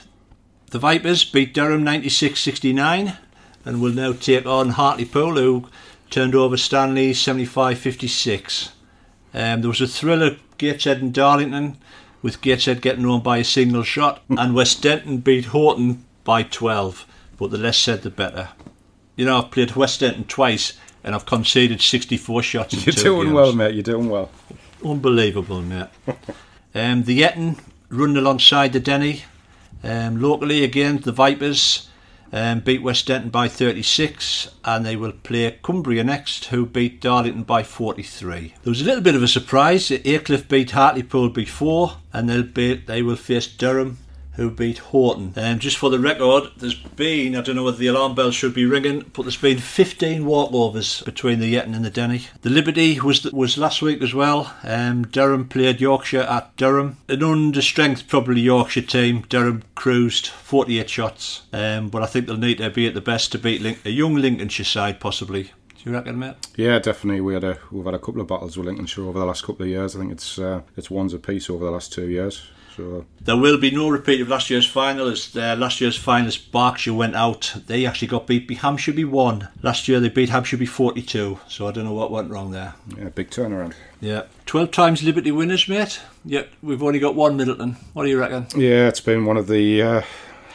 The 0.70 0.78
Vipers 0.78 1.24
beat 1.24 1.52
Durham 1.52 1.82
96 1.82 2.38
69 2.38 3.16
and 3.64 3.82
will 3.82 3.92
now 3.92 4.12
take 4.12 4.46
on 4.46 4.70
Hartlepool, 4.70 5.34
who 5.34 5.66
turned 6.08 6.36
over 6.36 6.56
Stanley 6.56 7.14
75 7.14 7.80
56. 7.80 8.70
Um, 9.34 9.60
there 9.60 9.68
was 9.68 9.80
a 9.80 9.88
thriller 9.88 10.36
Gateshead 10.60 11.00
and 11.00 11.12
Darlington, 11.12 11.78
with 12.22 12.40
Gateshead 12.40 12.82
getting 12.82 13.04
home 13.04 13.22
by 13.22 13.38
a 13.38 13.44
single 13.44 13.82
shot, 13.82 14.22
and 14.28 14.54
West 14.54 14.82
Denton 14.82 15.18
beat 15.18 15.46
Horton 15.46 16.04
by 16.24 16.42
12. 16.42 17.06
But 17.38 17.50
the 17.50 17.58
less 17.58 17.78
said, 17.78 18.02
the 18.02 18.10
better. 18.10 18.50
You 19.16 19.24
know, 19.26 19.38
I've 19.38 19.50
played 19.50 19.74
West 19.76 20.00
Denton 20.00 20.24
twice, 20.24 20.74
and 21.02 21.14
I've 21.14 21.26
conceded 21.26 21.80
64 21.80 22.42
shots 22.42 22.74
in 22.74 22.80
You're 22.80 22.92
doing 22.92 23.28
games. 23.28 23.34
well, 23.34 23.52
mate. 23.54 23.74
You're 23.74 23.82
doing 23.82 24.08
well. 24.08 24.30
Unbelievable, 24.84 25.62
mate. 25.62 25.88
Um, 26.72 27.02
the 27.02 27.20
Yetton 27.20 27.58
run 27.88 28.16
alongside 28.16 28.72
the 28.72 28.78
Denny. 28.78 29.24
Um, 29.82 30.20
locally, 30.22 30.62
again, 30.62 30.98
the 30.98 31.10
Vipers 31.10 31.88
um, 32.32 32.60
beat 32.60 32.82
West 32.82 33.06
Denton 33.06 33.30
by 33.30 33.48
36, 33.48 34.54
and 34.64 34.84
they 34.84 34.96
will 34.96 35.12
play 35.12 35.58
Cumbria 35.62 36.04
next, 36.04 36.46
who 36.46 36.66
beat 36.66 37.00
Darlington 37.00 37.42
by 37.42 37.62
43. 37.62 38.54
There 38.62 38.70
was 38.70 38.80
a 38.80 38.84
little 38.84 39.02
bit 39.02 39.14
of 39.14 39.22
a 39.22 39.28
surprise. 39.28 39.90
Aycliffe 39.90 40.48
beat 40.48 40.70
Hartlepool 40.72 41.30
before, 41.30 41.96
and 42.12 42.28
they'll 42.28 42.42
be, 42.42 42.74
they 42.74 43.02
will 43.02 43.16
face 43.16 43.46
Durham 43.46 43.98
who 44.40 44.50
beat 44.50 44.78
Horton. 44.78 45.34
And 45.36 45.54
um, 45.54 45.58
just 45.58 45.76
for 45.76 45.90
the 45.90 45.98
record, 45.98 46.44
there's 46.56 46.74
been, 46.74 47.36
I 47.36 47.42
don't 47.42 47.56
know 47.56 47.64
whether 47.64 47.76
the 47.76 47.88
alarm 47.88 48.14
bell 48.14 48.30
should 48.30 48.54
be 48.54 48.64
ringing, 48.64 49.00
but 49.12 49.22
there's 49.22 49.36
been 49.36 49.58
15 49.58 50.22
walkovers 50.22 51.04
between 51.04 51.40
the 51.40 51.54
Yetton 51.54 51.76
and 51.76 51.84
the 51.84 51.90
Denny. 51.90 52.22
The 52.40 52.48
Liberty 52.48 52.98
was 52.98 53.22
was 53.32 53.58
last 53.58 53.82
week 53.82 54.00
as 54.00 54.14
well. 54.14 54.56
Um, 54.62 55.02
Durham 55.02 55.46
played 55.46 55.82
Yorkshire 55.82 56.22
at 56.22 56.56
Durham. 56.56 56.96
An 57.06 57.22
under 57.22 57.60
strength, 57.60 58.08
probably 58.08 58.40
Yorkshire 58.40 58.80
team. 58.80 59.26
Durham 59.28 59.62
cruised 59.74 60.28
48 60.28 60.88
shots, 60.88 61.42
um, 61.52 61.90
but 61.90 62.02
I 62.02 62.06
think 62.06 62.26
they'll 62.26 62.38
need 62.38 62.58
to 62.58 62.70
be 62.70 62.86
at 62.86 62.94
the 62.94 63.02
best 63.02 63.32
to 63.32 63.38
beat 63.38 63.60
Link- 63.60 63.84
a 63.84 63.90
young 63.90 64.14
Lincolnshire 64.14 64.64
side, 64.64 65.00
possibly. 65.00 65.42
Do 65.42 65.90
you 65.90 65.92
reckon, 65.92 66.18
mate? 66.18 66.36
Yeah, 66.56 66.78
definitely. 66.78 67.20
We 67.20 67.34
had 67.34 67.44
a 67.44 67.58
we've 67.70 67.84
had 67.84 67.94
a 67.94 67.98
couple 67.98 68.22
of 68.22 68.26
battles 68.26 68.56
with 68.56 68.66
Lincolnshire 68.66 69.04
over 69.04 69.18
the 69.18 69.26
last 69.26 69.44
couple 69.44 69.64
of 69.64 69.68
years. 69.68 69.94
I 69.94 69.98
think 69.98 70.12
it's 70.12 70.38
uh, 70.38 70.62
it's 70.78 70.90
ones 70.90 71.12
apiece 71.12 71.50
over 71.50 71.66
the 71.66 71.70
last 71.70 71.92
two 71.92 72.08
years. 72.08 72.46
So 72.76 73.06
there 73.20 73.36
will 73.36 73.58
be 73.58 73.70
no 73.70 73.88
repeat 73.88 74.20
of 74.20 74.28
last 74.28 74.50
year's 74.50 74.66
final. 74.66 75.08
As 75.08 75.36
uh, 75.36 75.56
last 75.58 75.80
year's 75.80 75.98
finalist 75.98 76.50
Berkshire 76.50 76.94
went 76.94 77.16
out, 77.16 77.54
they 77.66 77.86
actually 77.86 78.08
got 78.08 78.26
beat. 78.26 78.48
by 78.48 78.54
Hampshire 78.54 78.92
one 79.06 79.48
last 79.62 79.88
year. 79.88 80.00
They 80.00 80.08
beat 80.08 80.28
Hampshire 80.28 80.58
by 80.58 80.66
forty 80.66 81.02
two. 81.02 81.38
So 81.48 81.66
I 81.66 81.72
don't 81.72 81.84
know 81.84 81.92
what 81.92 82.10
went 82.10 82.30
wrong 82.30 82.50
there. 82.50 82.74
Yeah, 82.96 83.08
big 83.08 83.30
turnaround. 83.30 83.74
Yeah, 84.00 84.24
twelve 84.46 84.70
times 84.70 85.02
Liberty 85.02 85.32
winners, 85.32 85.68
mate. 85.68 86.00
Yet 86.24 86.48
we've 86.62 86.82
only 86.82 86.98
got 86.98 87.14
one 87.14 87.36
Middleton. 87.36 87.76
What 87.92 88.04
do 88.04 88.10
you 88.10 88.18
reckon? 88.18 88.46
Yeah, 88.56 88.88
it's 88.88 89.00
been 89.00 89.24
one 89.24 89.36
of 89.36 89.46
the. 89.46 89.82
Uh 89.82 90.02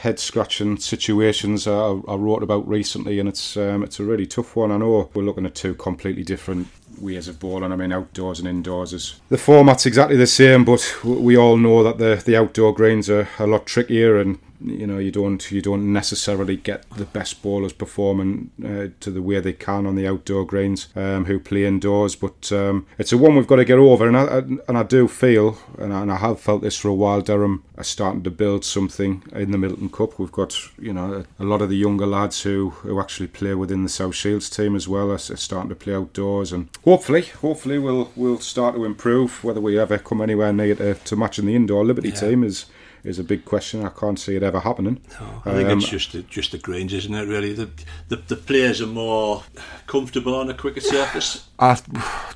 head 0.06 0.19
scratching 0.19 0.78
situations 0.78 1.67
I, 1.67 1.99
I, 2.08 2.13
wrote 2.13 2.43
about 2.43 2.67
recently, 2.67 3.17
and 3.19 3.28
it's 3.28 3.58
um, 3.58 3.82
it's 3.82 3.99
a 3.99 4.04
really 4.04 4.28
tough 4.28 4.56
one. 4.56 4.71
I 4.71 4.78
know 4.78 5.10
we're 5.15 5.23
looking 5.23 5.47
at 5.47 5.56
two 5.56 5.73
completely 5.73 6.21
different 6.21 6.67
ways 6.99 7.27
of 7.27 7.39
bowling. 7.39 7.71
I 7.71 7.75
mean, 7.75 7.91
outdoors 7.91 8.39
and 8.39 8.47
indoors 8.47 8.93
is 8.93 9.19
the 9.29 9.38
format's 9.38 9.86
exactly 9.86 10.17
the 10.17 10.27
same, 10.27 10.65
but 10.65 11.03
we 11.03 11.38
all 11.38 11.58
know 11.58 11.84
that 11.84 11.97
the 11.97 12.21
the 12.23 12.36
outdoor 12.36 12.73
greens 12.73 13.10
are 13.10 13.27
a 13.39 13.47
lot 13.47 13.65
trickier 13.65 14.17
and 14.17 14.39
you 14.62 14.88
know 14.88 14.98
you 14.98 15.12
don't 15.12 15.52
you 15.52 15.62
don't 15.62 15.91
necessarily 15.91 16.56
get 16.56 16.89
the 16.91 17.06
best 17.06 17.41
bowlers 17.41 17.74
performing 17.74 18.52
uh, 18.63 18.88
to 19.00 19.12
the 19.12 19.22
way 19.22 19.39
they 19.39 19.54
can 19.54 19.86
on 19.86 19.96
the 19.96 20.08
outdoor 20.08 20.46
greens 20.46 20.88
um, 20.96 21.26
who 21.26 21.39
play 21.39 21.65
indoors 21.65 22.15
but 22.15 22.52
um, 22.52 22.86
it's 22.98 23.12
a 23.12 23.18
one 23.18 23.36
we've 23.36 23.48
got 23.48 23.58
to 23.58 23.65
get 23.65 23.78
over 23.78 24.08
and 24.08 24.18
I, 24.18 24.38
and 24.68 24.78
I 24.78 24.84
do 24.84 25.08
feel 25.08 25.58
and 25.78 25.94
I, 25.94 26.02
and 26.02 26.12
I 26.12 26.18
have 26.18 26.39
felt 26.39 26.62
this 26.62 26.78
for 26.78 26.89
a 26.89 26.94
while 26.94 27.22
Durham 27.22 27.63
are 27.78 27.84
starting 27.84 28.24
to 28.24 28.32
build 28.32 28.63
something 28.63 29.24
in 29.34 29.52
the 29.52 29.58
Middleton 29.58 29.89
Cup 29.89 30.18
we've 30.20 30.32
got 30.32 30.58
you 30.80 30.94
know 30.94 31.26
a, 31.39 31.44
a 31.44 31.46
lot 31.46 31.62
of 31.62 31.70
the 31.70 31.78
younger 31.78 32.06
lads 32.06 32.44
who, 32.44 32.70
who 32.70 33.00
actually 33.00 33.28
play 33.28 33.54
within 33.56 33.84
the 33.84 33.89
South 33.89 34.15
Shields 34.15 34.50
team 34.50 34.76
as 34.76 34.88
well 34.88 35.10
are, 35.10 35.15
are 35.15 35.20
starting 35.20 35.70
to 35.70 35.76
play 35.76 35.94
outdoors 35.94 36.52
and 36.52 36.70
hopefully 36.84 37.24
hopefully 37.24 37.80
we'll 37.80 38.12
we'll 38.15 38.39
start 38.39 38.76
to 38.76 38.86
improve 38.86 39.44
whether 39.44 39.62
we 39.62 39.78
ever 39.78 39.98
come 39.98 40.22
anywhere 40.22 40.54
near 40.54 40.76
to, 40.76 40.96
to 40.96 41.15
matching 41.15 41.46
the 41.46 41.56
indoor 41.56 41.86
Liberty 41.86 42.10
yeah. 42.10 42.15
team 42.15 42.44
is 42.44 42.65
is 43.06 43.20
a 43.20 43.24
big 43.24 43.46
question. 43.46 43.86
I 43.86 43.89
can't 43.89 44.20
see 44.20 44.36
it 44.36 44.44
ever 44.44 44.60
happening. 44.60 45.02
No, 45.20 45.41
I 45.46 45.54
think 45.54 45.70
um, 45.70 45.78
it's 45.78 45.88
just 45.88 46.12
the, 46.12 46.24
just 46.24 46.52
the 46.52 46.58
greens, 46.58 46.94
isn't 46.94 47.13
it? 47.13 47.28
Really, 47.28 47.54
the, 47.54 47.70
the 48.10 48.18
the 48.18 48.36
players 48.36 48.82
are 48.82 48.88
more 48.88 49.44
comfortable 49.88 50.36
on 50.36 50.50
a 50.50 50.54
quicker 50.54 50.82
surface. 50.82 51.48
I, 51.60 51.80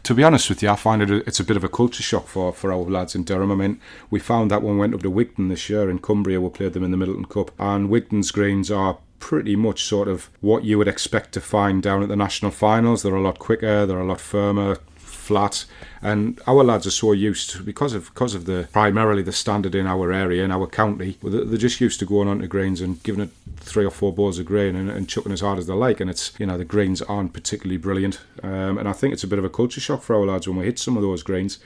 to 0.03 0.13
be 0.13 0.23
honest 0.23 0.49
with 0.49 0.63
you, 0.63 0.69
I 0.69 0.75
find 0.75 1.01
it 1.01 1.09
a, 1.09 1.15
it's 1.27 1.39
a 1.39 1.43
bit 1.43 1.57
of 1.57 1.63
a 1.63 1.69
culture 1.69 2.03
shock 2.03 2.27
for, 2.27 2.53
for 2.53 2.71
our 2.71 2.83
lads 2.83 3.15
in 3.15 3.23
Durham. 3.23 3.51
I 3.51 3.55
mean, 3.55 3.81
we 4.09 4.19
found 4.19 4.51
that 4.51 4.61
when 4.61 4.75
we 4.75 4.79
went 4.79 4.93
up 4.93 5.01
to 5.01 5.11
Wigton 5.11 5.49
this 5.49 5.69
year 5.69 5.89
in 5.89 5.99
Cumbria, 5.99 6.39
we 6.39 6.49
played 6.49 6.73
them 6.73 6.83
in 6.83 6.91
the 6.91 6.97
Middleton 6.97 7.25
Cup, 7.25 7.51
and 7.59 7.89
Wigton's 7.89 8.31
greens 8.31 8.71
are 8.71 8.97
pretty 9.19 9.55
much 9.55 9.83
sort 9.83 10.07
of 10.07 10.29
what 10.39 10.63
you 10.63 10.77
would 10.77 10.87
expect 10.87 11.33
to 11.33 11.41
find 11.41 11.83
down 11.83 12.01
at 12.01 12.07
the 12.07 12.15
national 12.15 12.51
finals. 12.51 13.03
They're 13.03 13.15
a 13.15 13.21
lot 13.21 13.37
quicker, 13.37 13.85
they're 13.85 13.99
a 13.99 14.05
lot 14.05 14.21
firmer, 14.21 14.77
flat. 15.29 15.65
And 16.01 16.41
our 16.47 16.63
lads 16.63 16.87
are 16.87 16.91
so 17.03 17.11
used 17.11 17.63
because 17.63 17.93
of 17.93 18.11
because 18.11 18.33
of 18.33 18.45
the 18.45 18.67
primarily 18.73 19.21
the 19.21 19.31
standard 19.31 19.75
in 19.75 19.85
our 19.85 20.11
area 20.11 20.43
in 20.43 20.51
our 20.51 20.65
county. 20.65 21.17
They're 21.21 21.67
just 21.67 21.79
used 21.79 21.99
to 21.99 22.05
going 22.07 22.27
onto 22.27 22.47
greens 22.47 22.81
and 22.81 23.01
giving 23.03 23.21
it 23.21 23.29
three 23.57 23.85
or 23.85 23.91
four 23.91 24.11
balls 24.11 24.39
of 24.39 24.47
grain 24.47 24.75
and, 24.75 24.89
and 24.89 25.07
chucking 25.07 25.31
as 25.31 25.41
hard 25.41 25.59
as 25.59 25.67
they 25.67 25.73
like. 25.73 25.99
And 25.99 26.09
it's 26.09 26.33
you 26.39 26.47
know 26.47 26.57
the 26.57 26.65
greens 26.65 27.03
aren't 27.03 27.33
particularly 27.33 27.77
brilliant. 27.77 28.19
Um, 28.41 28.79
and 28.79 28.89
I 28.89 28.93
think 28.93 29.13
it's 29.13 29.23
a 29.23 29.27
bit 29.27 29.39
of 29.39 29.45
a 29.45 29.49
culture 29.49 29.81
shock 29.81 30.01
for 30.01 30.15
our 30.15 30.25
lads 30.25 30.47
when 30.47 30.57
we 30.57 30.65
hit 30.65 30.79
some 30.79 30.97
of 30.97 31.03
those 31.03 31.21
greens. 31.21 31.59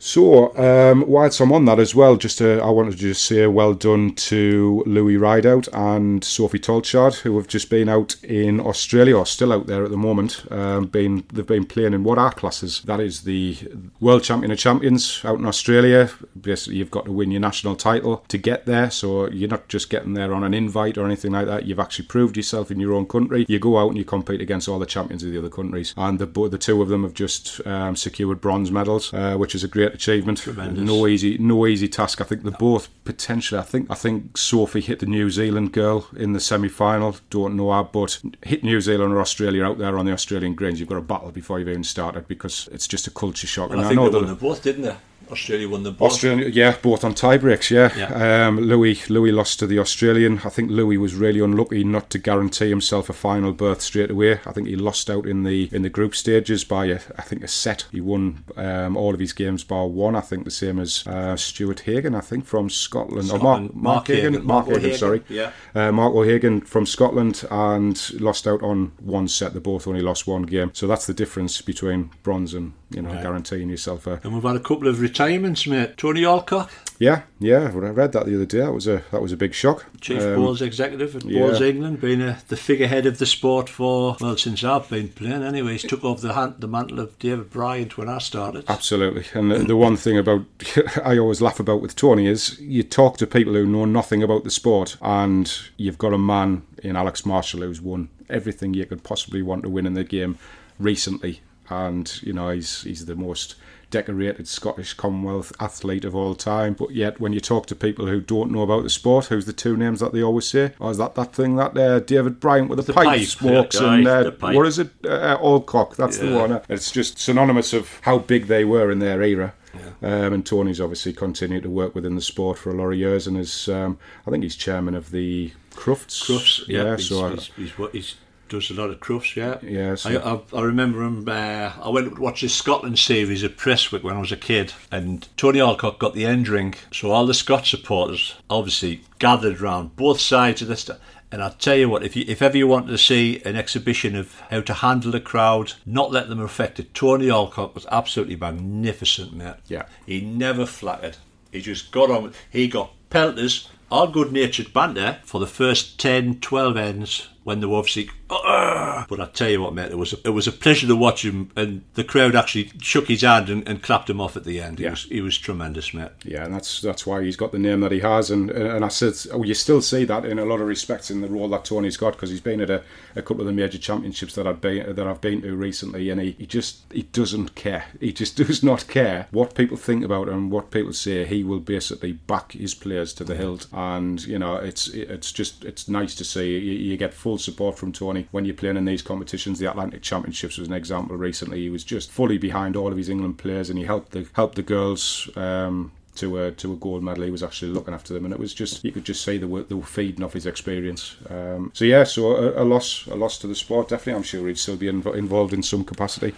So, 0.00 0.56
um, 0.56 1.04
whilst 1.08 1.40
I'm 1.40 1.50
on 1.50 1.64
that 1.64 1.80
as 1.80 1.94
well, 1.94 2.16
just 2.16 2.38
to, 2.38 2.60
I 2.60 2.70
wanted 2.70 2.92
to 2.92 2.98
just 2.98 3.24
say 3.24 3.46
well 3.48 3.74
done 3.74 4.14
to 4.14 4.84
Louis 4.86 5.16
Rideout 5.16 5.68
and 5.72 6.22
Sophie 6.22 6.60
Tolchard, 6.60 7.16
who 7.16 7.36
have 7.36 7.48
just 7.48 7.68
been 7.68 7.88
out 7.88 8.14
in 8.22 8.60
Australia, 8.60 9.16
or 9.16 9.26
still 9.26 9.52
out 9.52 9.66
there 9.66 9.84
at 9.84 9.90
the 9.90 9.96
moment. 9.96 10.44
Um, 10.52 10.86
been 10.86 11.24
they've 11.32 11.46
been 11.46 11.66
playing 11.66 11.94
in 11.94 12.04
what 12.04 12.18
are 12.18 12.32
classes? 12.32 12.82
That 12.82 13.00
is 13.00 13.22
the 13.22 13.58
World 14.00 14.22
Champion 14.22 14.52
of 14.52 14.58
Champions 14.58 15.20
out 15.24 15.40
in 15.40 15.46
Australia. 15.46 16.10
Basically, 16.40 16.76
you've 16.76 16.92
got 16.92 17.06
to 17.06 17.12
win 17.12 17.32
your 17.32 17.40
national 17.40 17.74
title 17.74 18.24
to 18.28 18.38
get 18.38 18.66
there, 18.66 18.90
so 18.90 19.28
you're 19.30 19.48
not 19.48 19.68
just 19.68 19.90
getting 19.90 20.14
there 20.14 20.32
on 20.32 20.44
an 20.44 20.54
invite 20.54 20.96
or 20.96 21.06
anything 21.06 21.32
like 21.32 21.46
that. 21.46 21.66
You've 21.66 21.80
actually 21.80 22.06
proved 22.06 22.36
yourself 22.36 22.70
in 22.70 22.78
your 22.78 22.94
own 22.94 23.06
country. 23.06 23.46
You 23.48 23.58
go 23.58 23.78
out 23.78 23.88
and 23.88 23.98
you 23.98 24.04
compete 24.04 24.40
against 24.40 24.68
all 24.68 24.78
the 24.78 24.86
champions 24.86 25.24
of 25.24 25.32
the 25.32 25.38
other 25.38 25.50
countries, 25.50 25.92
and 25.96 26.20
the 26.20 26.28
the 26.48 26.58
two 26.58 26.80
of 26.80 26.88
them 26.88 27.02
have 27.02 27.14
just 27.14 27.66
um, 27.66 27.96
secured 27.96 28.40
bronze 28.40 28.70
medals, 28.70 29.12
uh, 29.12 29.36
which 29.36 29.56
is 29.56 29.64
a 29.64 29.68
great 29.68 29.87
achievement. 29.94 30.38
Tremendous. 30.38 30.82
No 30.82 31.06
easy, 31.06 31.38
no 31.38 31.66
easy 31.66 31.88
task. 31.88 32.20
I 32.20 32.24
think 32.24 32.42
they're 32.42 32.52
both 32.52 32.88
potentially. 33.04 33.58
I 33.58 33.64
think 33.64 33.90
I 33.90 33.94
think 33.94 34.36
Sophie 34.36 34.80
hit 34.80 35.00
the 35.00 35.06
New 35.06 35.30
Zealand 35.30 35.72
girl 35.72 36.08
in 36.16 36.32
the 36.32 36.40
semi-final. 36.40 37.16
Don't 37.30 37.56
know 37.56 37.72
how, 37.72 37.84
but 37.84 38.20
hit 38.42 38.62
New 38.62 38.80
Zealand 38.80 39.12
or 39.12 39.20
Australia 39.20 39.64
out 39.64 39.78
there 39.78 39.98
on 39.98 40.06
the 40.06 40.12
Australian 40.12 40.54
greens. 40.54 40.80
You've 40.80 40.88
got 40.88 40.98
a 40.98 41.02
battle 41.02 41.30
before 41.30 41.58
you've 41.58 41.68
even 41.68 41.84
started 41.84 42.28
because 42.28 42.68
it's 42.72 42.88
just 42.88 43.06
a 43.06 43.10
culture 43.10 43.46
shock. 43.46 43.70
Well, 43.70 43.78
and 43.78 43.86
I, 43.86 43.88
think 43.88 44.00
I 44.00 44.04
know 44.04 44.10
they 44.10 44.18
won 44.18 44.26
them 44.26 44.36
both, 44.36 44.62
didn't 44.62 44.82
they? 44.82 44.96
Australia 45.30 45.68
won 45.68 45.82
the 45.82 45.90
both. 45.90 46.12
Australia, 46.12 46.48
yeah, 46.48 46.76
both 46.80 47.04
on 47.04 47.14
tie 47.14 47.38
breaks. 47.38 47.70
Yeah, 47.70 47.92
yeah. 47.96 48.46
Um, 48.46 48.58
Louis 48.60 49.08
Louis 49.08 49.32
lost 49.32 49.58
to 49.60 49.66
the 49.66 49.78
Australian. 49.78 50.40
I 50.44 50.50
think 50.50 50.70
Louis 50.70 50.98
was 50.98 51.14
really 51.14 51.40
unlucky 51.40 51.84
not 51.84 52.10
to 52.10 52.18
guarantee 52.18 52.68
himself 52.68 53.08
a 53.08 53.12
final 53.12 53.52
berth 53.52 53.80
straight 53.82 54.10
away. 54.10 54.40
I 54.46 54.52
think 54.52 54.68
he 54.68 54.76
lost 54.76 55.10
out 55.10 55.26
in 55.26 55.44
the 55.44 55.68
in 55.72 55.82
the 55.82 55.90
group 55.90 56.14
stages 56.14 56.64
by 56.64 56.86
a, 56.86 57.00
I 57.16 57.22
think 57.22 57.42
a 57.42 57.48
set. 57.48 57.86
He 57.90 58.00
won 58.00 58.44
um, 58.56 58.96
all 58.96 59.14
of 59.14 59.20
his 59.20 59.32
games 59.32 59.64
bar 59.64 59.86
one. 59.86 60.14
I 60.14 60.20
think 60.20 60.44
the 60.44 60.50
same 60.50 60.78
as 60.78 61.06
uh, 61.06 61.36
Stuart 61.36 61.80
Hagen. 61.80 62.14
I 62.14 62.20
think 62.20 62.44
from 62.44 62.70
Scotland. 62.70 62.98
Scotland. 62.98 63.30
Or 63.30 63.38
Mark, 63.38 63.74
Mark, 63.74 64.06
Hagen. 64.08 64.32
Mark, 64.32 64.44
Mark 64.44 64.66
Hagen, 64.66 64.82
Hagen, 64.82 64.98
Sorry. 64.98 65.22
Yeah. 65.28 65.52
Uh, 65.74 65.92
Mark 65.92 66.14
O'Hagan 66.14 66.60
from 66.62 66.86
Scotland 66.86 67.44
and 67.50 68.20
lost 68.20 68.46
out 68.46 68.62
on 68.62 68.92
one 68.98 69.28
set. 69.28 69.54
They 69.54 69.60
both 69.60 69.86
only 69.86 70.00
lost 70.00 70.26
one 70.26 70.42
game. 70.42 70.70
So 70.74 70.86
that's 70.86 71.06
the 71.06 71.14
difference 71.14 71.60
between 71.60 72.10
bronze 72.22 72.54
and 72.54 72.72
you 72.90 73.02
know, 73.02 73.10
guaranteeing 73.22 73.68
yourself 73.68 74.06
a. 74.06 74.20
And 74.24 74.34
we've 74.34 74.42
had 74.42 74.56
a 74.56 74.60
couple 74.60 74.88
of 74.88 75.00
retirements, 75.18 75.66
mate. 75.66 75.96
Tony 75.96 76.22
Allcock. 76.22 76.70
Yeah, 77.00 77.22
yeah. 77.38 77.64
I 77.64 77.68
read 77.70 78.12
that 78.12 78.26
the 78.26 78.34
other 78.34 78.44
day. 78.44 78.58
That 78.58 78.72
was 78.72 78.86
a 78.86 79.02
that 79.10 79.22
was 79.22 79.32
a 79.32 79.36
big 79.36 79.54
shock. 79.54 79.86
Chief 80.00 80.20
um, 80.20 80.36
Bowls 80.36 80.62
executive 80.62 81.14
at 81.16 81.24
yeah. 81.24 81.40
Bowls 81.40 81.60
England, 81.60 82.00
being 82.00 82.20
a, 82.20 82.40
the 82.48 82.56
figurehead 82.56 83.06
of 83.06 83.18
the 83.18 83.26
sport 83.26 83.68
for 83.68 84.16
well 84.20 84.36
since 84.36 84.64
I've 84.64 84.88
been 84.88 85.08
playing. 85.08 85.42
Anyway, 85.42 85.72
he's 85.72 85.82
took 85.82 86.04
over 86.04 86.20
the 86.20 86.34
hand, 86.34 86.56
the 86.58 86.68
mantle 86.68 87.00
of 87.00 87.18
David 87.18 87.50
Bryant 87.50 87.96
when 87.98 88.08
I 88.08 88.18
started. 88.18 88.64
Absolutely. 88.68 89.26
And 89.34 89.50
the, 89.50 89.58
the 89.58 89.76
one 89.76 89.96
thing 89.96 90.18
about 90.18 90.44
I 91.04 91.18
always 91.18 91.40
laugh 91.40 91.60
about 91.60 91.82
with 91.82 91.96
Tony 91.96 92.26
is 92.26 92.58
you 92.60 92.82
talk 92.82 93.16
to 93.18 93.26
people 93.26 93.54
who 93.54 93.66
know 93.66 93.84
nothing 93.84 94.22
about 94.22 94.44
the 94.44 94.50
sport, 94.50 94.96
and 95.00 95.52
you've 95.76 95.98
got 95.98 96.12
a 96.12 96.18
man 96.18 96.62
in 96.82 96.96
Alex 96.96 97.26
Marshall 97.26 97.60
who's 97.60 97.80
won 97.80 98.08
everything 98.28 98.74
you 98.74 98.86
could 98.86 99.02
possibly 99.02 99.42
want 99.42 99.62
to 99.62 99.68
win 99.68 99.86
in 99.86 99.94
the 99.94 100.04
game 100.04 100.38
recently 100.78 101.40
and 101.70 102.22
you 102.22 102.32
know 102.32 102.50
he's 102.50 102.82
he's 102.82 103.06
the 103.06 103.16
most 103.16 103.56
decorated 103.90 104.48
Scottish 104.48 104.94
Commonwealth 104.94 105.52
athlete 105.60 106.04
of 106.04 106.14
all 106.14 106.34
time. 106.34 106.74
But 106.74 106.92
yet, 106.92 107.20
when 107.20 107.32
you 107.32 107.40
talk 107.40 107.66
to 107.66 107.76
people 107.76 108.06
who 108.06 108.20
don't 108.20 108.50
know 108.50 108.62
about 108.62 108.82
the 108.82 108.90
sport, 108.90 109.26
who's 109.26 109.46
the 109.46 109.52
two 109.52 109.76
names 109.76 110.00
that 110.00 110.12
they 110.12 110.22
always 110.22 110.48
say? 110.48 110.72
Oh, 110.80 110.90
is 110.90 110.98
that 110.98 111.14
that 111.14 111.32
thing 111.32 111.56
that 111.56 111.76
uh, 111.76 112.00
David 112.00 112.40
Bryant 112.40 112.68
with 112.68 112.78
the, 112.78 112.84
the 112.84 112.92
pipe, 112.92 113.06
pipe, 113.06 113.26
smokes 113.26 113.76
and 113.76 114.06
uh, 114.06 114.30
what 114.40 114.66
is 114.66 114.78
it? 114.78 114.90
Uh, 115.04 115.38
Allcock. 115.38 115.96
That's 115.96 116.18
yeah. 116.18 116.30
the 116.30 116.36
one. 116.36 116.60
It's 116.68 116.90
just 116.90 117.18
synonymous 117.18 117.72
of 117.72 118.00
how 118.02 118.18
big 118.18 118.46
they 118.46 118.64
were 118.64 118.90
in 118.90 118.98
their 118.98 119.22
era. 119.22 119.54
Yeah. 119.74 120.26
Um, 120.26 120.32
and 120.32 120.46
Tony's 120.46 120.80
obviously 120.80 121.12
continued 121.12 121.62
to 121.64 121.70
work 121.70 121.94
within 121.94 122.14
the 122.14 122.22
sport 122.22 122.58
for 122.58 122.70
a 122.70 122.74
lot 122.74 122.88
of 122.88 122.98
years, 122.98 123.26
and 123.26 123.36
is 123.36 123.68
um, 123.68 123.98
I 124.26 124.30
think 124.30 124.42
he's 124.42 124.56
chairman 124.56 124.94
of 124.94 125.10
the 125.10 125.52
Crufts. 125.72 126.24
Crufts, 126.24 126.66
yeah. 126.66 126.84
yeah 126.84 126.96
he's, 126.96 127.08
so 127.08 127.30
he's, 127.30 127.50
he's, 127.56 127.72
he's, 127.92 128.14
does 128.48 128.70
a 128.70 128.74
lot 128.74 128.90
of 128.90 129.00
crufts, 129.00 129.36
yeah. 129.36 129.58
Yeah. 129.62 129.94
So. 129.94 130.10
I, 130.10 130.56
I, 130.56 130.60
I, 130.60 130.64
remember 130.64 131.02
him. 131.02 131.28
Uh, 131.28 131.72
I 131.82 131.88
went 131.88 132.14
to 132.14 132.20
watch 132.20 132.40
the 132.40 132.48
Scotland 132.48 132.98
series 132.98 133.44
at 133.44 133.56
Prestwick 133.56 134.02
when 134.02 134.16
I 134.16 134.20
was 134.20 134.32
a 134.32 134.36
kid, 134.36 134.72
and 134.90 135.28
Tony 135.36 135.58
Allcock 135.58 135.98
got 135.98 136.14
the 136.14 136.26
end 136.26 136.48
ring. 136.48 136.74
So 136.92 137.10
all 137.10 137.26
the 137.26 137.34
Scotch 137.34 137.70
supporters 137.70 138.34
obviously 138.48 139.02
gathered 139.18 139.60
round 139.60 139.96
both 139.96 140.20
sides 140.20 140.62
of 140.62 140.68
the 140.68 140.76
st- 140.76 140.98
And 141.30 141.42
I'll 141.42 141.52
tell 141.52 141.76
you 141.76 141.88
what, 141.88 142.02
if 142.02 142.16
you, 142.16 142.24
if 142.26 142.42
ever 142.42 142.56
you 142.56 142.66
want 142.66 142.88
to 142.88 142.98
see 142.98 143.42
an 143.44 143.56
exhibition 143.56 144.16
of 144.16 144.40
how 144.50 144.60
to 144.62 144.74
handle 144.74 145.14
a 145.14 145.20
crowd, 145.20 145.74
not 145.84 146.10
let 146.10 146.28
them 146.28 146.40
affect 146.40 146.80
it, 146.80 146.94
Tony 146.94 147.26
Allcock 147.26 147.74
was 147.74 147.86
absolutely 147.90 148.36
magnificent, 148.36 149.32
mate. 149.32 149.56
Yeah. 149.66 149.86
He 150.06 150.20
never 150.20 150.66
flattered. 150.66 151.16
He 151.52 151.60
just 151.60 151.90
got 151.90 152.10
on. 152.10 152.32
He 152.50 152.68
got 152.68 152.92
pelters, 153.10 153.70
all 153.90 154.08
good-natured 154.08 154.72
banter 154.72 155.18
for 155.24 155.40
the 155.40 155.46
first 155.46 155.98
10, 155.98 156.40
12 156.40 156.76
ends 156.76 157.28
when 157.48 157.60
they 157.60 157.66
were 157.66 157.78
obviously. 157.78 158.10
"Ugh." 158.30 159.06
But 159.08 159.20
I 159.20 159.26
tell 159.26 159.48
you 159.48 159.62
what, 159.62 159.74
mate, 159.74 159.90
it 159.90 159.96
was 159.98 160.12
a, 160.12 160.16
it 160.24 160.30
was 160.30 160.46
a 160.46 160.52
pleasure 160.52 160.86
to 160.86 160.94
watch 160.96 161.24
him, 161.24 161.50
and 161.56 161.82
the 161.94 162.04
crowd 162.04 162.36
actually 162.36 162.70
shook 162.82 163.08
his 163.08 163.22
hand 163.22 163.48
and, 163.48 163.66
and 163.68 163.82
clapped 163.82 164.10
him 164.10 164.20
off 164.20 164.36
at 164.36 164.44
the 164.44 164.60
end. 164.60 164.78
He 164.78 164.84
Yeah. 164.84 164.90
was 164.90 165.04
he 165.04 165.20
was 165.20 165.38
tremendous, 165.38 165.94
mate. 165.94 166.10
Yeah, 166.24 166.44
and 166.44 166.54
that's 166.54 166.80
that's 166.80 167.06
why 167.06 167.22
he's 167.24 167.36
got 167.36 167.52
the 167.52 167.58
name 167.58 167.80
that 167.80 167.92
he 167.92 168.00
has, 168.00 168.30
and 168.30 168.50
and 168.50 168.84
I 168.84 168.88
said 168.88 169.14
oh, 169.32 169.42
you 169.42 169.54
still 169.54 169.80
see 169.80 170.04
that 170.04 170.24
in 170.24 170.38
a 170.38 170.44
lot 170.44 170.60
of 170.60 170.66
respects 170.68 171.10
in 171.10 171.20
the 171.22 171.28
role 171.28 171.48
that 171.48 171.64
Tony's 171.64 171.96
got 171.96 172.12
because 172.12 172.30
he's 172.30 172.40
been 172.40 172.60
at 172.60 172.70
a, 172.70 172.82
a 173.16 173.22
couple 173.22 173.40
of 173.40 173.46
the 173.46 173.52
major 173.52 173.78
championships 173.78 174.34
that 174.34 174.46
I've 174.46 174.60
been 174.60 174.94
that 174.94 175.06
I've 175.06 175.20
been 175.20 175.42
to 175.42 175.56
recently, 175.56 176.10
and 176.10 176.20
he, 176.20 176.32
he 176.32 176.46
just 176.46 176.82
he 176.92 177.02
doesn't 177.04 177.54
care. 177.54 177.86
He 178.00 178.12
just 178.12 178.36
does 178.46 178.62
not 178.62 178.86
care 178.88 179.26
what 179.30 179.54
people 179.54 179.76
think 179.78 180.04
about 180.04 180.28
him, 180.28 180.50
what 180.50 180.70
people 180.70 180.92
say. 180.92 181.24
He 181.24 181.42
will 181.44 181.60
basically 181.60 182.12
back 182.12 182.52
his 182.52 182.74
players 182.74 183.14
to 183.14 183.24
the 183.24 183.36
hilt, 183.36 183.66
and 183.72 184.22
you 184.26 184.38
know 184.38 184.56
it's 184.56 184.88
it's 184.88 185.32
just 185.32 185.64
it's 185.64 185.88
nice 185.88 186.14
to 186.16 186.24
see. 186.24 186.58
You, 186.58 186.72
you 186.90 186.96
get 186.98 187.14
full 187.14 187.37
support 187.38 187.78
from 187.78 187.92
Tony 187.92 188.28
when 188.30 188.44
you're 188.44 188.54
playing 188.54 188.76
in 188.76 188.84
these 188.84 189.02
competitions. 189.02 189.58
The 189.58 189.70
Atlantic 189.70 190.02
Championships 190.02 190.58
was 190.58 190.68
an 190.68 190.74
example 190.74 191.16
recently. 191.16 191.60
He 191.60 191.70
was 191.70 191.84
just 191.84 192.10
fully 192.10 192.38
behind 192.38 192.76
all 192.76 192.90
of 192.90 192.96
his 192.96 193.08
England 193.08 193.38
players, 193.38 193.70
and 193.70 193.78
he 193.78 193.84
helped 193.84 194.12
the 194.12 194.26
helped 194.34 194.56
the 194.56 194.62
girls. 194.62 195.28
Um, 195.36 195.92
to 196.16 196.36
a 196.36 196.50
to 196.50 196.72
a 196.72 196.76
gold 196.76 197.04
medal. 197.04 197.22
He 197.22 197.30
was 197.30 197.44
actually 197.44 197.70
looking 197.70 197.94
after 197.94 198.12
them, 198.12 198.24
and 198.24 198.34
it 198.34 198.40
was 198.40 198.52
just 198.52 198.84
you 198.84 198.90
could 198.90 199.04
just 199.04 199.24
see 199.24 199.38
they 199.38 199.46
were 199.46 199.62
they 199.62 199.76
were 199.76 199.82
feeding 199.84 200.24
off 200.24 200.32
his 200.32 200.46
experience. 200.46 201.14
Um, 201.30 201.70
so 201.74 201.84
yeah, 201.84 202.02
so 202.02 202.34
a, 202.34 202.62
a 202.62 202.64
loss 202.64 203.06
a 203.06 203.14
loss 203.14 203.38
to 203.38 203.46
the 203.46 203.54
sport. 203.54 203.88
Definitely, 203.90 204.14
I'm 204.14 204.22
sure 204.24 204.48
he'd 204.48 204.58
still 204.58 204.76
be 204.76 204.88
inv- 204.88 205.14
involved 205.14 205.52
in 205.54 205.62
some 205.62 205.84
capacity. 205.84 206.34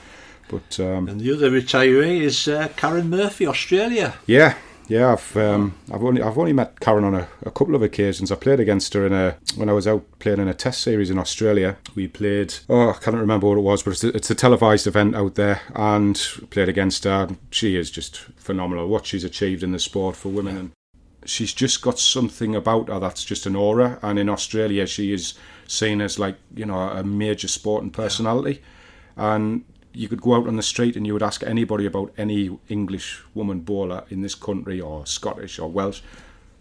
But 0.50 0.78
um, 0.80 1.08
And 1.08 1.18
the 1.20 1.32
other 1.32 1.50
retiree 1.50 2.20
is 2.20 2.46
uh, 2.46 2.68
Karen 2.76 3.08
Murphy, 3.08 3.46
Australia. 3.46 4.16
yeah, 4.26 4.56
yeah, 4.90 5.12
I've 5.12 5.36
um, 5.36 5.76
I've 5.92 6.02
only 6.02 6.20
I've 6.20 6.36
only 6.36 6.52
met 6.52 6.80
Karen 6.80 7.04
on 7.04 7.14
a, 7.14 7.28
a 7.46 7.50
couple 7.52 7.76
of 7.76 7.82
occasions. 7.82 8.32
I 8.32 8.34
played 8.34 8.58
against 8.58 8.92
her 8.94 9.06
in 9.06 9.12
a 9.12 9.36
when 9.54 9.68
I 9.68 9.72
was 9.72 9.86
out 9.86 10.04
playing 10.18 10.40
in 10.40 10.48
a 10.48 10.54
test 10.54 10.80
series 10.80 11.10
in 11.10 11.18
Australia. 11.18 11.76
We 11.94 12.08
played 12.08 12.54
oh 12.68 12.90
I 12.90 12.94
can't 12.94 13.16
remember 13.16 13.46
what 13.46 13.58
it 13.58 13.60
was, 13.60 13.84
but 13.84 13.92
it's 13.92 14.02
a, 14.02 14.08
it's 14.08 14.30
a 14.32 14.34
televised 14.34 14.88
event 14.88 15.14
out 15.14 15.36
there, 15.36 15.62
and 15.76 16.16
played 16.50 16.68
against 16.68 17.04
her. 17.04 17.28
She 17.52 17.76
is 17.76 17.88
just 17.88 18.18
phenomenal. 18.36 18.88
What 18.88 19.06
she's 19.06 19.22
achieved 19.22 19.62
in 19.62 19.70
the 19.70 19.78
sport 19.78 20.16
for 20.16 20.28
women, 20.28 20.56
and 20.56 20.72
she's 21.24 21.54
just 21.54 21.82
got 21.82 22.00
something 22.00 22.56
about 22.56 22.88
her 22.88 22.98
that's 22.98 23.24
just 23.24 23.46
an 23.46 23.54
aura. 23.54 24.00
And 24.02 24.18
in 24.18 24.28
Australia, 24.28 24.88
she 24.88 25.12
is 25.12 25.34
seen 25.68 26.00
as 26.00 26.18
like 26.18 26.34
you 26.52 26.66
know 26.66 26.80
a 26.80 27.04
major 27.04 27.46
sporting 27.46 27.90
personality, 27.92 28.60
and 29.16 29.64
you 29.92 30.08
could 30.08 30.20
go 30.22 30.34
out 30.34 30.46
on 30.46 30.56
the 30.56 30.62
street 30.62 30.96
and 30.96 31.06
you 31.06 31.12
would 31.12 31.22
ask 31.22 31.42
anybody 31.42 31.86
about 31.86 32.12
any 32.16 32.58
English 32.68 33.22
woman 33.34 33.60
bowler 33.60 34.04
in 34.10 34.20
this 34.22 34.34
country 34.34 34.80
or 34.80 35.04
Scottish 35.06 35.58
or 35.58 35.68
Welsh. 35.70 36.00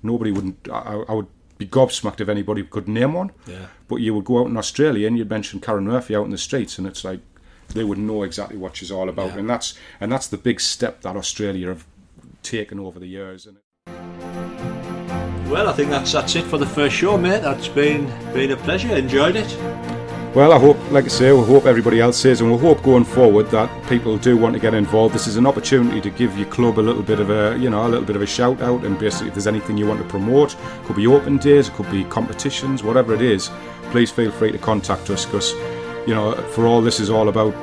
Nobody 0.02 0.32
wouldn't. 0.32 0.68
I, 0.72 1.04
I 1.08 1.13
would 1.13 1.28
be 1.58 1.68
gobsmacked 1.68 2.22
if 2.22 2.30
anybody 2.30 2.63
could 2.63 2.88
name 2.88 3.13
one. 3.13 3.32
Yeah. 3.46 3.68
But 3.88 3.98
you 3.98 4.13
would 4.15 4.26
go 4.26 4.39
out 4.39 4.48
in 4.48 4.58
Australia 4.58 5.08
and 5.08 5.18
you'd 5.18 5.30
mention 5.30 5.60
Karen 5.60 5.86
Murphy 5.86 6.15
out 6.15 6.26
in 6.26 6.32
the 6.32 6.38
streets, 6.38 6.78
and 6.78 6.88
it's 6.88 7.04
like 7.04 7.20
they 7.74 7.84
would 7.84 7.98
know 8.00 8.24
exactly 8.24 8.58
what 8.58 8.78
she's 8.78 8.92
all 8.92 9.10
about, 9.10 9.34
Yeah. 9.34 9.39
and 9.39 9.50
that's 9.50 9.74
and 10.00 10.12
that's 10.12 10.28
the 10.28 10.38
big 10.38 10.60
step 10.62 11.02
that 11.02 11.15
Australia 11.15 11.68
have 11.68 11.86
taken 12.42 12.80
over 12.80 12.98
the 13.00 13.08
years. 13.08 13.46
And 13.46 13.58
Well, 15.52 15.68
I 15.68 15.74
think 15.74 15.89
that's 15.89 16.12
that's 16.13 16.36
it 16.36 16.46
for 16.46 16.58
the 16.58 16.65
first 16.65 16.96
show, 16.96 17.18
mate. 17.18 17.42
That's 17.42 17.68
been 17.68 18.06
been 18.34 18.52
a 18.52 18.58
pleasure. 18.58 18.96
Enjoyed 18.96 19.36
it. 19.36 19.99
Well, 20.36 20.54
I 20.54 20.60
hope, 20.60 20.78
like 20.92 21.06
I 21.06 21.08
say, 21.08 21.32
we 21.32 21.44
hope 21.44 21.65
everybody 21.65 22.00
else 22.00 22.24
is, 22.24 22.42
and 22.42 22.52
we 22.52 22.58
hope 22.60 22.84
going 22.84 23.04
forward 23.04 23.50
that 23.50 23.68
people 23.89 24.15
do 24.15 24.38
want 24.38 24.54
to 24.54 24.60
get 24.60 24.76
involved. 24.76 25.15
This 25.15 25.26
is 25.26 25.38
an 25.38 25.48
opportunity 25.48 26.00
to 26.02 26.12
give 26.12 26.38
your 26.38 26.48
club 26.50 26.78
a 26.78 26.82
little 26.82 27.02
bit 27.02 27.20
of 27.20 27.32
a, 27.32 27.58
you 27.58 27.68
know, 27.68 27.88
a 27.88 27.89
little 27.89 28.06
bit 28.06 28.15
of 28.15 28.22
a 28.22 28.28
shout 28.28 28.62
out, 28.62 28.86
and 28.86 29.00
basically, 29.00 29.30
if 29.30 29.34
there's 29.34 29.48
anything 29.48 29.76
you 29.76 29.88
want 29.88 30.00
to 30.00 30.08
promote, 30.08 30.56
could 30.84 30.96
be 30.96 31.08
open 31.08 31.38
days, 31.38 31.70
it 31.70 31.74
could 31.74 31.89
be 31.89 32.04
competitions, 32.04 32.84
whatever 32.84 33.15
it 33.15 33.24
is. 33.24 33.50
Please 33.89 34.12
feel 34.12 34.30
free 34.30 34.52
to 34.52 34.60
contact 34.60 35.10
us 35.10 35.26
because, 35.26 35.54
you 36.08 36.13
know, 36.13 36.34
for 36.52 36.68
all 36.68 36.80
this 36.80 37.00
is 37.00 37.10
all 37.10 37.30
about 37.30 37.56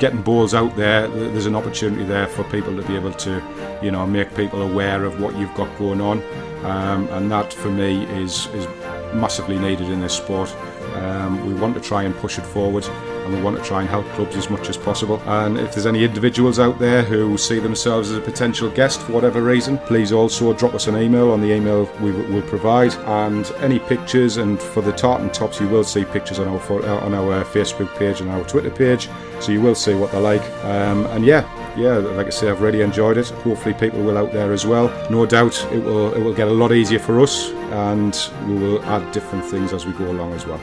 getting 0.00 0.22
balls 0.22 0.54
out 0.54 0.74
there. 0.74 1.06
There's 1.06 1.46
an 1.46 1.54
opportunity 1.54 2.02
there 2.02 2.26
for 2.26 2.42
people 2.44 2.74
to 2.74 2.82
be 2.82 2.96
able 2.96 3.12
to, 3.12 3.80
you 3.80 3.92
know, 3.92 4.04
make 4.08 4.34
people 4.34 4.62
aware 4.62 5.04
of 5.04 5.20
what 5.20 5.36
you've 5.36 5.54
got 5.54 5.78
going 5.78 6.00
on, 6.00 6.20
um, 6.64 7.06
and 7.10 7.30
that 7.30 7.52
for 7.52 7.70
me 7.70 8.04
is 8.20 8.48
is 8.48 8.66
massively 9.14 9.58
needed 9.58 9.88
in 9.88 10.00
this 10.00 10.14
sport. 10.14 10.52
Um, 10.94 11.46
we 11.46 11.54
want 11.54 11.74
to 11.74 11.80
try 11.80 12.02
and 12.04 12.14
push 12.16 12.38
it 12.38 12.46
forward, 12.46 12.84
and 12.86 13.34
we 13.34 13.40
want 13.40 13.56
to 13.56 13.62
try 13.62 13.80
and 13.80 13.88
help 13.88 14.06
clubs 14.10 14.36
as 14.36 14.50
much 14.50 14.68
as 14.68 14.76
possible. 14.76 15.20
And 15.26 15.58
if 15.58 15.72
there's 15.72 15.86
any 15.86 16.04
individuals 16.04 16.58
out 16.58 16.78
there 16.78 17.02
who 17.02 17.36
see 17.38 17.58
themselves 17.58 18.10
as 18.10 18.16
a 18.16 18.20
potential 18.20 18.70
guest 18.70 19.00
for 19.02 19.12
whatever 19.12 19.42
reason, 19.42 19.78
please 19.78 20.12
also 20.12 20.52
drop 20.52 20.74
us 20.74 20.86
an 20.86 20.96
email 20.96 21.30
on 21.30 21.40
the 21.40 21.52
email 21.52 21.84
we 22.00 22.12
will 22.12 22.42
provide. 22.42 22.94
And 23.06 23.50
any 23.58 23.78
pictures, 23.78 24.36
and 24.36 24.60
for 24.60 24.82
the 24.82 24.92
tartan 24.92 25.30
tops, 25.30 25.60
you 25.60 25.68
will 25.68 25.84
see 25.84 26.04
pictures 26.04 26.38
on 26.38 26.48
our 26.48 26.60
uh, 26.82 27.04
on 27.04 27.14
our 27.14 27.44
Facebook 27.44 27.94
page 27.96 28.20
and 28.20 28.30
our 28.30 28.44
Twitter 28.44 28.70
page, 28.70 29.08
so 29.40 29.52
you 29.52 29.60
will 29.60 29.74
see 29.74 29.94
what 29.94 30.12
they're 30.12 30.20
like. 30.20 30.42
Um, 30.64 31.06
and 31.06 31.24
yeah, 31.24 31.46
yeah, 31.76 31.96
like 31.96 32.26
I 32.26 32.30
say, 32.30 32.50
I've 32.50 32.60
really 32.60 32.82
enjoyed 32.82 33.16
it. 33.16 33.30
Hopefully, 33.30 33.74
people 33.74 34.02
will 34.02 34.18
out 34.18 34.32
there 34.32 34.52
as 34.52 34.66
well. 34.66 34.88
No 35.10 35.26
doubt, 35.26 35.64
it 35.72 35.82
will 35.82 36.12
it 36.14 36.20
will 36.20 36.34
get 36.34 36.48
a 36.48 36.52
lot 36.52 36.72
easier 36.72 36.98
for 36.98 37.20
us, 37.20 37.50
and 37.70 38.30
we 38.46 38.54
will 38.54 38.82
add 38.84 39.10
different 39.12 39.44
things 39.44 39.72
as 39.72 39.86
we 39.86 39.92
go 39.92 40.10
along 40.10 40.32
as 40.32 40.46
well. 40.46 40.60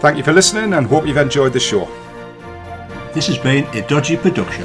Thank 0.00 0.16
you 0.16 0.22
for 0.22 0.32
listening, 0.32 0.72
and 0.72 0.86
hope 0.86 1.06
you've 1.06 1.18
enjoyed 1.18 1.52
the 1.52 1.60
show. 1.60 1.86
This 3.12 3.26
has 3.26 3.36
been 3.36 3.66
a 3.76 3.86
dodgy 3.86 4.16
production. 4.16 4.64